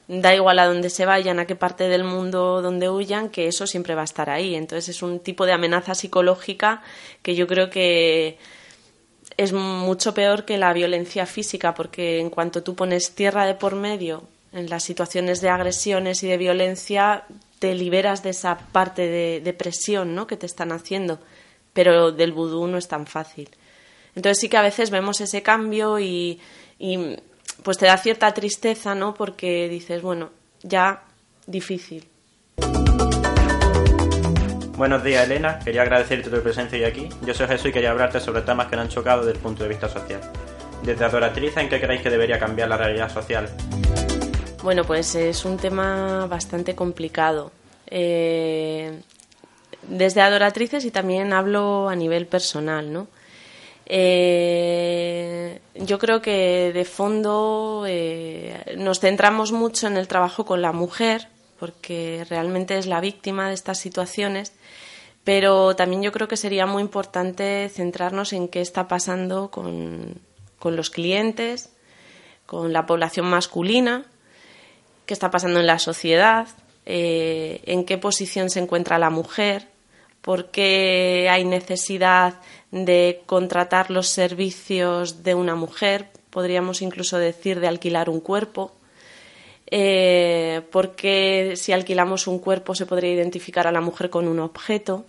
da 0.08 0.34
igual 0.34 0.58
a 0.58 0.66
dónde 0.66 0.90
se 0.90 1.06
vayan, 1.06 1.38
a 1.38 1.46
qué 1.46 1.56
parte 1.56 1.88
del 1.88 2.04
mundo 2.04 2.60
donde 2.60 2.90
huyan, 2.90 3.30
que 3.30 3.48
eso 3.48 3.66
siempre 3.66 3.94
va 3.94 4.02
a 4.02 4.04
estar 4.04 4.28
ahí. 4.28 4.54
Entonces 4.54 4.96
es 4.96 5.02
un 5.02 5.20
tipo 5.20 5.46
de 5.46 5.52
amenaza 5.52 5.94
psicológica 5.94 6.82
que 7.22 7.34
yo 7.34 7.46
creo 7.46 7.70
que 7.70 8.38
es 9.36 9.52
mucho 9.52 10.14
peor 10.14 10.44
que 10.44 10.58
la 10.58 10.72
violencia 10.72 11.26
física, 11.26 11.74
porque 11.74 12.20
en 12.20 12.30
cuanto 12.30 12.62
tú 12.62 12.74
pones 12.74 13.14
tierra 13.14 13.46
de 13.46 13.54
por 13.54 13.74
medio 13.74 14.24
en 14.52 14.70
las 14.70 14.84
situaciones 14.84 15.40
de 15.40 15.48
agresiones 15.48 16.22
y 16.22 16.28
de 16.28 16.36
violencia, 16.36 17.24
te 17.58 17.74
liberas 17.74 18.22
de 18.22 18.30
esa 18.30 18.58
parte 18.58 19.08
de, 19.40 19.52
presión 19.52 20.14
¿no? 20.14 20.26
que 20.26 20.36
te 20.36 20.46
están 20.46 20.70
haciendo, 20.70 21.18
pero 21.72 22.12
del 22.12 22.32
vudú 22.32 22.66
no 22.68 22.78
es 22.78 22.86
tan 22.86 23.06
fácil. 23.06 23.50
Entonces 24.14 24.38
sí 24.40 24.48
que 24.48 24.56
a 24.56 24.62
veces 24.62 24.90
vemos 24.90 25.20
ese 25.20 25.42
cambio 25.42 25.98
y, 25.98 26.40
y 26.78 27.16
pues 27.64 27.78
te 27.78 27.86
da 27.86 27.96
cierta 27.96 28.32
tristeza, 28.32 28.94
¿no? 28.94 29.14
Porque 29.14 29.68
dices, 29.68 30.02
bueno, 30.02 30.30
ya 30.62 31.02
difícil. 31.46 32.06
Buenos 34.76 35.04
días, 35.04 35.24
Elena. 35.24 35.60
Quería 35.60 35.82
agradecerte 35.82 36.28
tu 36.28 36.42
presencia 36.42 36.76
hoy 36.76 36.84
aquí. 36.84 37.08
Yo 37.24 37.32
soy 37.32 37.46
Jesús 37.46 37.66
y 37.66 37.72
quería 37.72 37.92
hablarte 37.92 38.18
sobre 38.18 38.42
temas 38.42 38.66
que 38.66 38.74
nos 38.74 38.86
han 38.86 38.90
chocado 38.90 39.20
desde 39.20 39.36
el 39.36 39.38
punto 39.38 39.62
de 39.62 39.68
vista 39.68 39.88
social. 39.88 40.20
Desde 40.82 41.04
Adoratriz, 41.04 41.56
¿en 41.56 41.68
qué 41.68 41.80
creéis 41.80 42.02
que 42.02 42.10
debería 42.10 42.40
cambiar 42.40 42.68
la 42.68 42.76
realidad 42.76 43.08
social? 43.08 43.48
Bueno, 44.64 44.82
pues 44.82 45.14
es 45.14 45.44
un 45.44 45.58
tema 45.58 46.26
bastante 46.26 46.74
complicado. 46.74 47.52
Eh, 47.86 49.00
desde 49.86 50.22
Adoratrices 50.22 50.84
y 50.84 50.90
también 50.90 51.32
hablo 51.32 51.88
a 51.88 51.94
nivel 51.94 52.26
personal, 52.26 52.92
¿no? 52.92 53.06
Eh, 53.86 55.60
yo 55.76 55.98
creo 56.00 56.20
que 56.20 56.72
de 56.72 56.84
fondo 56.84 57.84
eh, 57.86 58.74
nos 58.76 58.98
centramos 58.98 59.52
mucho 59.52 59.86
en 59.86 59.96
el 59.96 60.08
trabajo 60.08 60.44
con 60.44 60.62
la 60.62 60.72
mujer, 60.72 61.28
porque 61.58 62.26
realmente 62.28 62.78
es 62.78 62.86
la 62.86 63.00
víctima 63.00 63.48
de 63.48 63.54
estas 63.54 63.78
situaciones 63.78 64.52
pero 65.24 65.74
también 65.74 66.02
yo 66.02 66.12
creo 66.12 66.28
que 66.28 66.36
sería 66.36 66.66
muy 66.66 66.82
importante 66.82 67.70
centrarnos 67.70 68.34
en 68.34 68.48
qué 68.48 68.60
está 68.60 68.86
pasando 68.86 69.50
con, 69.50 70.20
los 70.62 70.90
clientes, 70.90 71.70
con 72.46 72.72
la 72.72 72.86
población 72.86 73.26
masculina, 73.26 74.04
qué 75.06 75.14
está 75.14 75.30
pasando 75.30 75.60
en 75.60 75.66
la 75.66 75.78
sociedad, 75.78 76.46
eh, 76.84 77.62
en 77.64 77.86
qué 77.86 77.96
posición 77.96 78.50
se 78.50 78.60
encuentra 78.60 78.98
la 78.98 79.10
mujer, 79.10 79.68
por 80.20 80.50
qué 80.50 81.28
hay 81.30 81.44
necesidad 81.44 82.34
de 82.70 83.22
contratar 83.24 83.90
los 83.90 84.08
servicios 84.08 85.22
de 85.22 85.34
una 85.34 85.54
mujer, 85.54 86.10
podríamos 86.28 86.82
incluso 86.82 87.18
decir 87.18 87.60
de 87.60 87.68
alquilar 87.68 88.10
un 88.10 88.20
cuerpo. 88.20 88.72
Eh, 89.70 90.62
porque 90.70 91.54
si 91.56 91.72
alquilamos 91.72 92.26
un 92.26 92.38
cuerpo 92.38 92.74
se 92.74 92.86
podría 92.86 93.12
identificar 93.12 93.66
a 93.66 93.72
la 93.72 93.80
mujer 93.80 94.10
con 94.10 94.28
un 94.28 94.38
objeto 94.38 95.06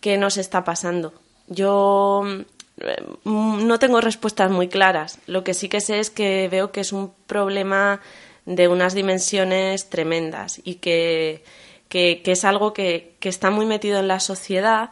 qué 0.00 0.18
nos 0.18 0.36
está 0.36 0.64
pasando. 0.64 1.14
Yo 1.48 2.22
mm, 2.24 3.66
no 3.66 3.78
tengo 3.78 4.00
respuestas 4.00 4.50
muy 4.50 4.68
claras. 4.68 5.18
Lo 5.26 5.44
que 5.44 5.54
sí 5.54 5.68
que 5.68 5.80
sé 5.80 5.98
es 5.98 6.10
que 6.10 6.48
veo 6.48 6.72
que 6.72 6.80
es 6.80 6.92
un 6.92 7.12
problema 7.26 8.00
de 8.44 8.68
unas 8.68 8.94
dimensiones 8.94 9.90
tremendas 9.90 10.60
y 10.64 10.76
que, 10.76 11.42
es 11.90 12.44
algo 12.44 12.72
que, 12.72 13.16
está 13.20 13.50
muy 13.50 13.66
metido 13.66 13.98
en 13.98 14.08
la 14.08 14.20
sociedad, 14.20 14.90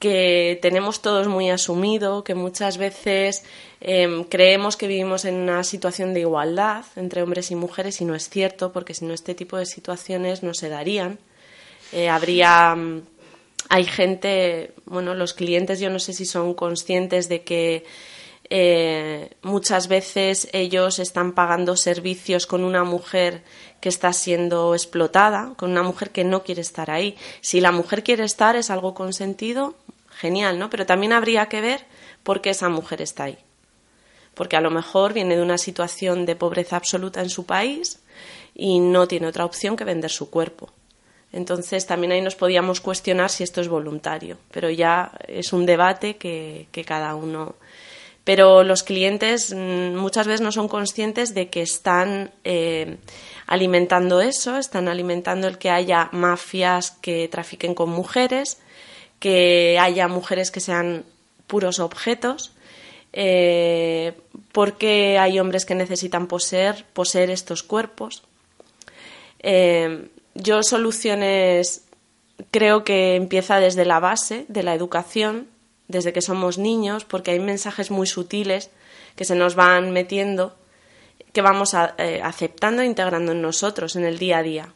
que 0.00 0.58
tenemos 0.62 1.02
todos 1.02 1.28
muy 1.28 1.50
asumido, 1.50 2.24
que 2.24 2.34
muchas 2.34 2.78
veces 2.78 3.44
em, 3.80 4.24
creemos 4.24 4.76
que 4.76 4.88
vivimos 4.88 5.26
en 5.26 5.34
una 5.34 5.62
situación 5.62 6.14
de 6.14 6.20
igualdad 6.20 6.86
entre 6.96 7.22
hombres 7.22 7.50
y 7.50 7.54
mujeres 7.54 8.00
y 8.00 8.06
no 8.06 8.14
es 8.14 8.30
cierto, 8.30 8.72
porque 8.72 8.94
si 8.94 9.04
no 9.04 9.14
este 9.14 9.34
tipo 9.34 9.58
de 9.58 9.66
situaciones 9.66 10.42
no 10.42 10.54
se 10.54 10.70
darían. 10.70 11.18
Eh, 11.92 12.08
habría 12.08 12.74
mm, 12.74 13.02
hay 13.68 13.84
gente, 13.84 14.72
bueno, 14.86 15.14
los 15.14 15.34
clientes 15.34 15.78
yo 15.80 15.90
no 15.90 15.98
sé 16.00 16.12
si 16.12 16.24
son 16.24 16.54
conscientes 16.54 17.28
de 17.28 17.42
que 17.42 17.84
eh, 18.48 19.30
muchas 19.42 19.86
veces 19.86 20.48
ellos 20.52 20.98
están 20.98 21.32
pagando 21.32 21.76
servicios 21.76 22.48
con 22.48 22.64
una 22.64 22.82
mujer 22.82 23.44
que 23.80 23.88
está 23.88 24.12
siendo 24.12 24.74
explotada, 24.74 25.54
con 25.56 25.70
una 25.70 25.84
mujer 25.84 26.10
que 26.10 26.24
no 26.24 26.42
quiere 26.42 26.62
estar 26.62 26.90
ahí. 26.90 27.16
Si 27.42 27.60
la 27.60 27.70
mujer 27.70 28.02
quiere 28.02 28.24
estar 28.24 28.56
es 28.56 28.70
algo 28.70 28.92
consentido, 28.92 29.76
genial, 30.20 30.58
¿no? 30.58 30.70
Pero 30.70 30.86
también 30.86 31.12
habría 31.12 31.46
que 31.46 31.60
ver 31.60 31.86
por 32.22 32.40
qué 32.40 32.50
esa 32.50 32.68
mujer 32.68 33.00
está 33.00 33.24
ahí. 33.24 33.38
Porque 34.34 34.56
a 34.56 34.60
lo 34.60 34.70
mejor 34.70 35.12
viene 35.12 35.36
de 35.36 35.42
una 35.42 35.58
situación 35.58 36.26
de 36.26 36.36
pobreza 36.36 36.76
absoluta 36.76 37.20
en 37.20 37.30
su 37.30 37.46
país 37.46 38.00
y 38.54 38.78
no 38.78 39.08
tiene 39.08 39.26
otra 39.26 39.44
opción 39.44 39.76
que 39.76 39.84
vender 39.84 40.10
su 40.10 40.30
cuerpo. 40.30 40.70
Entonces 41.32 41.86
también 41.86 42.12
ahí 42.12 42.20
nos 42.20 42.34
podíamos 42.34 42.80
cuestionar 42.80 43.30
si 43.30 43.44
esto 43.44 43.60
es 43.60 43.68
voluntario, 43.68 44.36
pero 44.50 44.68
ya 44.68 45.12
es 45.28 45.52
un 45.52 45.64
debate 45.64 46.16
que, 46.16 46.66
cada 46.86 47.14
uno. 47.14 47.54
Pero 48.24 48.64
los 48.64 48.82
clientes 48.82 49.54
mm, 49.54 49.94
muchas 49.94 50.26
veces 50.26 50.40
no 50.40 50.52
son 50.52 50.68
conscientes 50.68 51.34
de 51.34 51.48
que 51.48 51.62
están 51.62 52.32
eh, 52.44 52.98
alimentando 53.46 54.20
eso, 54.20 54.58
están 54.58 54.88
alimentando 54.88 55.46
el 55.46 55.56
que 55.56 55.70
haya 55.70 56.08
mafias 56.12 56.90
que 56.90 57.28
trafiquen 57.28 57.74
con 57.74 57.90
mujeres, 57.90 58.58
que 59.20 59.78
haya 59.78 60.08
mujeres 60.08 60.50
que 60.50 60.60
sean 60.60 61.04
puros 61.46 61.78
objetos, 61.78 62.52
eh, 63.12 64.14
porque 64.50 65.18
hay 65.18 65.38
hombres 65.38 65.64
que 65.64 65.74
necesitan 65.74 66.26
poseer, 66.26 66.84
poseer 66.92 67.30
estos 67.30 67.62
cuerpos. 67.62 68.24
Eh, 69.40 70.08
yo 70.34 70.62
soluciones 70.62 71.84
creo 72.50 72.84
que 72.84 73.16
empieza 73.16 73.60
desde 73.60 73.84
la 73.84 74.00
base 74.00 74.46
de 74.48 74.62
la 74.62 74.74
educación, 74.74 75.48
desde 75.88 76.12
que 76.12 76.22
somos 76.22 76.58
niños, 76.58 77.04
porque 77.04 77.32
hay 77.32 77.40
mensajes 77.40 77.90
muy 77.90 78.06
sutiles 78.06 78.70
que 79.16 79.24
se 79.24 79.34
nos 79.34 79.54
van 79.54 79.90
metiendo, 79.90 80.56
que 81.32 81.42
vamos 81.42 81.74
eh, 81.98 82.20
aceptando 82.22 82.82
e 82.82 82.86
integrando 82.86 83.32
en 83.32 83.42
nosotros 83.42 83.96
en 83.96 84.04
el 84.04 84.18
día 84.18 84.38
a 84.38 84.42
día. 84.42 84.74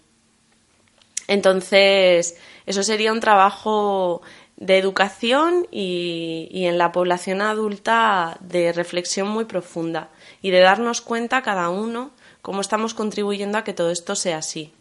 Entonces, 1.29 2.37
eso 2.67 2.83
sería 2.83 3.13
un 3.13 3.21
trabajo 3.21 4.23
de 4.57 4.79
educación 4.79 5.67
y, 5.71 6.49
en 6.53 6.79
la 6.79 6.93
población 6.93 7.43
adulta 7.43 8.39
de 8.41 8.73
reflexión 8.73 9.29
muy 9.29 9.47
profunda 9.47 10.11
y 10.43 10.51
de 10.51 10.61
darnos 10.61 11.01
cuenta 11.01 11.43
cada 11.43 11.71
uno 11.71 12.13
cómo 12.43 12.61
estamos 12.61 12.95
contribuyendo 12.95 13.59
a 13.59 13.65
que 13.65 13.73
todo 13.73 13.91
esto 13.91 14.15
sea 14.15 14.39
así 14.39 14.73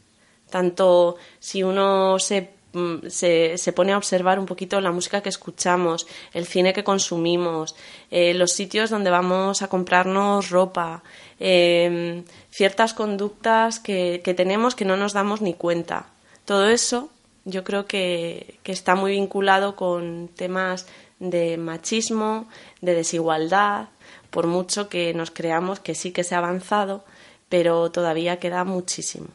tanto 0.54 1.16
si 1.40 1.64
uno 1.64 2.18
mm, 2.18 3.08
se, 3.08 3.58
se, 3.58 3.74
pone 3.74 3.92
a 3.92 3.98
observar 3.98 4.38
un 4.38 4.46
poquito 4.46 4.80
la 4.82 4.92
música 4.92 5.22
que 5.22 5.30
escuchamos, 5.30 6.06
el 6.32 6.46
cine 6.46 6.74
que 6.74 6.84
consumimos, 6.84 7.76
eh, 8.12 8.36
los 8.36 8.52
sitios 8.52 8.92
donde 8.92 9.10
vamos 9.10 9.64
a 9.64 9.68
comprarnos 9.68 10.52
ropa, 10.52 11.02
em, 11.40 12.24
ciertas 12.52 12.94
conductas 12.94 13.80
que, 13.80 14.22
tenemos 14.38 14.76
que 14.76 14.86
no 14.86 14.96
nos 14.96 15.14
damos 15.14 15.42
ni 15.42 15.56
cuenta. 15.56 16.13
Todo 16.46 16.68
eso 16.68 17.10
yo 17.46 17.64
creo 17.64 17.86
que, 17.86 18.60
que 18.64 18.72
está 18.72 18.96
muy 18.96 19.12
vinculado 19.12 19.76
con 19.76 20.30
temas 20.30 20.88
de 21.20 21.58
machismo, 21.58 22.48
de 22.82 22.94
desigualdad, 22.96 23.88
por 24.30 24.48
mucho 24.48 24.90
que 24.90 25.14
nos 25.14 25.32
creamos 25.32 25.80
que 25.80 25.96
sí 25.96 26.12
que 26.12 26.24
se 26.24 26.36
ha 26.36 26.40
avanzado, 26.40 27.06
pero 27.50 27.92
todavía 27.92 28.40
queda 28.40 28.64
muchísimo. 28.64 29.28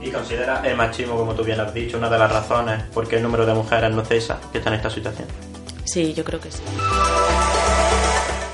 ¿Y 0.00 0.10
considera 0.10 0.62
el 0.64 0.76
machismo, 0.76 1.16
como 1.16 1.34
tú 1.34 1.44
bien 1.44 1.60
has 1.60 1.72
dicho, 1.72 1.98
una 1.98 2.08
de 2.08 2.18
las 2.18 2.32
razones 2.32 2.82
por 2.94 3.06
qué 3.06 3.16
el 3.16 3.22
número 3.22 3.46
de 3.46 3.54
mujeres 3.54 3.90
no 3.92 4.04
cesa 4.04 4.40
que 4.50 4.58
están 4.58 4.72
en 4.72 4.78
esta 4.78 4.90
situación? 4.90 5.28
Sí, 5.84 6.14
yo 6.14 6.24
creo 6.24 6.40
que 6.40 6.50
sí. 6.50 6.62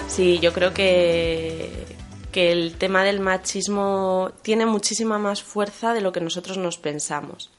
Sí, 0.09 0.39
yo 0.41 0.53
creo 0.53 0.75
que, 0.75 1.98
que 2.33 2.53
el 2.53 2.75
tema 2.77 3.05
del 3.05 3.21
machismo 3.21 4.33
tiene 4.43 4.67
muchísima 4.67 5.19
más 5.19 5.43
fuerza 5.43 5.95
de 5.95 6.01
lo 6.01 6.13
que 6.13 6.21
nosotros 6.21 6.59
nos 6.59 6.79
pensamos. 6.79 7.51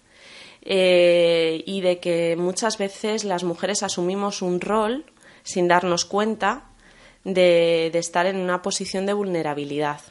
Eh, 0.61 1.63
y 1.65 1.81
de 1.81 1.99
que 1.99 2.35
muchas 2.37 2.77
veces 2.77 3.23
las 3.23 3.43
mujeres 3.43 3.81
asumimos 3.81 4.41
un 4.41 4.59
rol 4.59 5.05
sin 5.43 5.67
darnos 5.67 6.03
cuenta 6.05 6.65
de, 7.23 7.87
estar 7.93 8.25
en 8.25 8.37
una 8.37 8.61
posición 8.61 9.05
de 9.05 9.13
vulnerabilidad, 9.13 10.01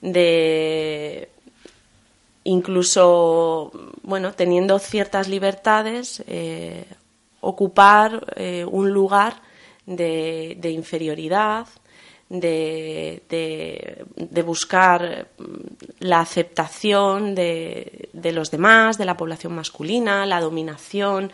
de 0.00 1.28
incluso, 2.44 3.72
bueno, 4.02 4.32
teniendo 4.32 4.78
ciertas 4.78 5.28
libertades, 5.28 6.22
eh, 6.28 6.84
ocupar 7.40 8.32
eh, 8.36 8.64
un 8.64 8.90
lugar 8.90 9.42
de, 9.86 10.70
inferioridad, 10.70 11.66
de, 12.28 13.22
de, 14.16 14.42
buscar 14.42 15.28
la 15.98 16.20
aceptación 16.20 17.34
de, 17.34 18.10
los 18.12 18.50
demás, 18.50 18.98
de 18.98 19.04
la 19.04 19.16
población 19.16 19.54
masculina, 19.54 20.26
la 20.26 20.40
dominación. 20.40 21.32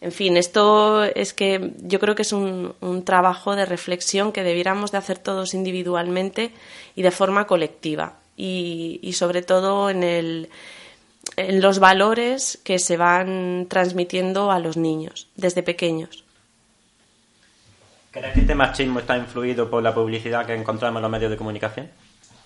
En 0.00 0.12
fin, 0.12 0.36
esto 0.36 1.04
es 1.04 1.32
que 1.32 1.72
yo 1.78 1.98
creo 1.98 2.14
que 2.14 2.22
es 2.22 2.32
un, 2.32 2.74
un 2.80 3.04
trabajo 3.04 3.56
de 3.56 3.64
reflexión 3.64 4.32
que 4.32 4.42
debiéramos 4.42 4.92
de 4.92 4.98
hacer 4.98 5.18
todos 5.18 5.54
individualmente 5.54 6.52
y 6.94 7.02
de 7.02 7.10
forma 7.10 7.46
colectiva. 7.46 8.18
Y, 8.36 8.98
y 9.02 9.12
sobre 9.12 9.42
todo 9.42 9.88
en, 9.88 10.02
el, 10.02 10.50
en 11.36 11.60
los 11.60 11.78
valores 11.78 12.58
que 12.64 12.78
se 12.78 12.96
van 12.96 13.66
transmitiendo 13.70 14.50
a 14.50 14.58
los 14.58 14.76
niños 14.76 15.28
desde 15.36 15.62
pequeños. 15.62 16.23
¿Crees 18.14 18.32
que 18.32 18.40
este 18.42 18.54
machismo 18.54 19.00
está 19.00 19.18
influido 19.18 19.68
por 19.68 19.82
la 19.82 19.92
publicidad 19.92 20.46
que 20.46 20.54
encontramos 20.54 20.98
en 20.98 21.02
los 21.02 21.10
medios 21.10 21.32
de 21.32 21.36
comunicación? 21.36 21.90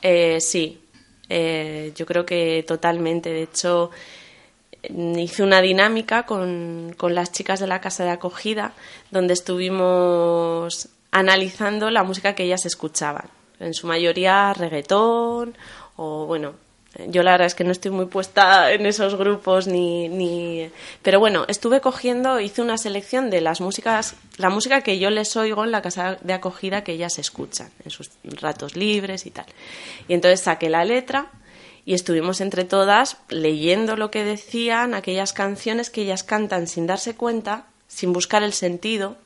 Eh, 0.01 0.41
sí, 0.41 0.81
eh, 1.29 1.93
yo 1.95 2.07
creo 2.07 2.25
que 2.25 2.65
totalmente. 2.67 3.29
De 3.29 3.43
hecho, 3.43 3.91
hice 4.83 5.43
una 5.43 5.61
dinámica 5.61 6.23
con, 6.23 6.95
con 6.97 7.15
las 7.15 7.33
chicas 7.33 7.61
de 7.61 7.67
la 7.67 7.83
casa 7.83 8.03
de 8.05 8.11
acogida 8.11 8.73
donde 9.11 9.35
estuvimos 9.35 10.89
analizando 11.11 11.91
la 11.91 12.03
música 12.03 12.35
que 12.35 12.45
ellas 12.45 12.65
escuchaban. 12.65 13.29
En 13.61 13.75
su 13.75 13.87
mayoría 13.87 14.55
reggaetón 14.55 15.55
o, 15.97 16.25
bueno, 16.25 16.55
yo 17.07 17.23
la 17.23 17.33
verdad 17.33 17.47
es 17.47 17.55
que 17.55 17.65
no 17.65 17.71
estoy 17.71 17.91
muy 17.91 18.07
puesta 18.07 18.73
en 18.73 18.87
esos 18.87 19.15
grupos 19.15 19.67
ni, 19.67 20.09
ni... 20.09 20.71
Pero 21.03 21.21
bueno, 21.21 21.45
estuve 21.47 21.81
cogiendo, 21.81 22.41
hice 22.41 22.63
una 22.63 22.79
selección 22.79 23.31
de 23.31 23.41
las 23.41 23.61
músicas, 23.61 24.17
la 24.37 24.49
música 24.49 24.81
que 24.81 24.99
yo 24.99 25.11
les 25.11 25.37
oigo 25.37 25.65
en 25.65 25.71
la 25.71 25.83
casa 25.83 26.19
de 26.23 26.33
acogida 26.33 26.83
que 26.85 26.93
ellas 26.93 27.19
escuchan, 27.19 27.71
en 27.85 27.91
sus 27.91 28.11
ratos 28.41 28.75
libres 28.75 29.27
y 29.27 29.31
tal. 29.31 29.47
Y 30.09 30.15
entonces 30.15 30.41
saqué 30.41 30.71
la 30.71 30.85
letra 30.85 31.31
y 31.85 31.95
estuvimos 31.95 32.41
entre 32.41 32.65
todas 32.65 33.19
leyendo 33.29 33.97
lo 33.97 34.11
que 34.11 34.25
decían, 34.25 34.95
aquellas 34.95 35.33
canciones 35.33 35.91
que 35.91 36.03
ellas 36.03 36.25
cantan 36.25 36.67
sin 36.67 36.87
darse 36.87 37.15
cuenta, 37.15 37.67
sin 37.87 38.13
buscar 38.13 38.43
el 38.43 38.55
sentido, 38.55 39.17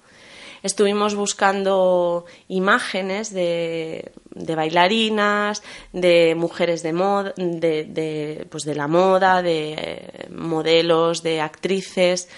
estuvimos 0.63 1.15
buscando 1.15 2.25
imágenes 2.49 3.33
de, 3.33 4.13
bailarinas, 4.35 5.63
de 5.93 6.35
mujeres 6.35 6.83
de, 6.83 6.93
moda, 6.93 7.33
de, 7.37 7.85
de, 7.85 8.47
pues 8.51 8.65
de 8.65 8.75
la 8.75 8.89
moda, 8.89 9.43
de 9.43 10.29
modelos, 10.31 11.23
de 11.23 11.41
actrices. 11.41 12.29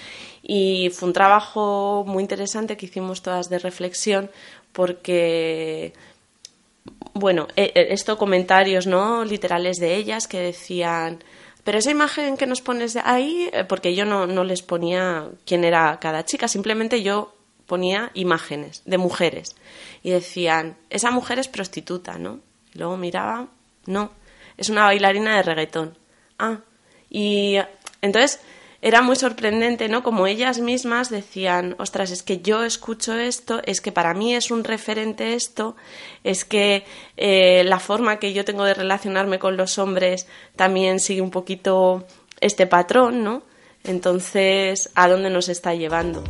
Y 0.43 0.91
fue 0.91 1.09
un 1.09 1.14
trabajo 1.14 2.05
muy 2.07 2.22
interesante 2.22 2.77
que 2.77 2.87
hicimos 2.87 3.22
todas 3.22 3.49
de 3.49 3.59
reflexión 3.59 4.31
porque 4.72 5.93
bueno, 7.14 7.49
e, 7.57 7.72
e, 7.75 7.95
esto 7.95 8.18
comentarios 8.18 8.87
no 8.87 9.25
literales 9.25 9.79
de 9.79 9.95
ellas 9.95 10.27
que 10.27 10.41
decían 10.41 11.22
pero 11.64 11.79
esa 11.79 11.91
imagen 11.91 12.37
que 12.37 12.47
nos 12.47 12.61
pones 12.61 12.97
ahí, 12.97 13.49
eh, 13.53 13.64
porque 13.64 13.95
yo 13.95 14.05
no, 14.05 14.27
no 14.27 14.45
les 14.45 14.62
ponía 14.62 15.29
quién 15.47 15.64
era 15.64 15.99
cada 15.99 16.25
chica, 16.25 16.47
simplemente 16.47 17.03
yo 17.03 17.35
ponía 17.67 18.11
imágenes 18.15 18.83
de 18.85 18.99
mujeres 18.99 19.57
y 20.03 20.11
decían, 20.11 20.77
esa 20.91 21.11
mujer 21.11 21.39
es 21.39 21.49
prostituta, 21.49 22.19
¿no? 22.19 22.41
Y 22.75 22.79
luego 22.79 22.97
miraba, 22.97 23.49
no, 23.87 24.11
es 24.57 24.69
una 24.69 24.85
bailarina 24.85 25.37
de 25.37 25.43
reggaetón. 25.43 25.99
Ah, 26.39 26.59
y 27.11 27.57
entonces 28.03 28.41
era 28.85 29.01
muy 29.01 29.17
sorprendente, 29.17 29.89
¿no? 29.89 30.03
Como 30.03 30.27
ellas 30.27 30.59
mismas 30.59 31.09
decían, 31.09 31.75
ostras, 31.79 32.11
es 32.11 32.23
que 32.23 32.43
yo 32.43 32.65
escucho 32.65 33.15
esto, 33.15 33.62
es 33.65 33.81
que 33.81 33.93
para 33.93 34.12
mí 34.12 34.35
es 34.35 34.51
un 34.51 34.62
referente 34.62 35.33
esto, 35.33 35.75
es 36.23 36.45
que 36.45 36.85
eh, 37.17 37.62
la 37.65 37.79
forma 37.79 38.19
que 38.19 38.35
yo 38.35 38.45
tengo 38.45 38.65
de 38.65 38.75
relacionarme 38.75 39.39
con 39.39 39.57
los 39.57 39.79
hombres 39.79 40.27
también 40.55 41.01
sigue 41.01 41.23
un 41.23 41.31
poquito 41.31 42.05
este 42.41 42.67
patrón, 42.67 43.25
¿no? 43.25 43.43
Entonces, 43.85 44.91
¿a 44.95 45.09
dónde 45.09 45.31
nos 45.31 45.49
está 45.49 45.75
llevando? 45.75 46.23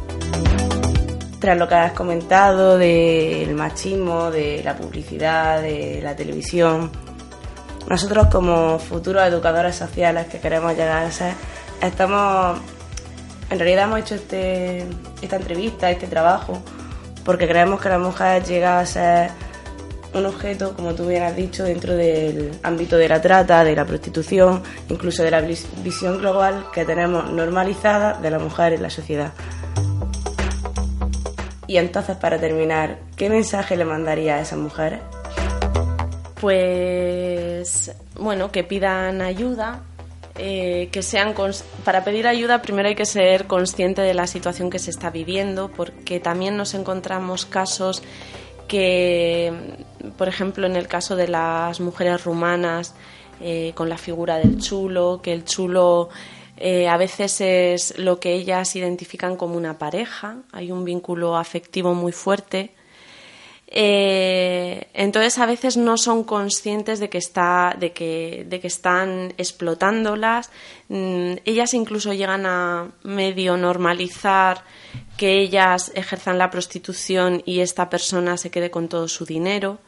Tras 1.45 1.59
lo 1.59 1.69
que 1.69 1.75
has 1.75 1.93
comentado 1.93 2.79
del 2.79 3.55
machismo, 3.55 4.31
de 4.31 4.63
la 4.65 4.75
publicidad, 4.75 5.61
de 5.61 6.01
la 6.03 6.17
televisión, 6.17 6.91
nosotros 7.87 8.29
como 8.29 8.79
futuros 8.79 9.29
educadores 9.29 9.77
sociales 9.77 10.27
que 10.29 10.41
queremos 10.41 10.73
llegar 10.73 11.05
a 11.05 11.11
ser, 11.11 11.35
estamos, 11.83 12.59
en 13.51 13.59
realidad 13.59 13.85
hemos 13.85 14.01
hecho 14.01 14.15
este, 14.15 14.87
esta 15.21 15.37
entrevista, 15.37 15.91
este 15.91 16.07
trabajo, 16.07 16.63
porque 17.27 17.47
creemos 17.47 17.79
que 17.79 17.91
la 17.91 17.99
mujer 17.99 18.43
llega 18.45 18.81
a 18.81 18.87
ser 18.87 19.31
un 20.15 20.25
objeto, 20.25 20.75
como 20.75 20.95
tú 20.95 21.09
bien 21.09 21.25
has 21.25 21.37
dicho, 21.37 21.65
dentro 21.65 21.95
del 21.95 22.59
ámbito 22.63 22.97
de 22.97 23.07
la 23.07 23.21
trata, 23.21 23.65
de 23.65 23.77
la 23.77 23.85
prostitución, 23.85 24.63
incluso 24.89 25.23
de 25.23 25.31
la 25.31 25.43
visión 25.43 26.17
global 26.17 26.69
que 26.73 26.87
tenemos 26.87 27.31
normalizada 27.31 28.15
de 28.15 28.31
la 28.31 28.39
mujer 28.39 28.73
en 28.73 28.81
la 28.81 28.89
sociedad. 28.89 29.35
Y 31.67 31.79
entonces, 31.79 32.17
para 32.17 32.39
terminar, 32.39 32.99
¿qué 33.17 33.31
mensaje 33.31 33.77
le 33.77 33.85
mandaría 33.85 34.37
a 34.37 34.41
esas 34.41 34.59
mujeres? 34.59 35.01
Pues, 36.41 37.95
bueno, 38.17 38.53
que 38.53 38.65
pidan 38.65 39.23
ayuda, 39.23 39.83
eh, 40.37 40.89
que 40.91 41.03
sean 41.03 41.33
para 41.85 42.03
pedir 42.03 42.27
ayuda 42.27 42.61
primero 42.61 42.89
hay 42.89 42.97
que 42.97 43.07
ser 43.07 43.47
consciente 43.47 44.03
de 44.03 44.15
la 44.15 44.27
situación 44.27 44.69
que 44.69 44.81
se 44.81 44.91
está 44.91 45.11
viviendo 45.11 45.71
porque 45.71 46.19
también 46.19 46.57
nos 46.57 46.75
encontramos 46.75 47.47
casos 47.47 48.03
que 48.67 49.53
por 50.19 50.27
ejemplo 50.27 50.67
en 50.67 50.75
el 50.75 50.89
caso 50.89 51.15
de 51.15 51.29
las 51.29 51.79
mujeres 51.79 52.25
rumanas 52.25 52.97
eh, 53.41 53.71
con 53.77 53.89
la 53.89 53.97
figura 53.97 54.39
del 54.39 54.61
chulo 54.61 55.21
que 55.23 55.33
el 55.33 55.45
chulo 55.45 56.09
eh, 56.57 56.89
a 56.89 56.97
veces 56.97 57.41
es 57.41 57.99
lo 57.99 58.21
que 58.21 58.35
ellas 58.35 58.77
identifican 58.77 59.37
como 59.37 59.57
una 59.57 59.79
pareja, 59.79 60.39
hay 60.53 60.71
un 60.71 60.85
vínculo 60.85 61.37
afectivo 61.37 61.95
muy 61.95 62.13
fuerte. 62.13 62.73
Eh, 63.67 64.87
entonces 64.95 65.37
a 65.39 65.47
veces 65.47 65.77
no 65.77 65.97
son 65.97 66.23
conscientes 66.23 67.01
de 67.01 67.09
que, 67.09 67.19
está, 67.19 67.75
de 67.79 67.93
que, 67.93 68.47
de 68.49 68.61
que 68.61 68.69
están 68.69 69.35
explotándolas. 69.37 70.51
Mm, 70.89 71.35
ellas 71.45 71.75
incluso 71.75 72.13
llegan 72.13 72.47
a 72.47 72.93
medio 73.03 73.57
normalizar 73.57 74.63
que 75.17 75.41
ellas 75.41 75.91
ejerzan 75.97 76.39
la 76.39 76.51
prostitución 76.51 77.43
y 77.47 77.61
esta 77.61 77.91
persona 77.91 78.37
se 78.37 78.51
quede 78.51 78.71
con 78.71 78.89
todo 78.89 79.09
su 79.09 79.25
dinero. 79.25 79.81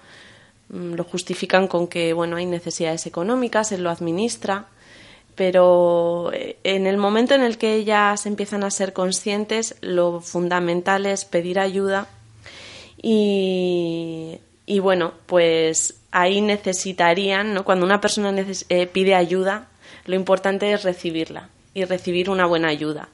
Mm, 0.68 0.94
lo 0.94 1.04
justifican 1.04 1.68
con 1.68 1.86
que 1.86 2.12
bueno 2.12 2.36
hay 2.36 2.46
necesidades 2.46 3.06
económicas, 3.06 3.70
él 3.70 3.84
lo 3.84 3.90
administra 3.90 4.66
pero 5.36 6.32
eh, 6.32 6.56
en 6.64 6.86
el 6.86 6.96
momento 6.96 7.34
en 7.34 7.42
el 7.42 7.58
que 7.58 7.74
ellas 7.74 8.26
empiezan 8.26 8.64
a 8.64 8.70
ser 8.70 8.92
conscientes, 8.92 9.76
lo 9.82 10.20
fundamental 10.20 11.06
es 11.06 11.24
pedir 11.24 11.60
ayuda 11.60 12.08
y, 13.00 14.40
bueno, 14.80 15.12
pues 15.26 16.00
ahí 16.10 16.40
necesitarían, 16.40 17.54
¿no? 17.54 17.64
cuando 17.64 17.86
una 17.86 18.00
persona 18.00 18.34
eh, 18.68 18.86
pide 18.86 19.14
ayuda, 19.14 19.68
lo 20.06 20.16
importante 20.16 20.72
es 20.72 20.82
recibirla 20.82 21.50
y 21.74 21.84
recibir 21.84 22.30
una 22.30 22.46
buena 22.46 22.68
ayuda. 22.68 23.10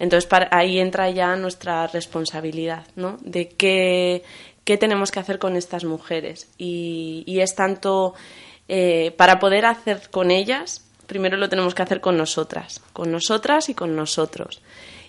Entonces 0.00 0.28
ahí 0.50 0.78
entra 0.78 1.10
ya 1.10 1.36
nuestra 1.36 1.86
responsabilidad, 1.86 2.86
¿no? 2.96 3.18
De 3.20 3.48
qué, 3.48 4.24
qué 4.64 4.78
tenemos 4.78 5.10
que 5.10 5.20
hacer 5.20 5.38
con 5.38 5.56
estas 5.56 5.84
mujeres. 5.84 6.48
Y, 6.56 7.38
es 7.40 7.54
tanto 7.54 8.14
eh, 8.68 9.12
para 9.16 9.38
poder 9.38 9.66
hacer 9.66 10.08
con 10.10 10.30
ellas, 10.30 10.89
primero 11.10 11.36
lo 11.36 11.48
tenemos 11.48 11.74
que 11.74 11.82
hacer 11.82 12.00
con 12.00 12.16
nosotras, 12.16 12.80
con 12.92 13.10
nosotras 13.10 13.68
y 13.68 13.74
con 13.74 13.96
nosotros. 13.96 14.62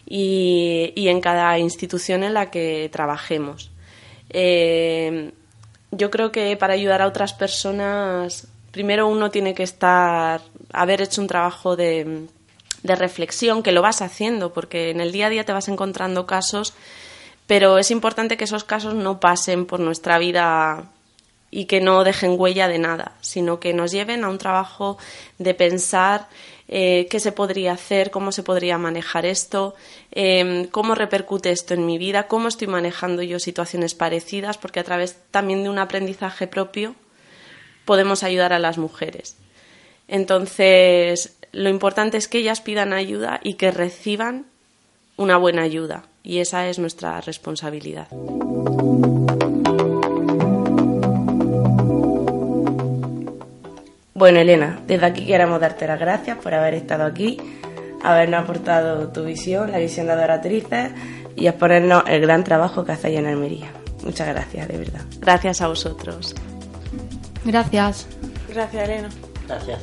Y, 0.05 0.91
en 0.95 1.21
cada 1.21 1.57
institución 1.59 2.23
en 2.23 2.33
la 2.33 2.49
que 2.49 2.89
trabajemos. 2.91 3.69
Eh, 4.31 5.31
yo 5.91 6.09
creo 6.09 6.31
que 6.31 6.57
para 6.57 6.73
ayudar 6.73 7.03
a 7.03 7.07
otras 7.07 7.33
personas, 7.33 8.47
primero 8.71 9.07
uno 9.07 9.29
tiene 9.29 9.53
que 9.53 9.61
estar, 9.61 10.41
haber 10.73 11.01
hecho 11.03 11.21
un 11.21 11.27
trabajo 11.27 11.75
de, 11.75 12.25
de 12.81 12.95
reflexión, 12.95 13.61
que 13.61 13.71
lo 13.71 13.83
vas 13.83 14.01
haciendo, 14.01 14.53
porque 14.53 14.89
en 14.89 15.01
el 15.01 15.11
día 15.11 15.27
a 15.27 15.29
día 15.29 15.45
te 15.45 15.53
vas 15.53 15.67
encontrando 15.67 16.25
casos 16.25 16.73
pero 17.51 17.77
es 17.77 17.91
importante 17.91 18.37
que 18.37 18.45
esos 18.45 18.63
casos 18.63 18.93
no 18.93 19.19
pasen 19.19 19.65
por 19.65 19.81
nuestra 19.81 20.17
vida 20.19 20.85
y 21.51 21.65
que 21.65 21.81
no 21.81 22.03
dejen 22.05 22.39
huella 22.39 22.69
de 22.69 22.79
nada, 22.79 23.11
sino 23.19 23.59
que 23.59 23.73
nos 23.73 23.91
lleven 23.91 24.23
a 24.23 24.29
un 24.29 24.37
trabajo 24.37 24.97
de 25.37 25.53
pensar 25.53 26.29
eh, 26.69 27.07
qué 27.11 27.19
se 27.19 27.33
podría 27.33 27.73
hacer, 27.73 28.09
cómo 28.09 28.31
se 28.31 28.43
podría 28.43 28.77
manejar 28.77 29.25
esto, 29.25 29.75
em, 30.11 30.67
cómo 30.67 30.95
repercute 30.95 31.51
esto 31.51 31.73
en 31.73 31.85
mi 31.85 31.97
vida, 31.97 32.27
cómo 32.27 32.47
estoy 32.47 32.67
manejando 32.67 33.21
yo 33.21 33.39
situaciones 33.39 33.93
parecidas, 33.93 34.57
porque 34.57 34.79
a 34.79 34.85
través 34.85 35.17
también 35.31 35.63
de 35.63 35.69
un 35.69 35.79
aprendizaje 35.79 36.47
propio 36.47 36.95
podemos 37.83 38.23
ayudar 38.23 38.53
a 38.53 38.59
las 38.59 38.77
mujeres. 38.77 39.35
Entonces, 40.07 41.35
lo 41.51 41.67
importante 41.67 42.15
es 42.17 42.29
que 42.29 42.37
ellas 42.37 42.61
pidan 42.61 42.93
ayuda 42.93 43.41
y 43.43 43.55
que 43.55 43.71
reciban 43.71 44.45
una 45.17 45.35
buena 45.35 45.63
ayuda, 45.63 46.05
y 46.23 46.39
esa 46.39 46.69
es 46.69 46.79
nuestra 46.79 47.19
responsabilidad. 47.19 48.07
Bueno, 54.21 54.37
Elena, 54.37 54.79
desde 54.85 55.03
aquí 55.07 55.25
queremos 55.25 55.59
darte 55.59 55.87
las 55.87 55.99
gracias 55.99 56.37
por 56.37 56.53
haber 56.53 56.75
estado 56.75 57.05
aquí, 57.05 57.39
habernos 58.03 58.43
aportado 58.43 59.07
tu 59.07 59.23
visión, 59.23 59.71
la 59.71 59.79
visión 59.79 60.05
de 60.05 60.11
adoratrices 60.11 60.91
y 61.35 61.47
exponernos 61.47 62.03
el 62.05 62.21
gran 62.21 62.43
trabajo 62.43 62.85
que 62.85 62.91
hacéis 62.91 63.17
en 63.17 63.25
Almería. 63.25 63.71
Muchas 64.03 64.27
gracias, 64.27 64.67
de 64.67 64.77
verdad. 64.77 65.01
Gracias 65.21 65.61
a 65.61 65.69
vosotros. 65.69 66.35
Gracias. 67.45 68.05
Gracias, 68.47 68.83
Elena. 68.87 69.09
Gracias. 69.47 69.79